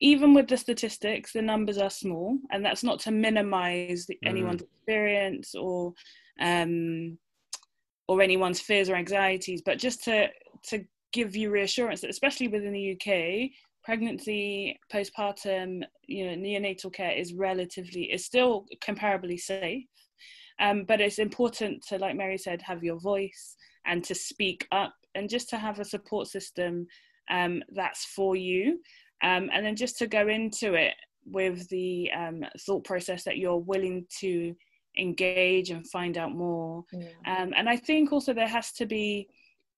even 0.00 0.34
with 0.34 0.48
the 0.48 0.56
statistics, 0.56 1.32
the 1.32 1.42
numbers 1.42 1.78
are 1.78 1.90
small, 1.90 2.38
and 2.50 2.64
that's 2.64 2.84
not 2.84 3.00
to 3.00 3.10
minimise 3.10 4.06
the, 4.06 4.14
Mm. 4.24 4.28
anyone's 4.28 4.62
experience 4.62 5.54
or 5.54 5.94
um, 6.40 7.18
or 8.08 8.22
anyone's 8.22 8.60
fears 8.60 8.88
or 8.88 8.94
anxieties, 8.96 9.62
but 9.62 9.78
just 9.78 10.04
to 10.04 10.28
to 10.64 10.84
give 11.12 11.34
you 11.34 11.50
reassurance 11.50 12.00
that, 12.02 12.10
especially 12.10 12.48
within 12.48 12.72
the 12.72 12.92
UK, 12.92 13.50
pregnancy, 13.82 14.78
postpartum, 14.92 15.82
you 16.06 16.26
know, 16.26 16.36
neonatal 16.36 16.92
care 16.92 17.12
is 17.12 17.32
relatively 17.32 18.12
is 18.12 18.24
still 18.24 18.66
comparably 18.82 19.38
safe. 19.40 19.84
Um, 20.58 20.84
but 20.84 21.00
it's 21.00 21.18
important 21.18 21.84
to, 21.88 21.98
like 21.98 22.16
Mary 22.16 22.38
said, 22.38 22.62
have 22.62 22.82
your 22.82 22.98
voice 22.98 23.56
and 23.84 24.02
to 24.04 24.14
speak 24.14 24.66
up 24.72 24.94
and 25.14 25.28
just 25.28 25.48
to 25.50 25.56
have 25.58 25.78
a 25.80 25.84
support 25.84 26.28
system 26.28 26.86
um, 27.30 27.62
that's 27.74 28.04
for 28.06 28.36
you. 28.36 28.80
Um, 29.22 29.48
and 29.52 29.64
then 29.64 29.76
just 29.76 29.98
to 29.98 30.06
go 30.06 30.28
into 30.28 30.74
it 30.74 30.94
with 31.24 31.68
the 31.68 32.10
um, 32.12 32.44
thought 32.60 32.84
process 32.84 33.24
that 33.24 33.38
you're 33.38 33.56
willing 33.56 34.06
to 34.20 34.54
engage 34.98 35.70
and 35.70 35.88
find 35.88 36.16
out 36.16 36.34
more. 36.34 36.84
Yeah. 36.92 37.08
Um, 37.26 37.52
and 37.56 37.68
I 37.68 37.76
think 37.76 38.12
also 38.12 38.32
there 38.32 38.48
has 38.48 38.72
to 38.72 38.86
be, 38.86 39.28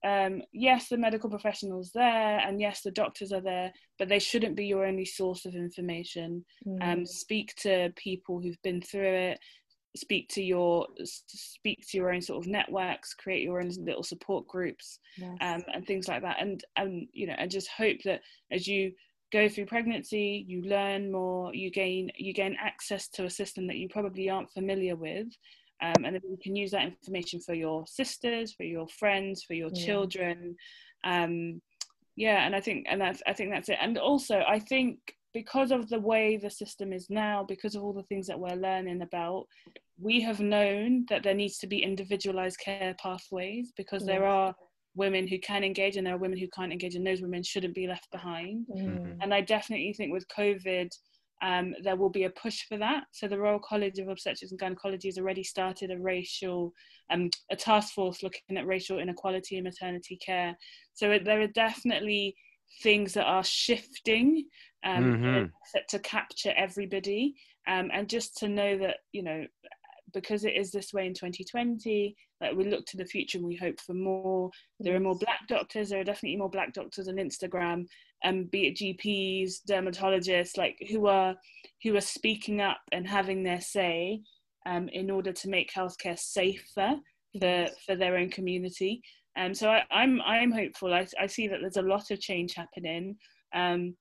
um, 0.04 0.42
yes, 0.52 0.88
the 0.88 0.96
medical 0.96 1.30
professionals 1.30 1.90
there, 1.94 2.38
and 2.38 2.60
yes, 2.60 2.82
the 2.82 2.90
doctors 2.90 3.32
are 3.32 3.40
there, 3.40 3.72
but 3.98 4.08
they 4.08 4.18
shouldn't 4.18 4.56
be 4.56 4.66
your 4.66 4.86
only 4.86 5.04
source 5.04 5.44
of 5.44 5.54
information. 5.54 6.44
Mm. 6.66 6.82
Um, 6.82 7.06
speak 7.06 7.54
to 7.62 7.92
people 7.96 8.40
who've 8.40 8.62
been 8.62 8.80
through 8.80 9.12
it. 9.14 9.40
Speak 9.96 10.28
to 10.28 10.42
your 10.42 10.86
speak 11.04 11.84
to 11.88 11.96
your 11.96 12.12
own 12.12 12.20
sort 12.20 12.44
of 12.44 12.48
networks. 12.48 13.14
Create 13.14 13.42
your 13.42 13.60
own 13.60 13.70
little 13.80 14.04
support 14.04 14.46
groups 14.46 15.00
Yes. 15.16 15.36
um, 15.40 15.64
and 15.72 15.84
things 15.86 16.06
like 16.06 16.22
that. 16.22 16.36
And 16.40 16.62
and 16.76 17.08
you 17.12 17.26
know, 17.26 17.34
and 17.36 17.50
just 17.50 17.68
hope 17.68 17.96
that 18.04 18.20
as 18.52 18.68
you 18.68 18.92
go 19.32 19.48
through 19.48 19.66
pregnancy, 19.66 20.44
you 20.48 20.62
learn 20.62 21.12
more. 21.12 21.54
You 21.54 21.70
gain 21.70 22.10
you 22.16 22.32
gain 22.32 22.56
access 22.60 23.08
to 23.10 23.24
a 23.24 23.30
system 23.30 23.66
that 23.66 23.76
you 23.76 23.88
probably 23.88 24.30
aren't 24.30 24.52
familiar 24.52 24.96
with, 24.96 25.28
um, 25.82 26.04
and 26.04 26.14
then 26.14 26.22
you 26.30 26.38
can 26.42 26.56
use 26.56 26.70
that 26.72 26.86
information 26.86 27.40
for 27.40 27.54
your 27.54 27.86
sisters, 27.86 28.54
for 28.54 28.64
your 28.64 28.88
friends, 28.88 29.42
for 29.44 29.54
your 29.54 29.70
Yeah. 29.70 29.84
children. 29.84 30.56
Um, 31.04 31.60
yeah, 32.16 32.44
and 32.46 32.54
I 32.54 32.60
think 32.60 32.86
and 32.88 33.00
that's 33.00 33.22
I 33.26 33.32
think 33.32 33.50
that's 33.52 33.68
it. 33.68 33.78
And 33.80 33.98
also, 33.98 34.42
I 34.48 34.58
think 34.58 34.98
because 35.34 35.70
of 35.70 35.88
the 35.88 36.00
way 36.00 36.36
the 36.36 36.50
system 36.50 36.92
is 36.92 37.08
now, 37.10 37.44
because 37.46 37.74
of 37.74 37.82
all 37.84 37.92
the 37.92 38.02
things 38.04 38.26
that 38.26 38.40
we're 38.40 38.56
learning 38.56 39.02
about, 39.02 39.46
we 40.00 40.20
have 40.22 40.40
known 40.40 41.04
that 41.10 41.22
there 41.22 41.34
needs 41.34 41.58
to 41.58 41.66
be 41.66 41.82
individualized 41.82 42.58
care 42.58 42.94
pathways 43.00 43.72
because 43.76 44.04
there 44.06 44.24
are 44.24 44.54
women 45.04 45.24
who 45.26 45.38
can 45.50 45.62
engage 45.64 45.96
and 45.96 46.04
there 46.06 46.14
are 46.16 46.24
women 46.24 46.38
who 46.38 46.48
can't 46.56 46.72
engage, 46.72 46.94
and 46.96 47.06
those 47.06 47.22
women 47.22 47.42
shouldn't 47.42 47.74
be 47.74 47.86
left 47.86 48.08
behind. 48.10 48.66
Mm. 48.68 49.16
And 49.22 49.30
I 49.38 49.40
definitely 49.40 49.92
think 49.94 50.12
with 50.12 50.26
COVID, 50.28 50.90
um, 51.40 51.66
there 51.84 51.96
will 51.96 52.10
be 52.10 52.24
a 52.24 52.30
push 52.30 52.58
for 52.68 52.78
that. 52.78 53.04
So 53.12 53.28
the 53.28 53.38
Royal 53.38 53.60
College 53.60 53.98
of 54.00 54.08
Obstetrics 54.08 54.50
and 54.50 54.60
Gynecology 54.60 55.08
has 55.08 55.18
already 55.18 55.44
started 55.44 55.90
a 55.90 55.98
racial, 56.12 56.72
um, 57.10 57.30
a 57.50 57.56
task 57.56 57.94
force 57.94 58.22
looking 58.24 58.58
at 58.58 58.66
racial 58.66 58.98
inequality 58.98 59.56
in 59.56 59.64
maternity 59.64 60.16
care. 60.28 60.56
So 60.94 61.04
it, 61.12 61.24
there 61.24 61.40
are 61.40 61.46
definitely 61.66 62.34
things 62.82 63.14
that 63.14 63.26
are 63.26 63.44
shifting 63.44 64.46
um, 64.84 65.04
in 65.04 65.24
an 65.24 65.52
Mhm. 65.74 65.86
to 65.88 65.98
capture 66.00 66.52
everybody, 66.56 67.34
um, 67.66 67.90
and 67.92 68.08
just 68.08 68.36
to 68.38 68.48
know 68.48 68.72
that 68.78 68.98
you 69.12 69.22
know 69.22 69.40
because 70.12 70.44
it 70.44 70.56
is 70.56 70.70
this 70.70 70.92
way 70.92 71.06
in 71.06 71.14
2020 71.14 72.14
like 72.40 72.54
we 72.54 72.68
look 72.68 72.84
to 72.86 72.96
the 72.96 73.04
future 73.04 73.38
and 73.38 73.46
we 73.46 73.56
hope 73.56 73.80
for 73.80 73.94
more. 73.94 74.50
There 74.78 74.94
are 74.94 75.00
more 75.00 75.18
black 75.18 75.40
doctors 75.48 75.90
there 75.90 76.00
are 76.00 76.04
definitely 76.04 76.36
more 76.36 76.50
black 76.50 76.72
doctors 76.72 77.08
on 77.08 77.16
instagram 77.16 77.86
um, 78.24 78.44
be 78.44 78.68
it 78.68 78.76
gps 78.76 79.56
dermatologists 79.68 80.56
like 80.56 80.76
who 80.90 81.06
are 81.06 81.34
who 81.82 81.96
are 81.96 82.00
speaking 82.00 82.60
up 82.60 82.78
and 82.92 83.06
having 83.06 83.42
their 83.42 83.60
say 83.60 84.20
um, 84.66 84.88
in 84.90 85.10
order 85.10 85.32
to 85.32 85.48
make 85.48 85.72
healthcare 85.72 86.18
safer 86.18 86.96
for 87.38 87.66
for 87.86 87.96
their 87.96 88.16
own 88.16 88.30
community. 88.30 89.02
Um, 89.38 89.54
so 89.54 89.70
I, 89.70 89.82
I'm 89.90 90.20
I'm 90.22 90.52
hopeful. 90.52 90.92
I, 90.92 91.06
I 91.20 91.26
see 91.26 91.48
that 91.48 91.58
there's 91.60 91.76
a 91.76 91.82
lot 91.82 92.10
of 92.10 92.20
change 92.20 92.54
happening. 92.54 93.16
Um, 93.54 93.96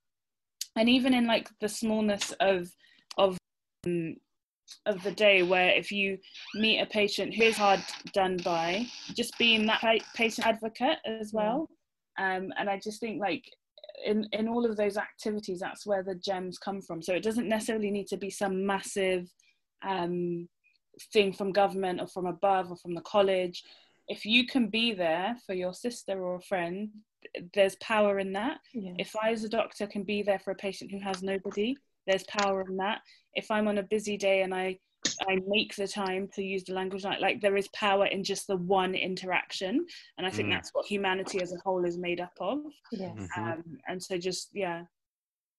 and 0.75 0.89
even 0.89 1.13
in 1.13 1.25
like 1.25 1.49
the 1.61 1.69
smallness 1.69 2.33
of 2.39 2.69
of 3.17 3.37
um, 3.85 4.15
of 4.85 5.01
the 5.03 5.11
day 5.11 5.43
where 5.43 5.69
if 5.69 5.91
you 5.91 6.17
meet 6.55 6.79
a 6.79 6.85
patient 6.85 7.33
who 7.33 7.43
is 7.43 7.57
hard 7.57 7.81
done 8.13 8.37
by 8.43 8.85
just 9.15 9.37
being 9.37 9.65
that 9.65 9.81
patient 10.15 10.47
advocate 10.47 10.97
as 11.05 11.33
well. 11.33 11.69
Um, 12.19 12.51
and 12.57 12.67
i 12.67 12.79
just 12.83 12.99
think 12.99 13.21
like 13.21 13.43
in 14.03 14.27
in 14.33 14.47
all 14.47 14.65
of 14.65 14.75
those 14.75 14.97
activities 14.97 15.59
that's 15.59 15.85
where 15.85 16.03
the 16.03 16.15
gems 16.15 16.57
come 16.57 16.81
from. 16.81 17.01
So 17.01 17.13
it 17.13 17.23
doesn't 17.23 17.47
necessarily 17.47 17.91
need 17.91 18.07
to 18.07 18.17
be 18.17 18.29
some 18.29 18.65
massive 18.65 19.29
um, 19.87 20.47
thing 21.13 21.31
from 21.33 21.51
government 21.51 22.01
or 22.01 22.07
from 22.07 22.25
above 22.25 22.71
or 22.71 22.77
from 22.77 22.95
the 22.95 23.01
college. 23.01 23.63
If 24.07 24.25
you 24.25 24.47
can 24.47 24.69
be 24.69 24.93
there 24.93 25.35
for 25.45 25.53
your 25.53 25.73
sister 25.73 26.19
or 26.21 26.35
a 26.35 26.41
friend 26.41 26.89
there's 27.53 27.75
power 27.75 28.19
in 28.19 28.33
that. 28.33 28.59
If 28.73 29.15
I, 29.21 29.31
as 29.31 29.43
a 29.43 29.49
doctor, 29.49 29.87
can 29.87 30.03
be 30.03 30.21
there 30.21 30.39
for 30.39 30.51
a 30.51 30.55
patient 30.55 30.91
who 30.91 30.99
has 30.99 31.23
nobody, 31.23 31.75
there's 32.07 32.23
power 32.23 32.61
in 32.67 32.77
that. 32.77 32.99
If 33.35 33.51
I'm 33.51 33.67
on 33.67 33.77
a 33.77 33.83
busy 33.83 34.17
day 34.17 34.41
and 34.41 34.53
I 34.53 34.79
I 35.29 35.37
make 35.47 35.75
the 35.75 35.87
time 35.87 36.27
to 36.33 36.43
use 36.43 36.63
the 36.63 36.73
language 36.73 37.03
like 37.03 37.19
like 37.21 37.39
there 37.41 37.55
is 37.55 37.67
power 37.69 38.07
in 38.07 38.23
just 38.23 38.47
the 38.47 38.57
one 38.57 38.95
interaction, 38.95 39.85
and 40.17 40.25
I 40.27 40.29
think 40.31 40.47
Mm. 40.49 40.53
that's 40.53 40.71
what 40.73 40.85
humanity 40.85 41.41
as 41.41 41.53
a 41.53 41.57
whole 41.63 41.85
is 41.85 41.97
made 41.97 42.19
up 42.19 42.33
of. 42.39 42.59
Yes. 42.91 43.15
Mhm. 43.17 43.37
Um, 43.37 43.63
and 43.87 44.01
so 44.03 44.17
just 44.17 44.49
yeah, 44.53 44.83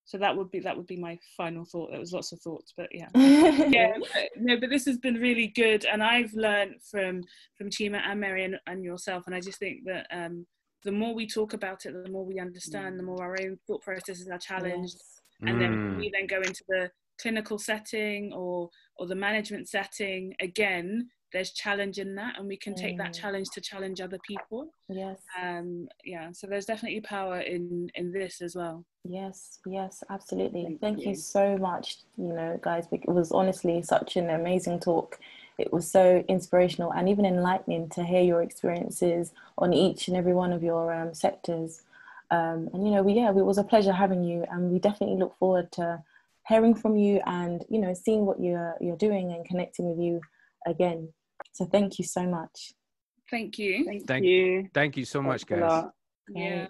so 0.05 0.19
that 0.19 0.37
would 0.37 0.51
be 0.51 0.61
that 0.61 0.77
would 0.77 0.87
be 0.87 0.97
my 0.97 1.19
final 1.37 1.65
thought. 1.65 1.91
There 1.91 2.01
was 2.01 2.13
lots 2.13 2.33
of 2.33 2.41
thoughts, 2.41 2.75
but 2.77 2.89
yeah. 2.93 3.09
yeah 3.15 3.93
but- 3.99 4.31
no 4.37 4.59
but 4.61 4.71
this 4.71 4.85
has 4.87 4.99
been 4.99 5.15
really 5.17 5.49
good 5.49 5.85
and 5.87 6.03
i've 6.03 6.33
learned 6.35 6.75
from 6.91 7.23
from 7.57 7.69
chima 7.71 8.01
and 8.07 8.21
mary 8.21 8.45
and, 8.45 8.57
and 8.67 8.85
yourself 8.85 9.25
and 9.27 9.35
i 9.35 9.41
just 9.41 9.59
think 9.59 9.85
that 9.85 10.07
um 10.11 10.47
the 10.85 10.93
more 10.93 11.15
we 11.15 11.27
talk 11.27 11.55
about 11.55 11.85
it 11.87 11.93
the 12.05 12.11
more 12.11 12.25
we 12.25 12.39
understand 12.39 12.99
the 12.99 13.03
more 13.03 13.23
our 13.23 13.37
own 13.43 13.59
thought 13.67 13.83
processes 13.83 14.29
are 14.29 14.39
challenged 14.39 14.97
Yes. 14.99 15.18
And 15.47 15.61
then 15.61 15.73
Mm. 15.73 15.97
we 15.97 16.11
then 16.13 16.27
go 16.27 16.41
into 16.43 16.65
the 16.69 16.91
clinical 17.21 17.59
setting 17.59 18.33
or 18.33 18.71
or 18.97 19.07
the 19.07 19.15
management 19.15 19.69
setting 19.69 20.35
again 20.41 21.09
there's 21.33 21.53
challenge 21.53 21.99
in 21.99 22.15
that 22.15 22.39
and 22.39 22.49
we 22.49 22.57
can 22.57 22.75
take 22.75 22.97
that 22.99 23.11
Mm. 23.13 23.21
challenge 23.21 23.51
to 23.51 23.61
challenge 23.61 24.01
other 24.01 24.19
people 24.27 24.73
Yes. 24.89 25.21
um 25.41 25.89
yeah 26.05 26.31
so 26.33 26.47
there's 26.47 26.65
definitely 26.67 27.01
power 27.01 27.41
in 27.41 27.91
in 27.95 28.13
this 28.13 28.41
as 28.41 28.55
well 28.57 28.85
Yes, 29.05 29.61
yes, 29.65 30.05
absolutely. 30.11 30.65
Thank 30.65 30.81
Thank, 30.81 30.99
you. 30.99 31.11
you. 31.11 31.15
so 31.15 31.57
much, 31.57 31.99
you 32.19 32.33
know, 32.35 32.59
guys. 32.61 32.85
It 32.93 33.09
was 33.09 33.33
honestly 33.33 33.81
such 33.81 34.17
an 34.17 34.29
amazing 34.29 34.81
talk. 34.81 35.19
It 35.57 35.73
was 35.73 35.91
so 35.91 36.23
inspirational 36.29 36.93
and 36.93 37.09
even 37.09 37.25
enlightening 37.25 37.89
to 37.91 38.05
hear 38.05 38.21
your 38.21 38.43
experiences 38.43 39.33
on 39.57 39.73
each 39.73 40.09
and 40.09 40.17
every 40.17 40.35
one 40.35 40.53
of 40.53 40.63
your 40.63 40.93
um, 40.93 41.15
sectors. 41.15 41.85
Um, 42.31 42.69
and 42.73 42.85
you 42.87 42.93
know, 42.93 43.03
we 43.03 43.15
yeah, 43.15 43.31
it 43.31 43.35
was 43.37 43.59
a 43.59 43.65
pleasure 43.65 43.93
having 43.93 44.23
you, 44.25 44.45
and 44.51 44.71
we 44.71 44.79
definitely 44.79 45.17
look 45.17 45.37
forward 45.39 45.71
to 45.73 46.03
hearing 46.47 46.75
from 46.75 46.97
you 46.97 47.21
and 47.27 47.65
you 47.71 47.79
know, 47.81 47.95
seeing 47.95 48.27
what 48.27 48.41
you're 48.41 48.75
you're 48.81 48.97
doing 48.97 49.33
and 49.33 49.45
connecting 49.47 49.89
with 49.91 49.99
you 49.99 50.21
again. 50.67 51.13
So 51.53 51.65
thank 51.67 51.99
you 51.99 52.05
so 52.05 52.23
much. 52.27 52.73
thank 53.31 53.59
you 53.59 53.85
Thank, 53.85 54.07
Thank- 54.07 54.25
you. 54.25 54.69
Thank 54.75 54.97
you 54.97 55.05
so 55.05 55.21
much, 55.23 55.43
Thanks 55.45 55.51
a 55.51 55.55
guys. 55.55 55.71
lot. 55.85 55.93
yeah 56.35 56.57
Great. 56.67 56.69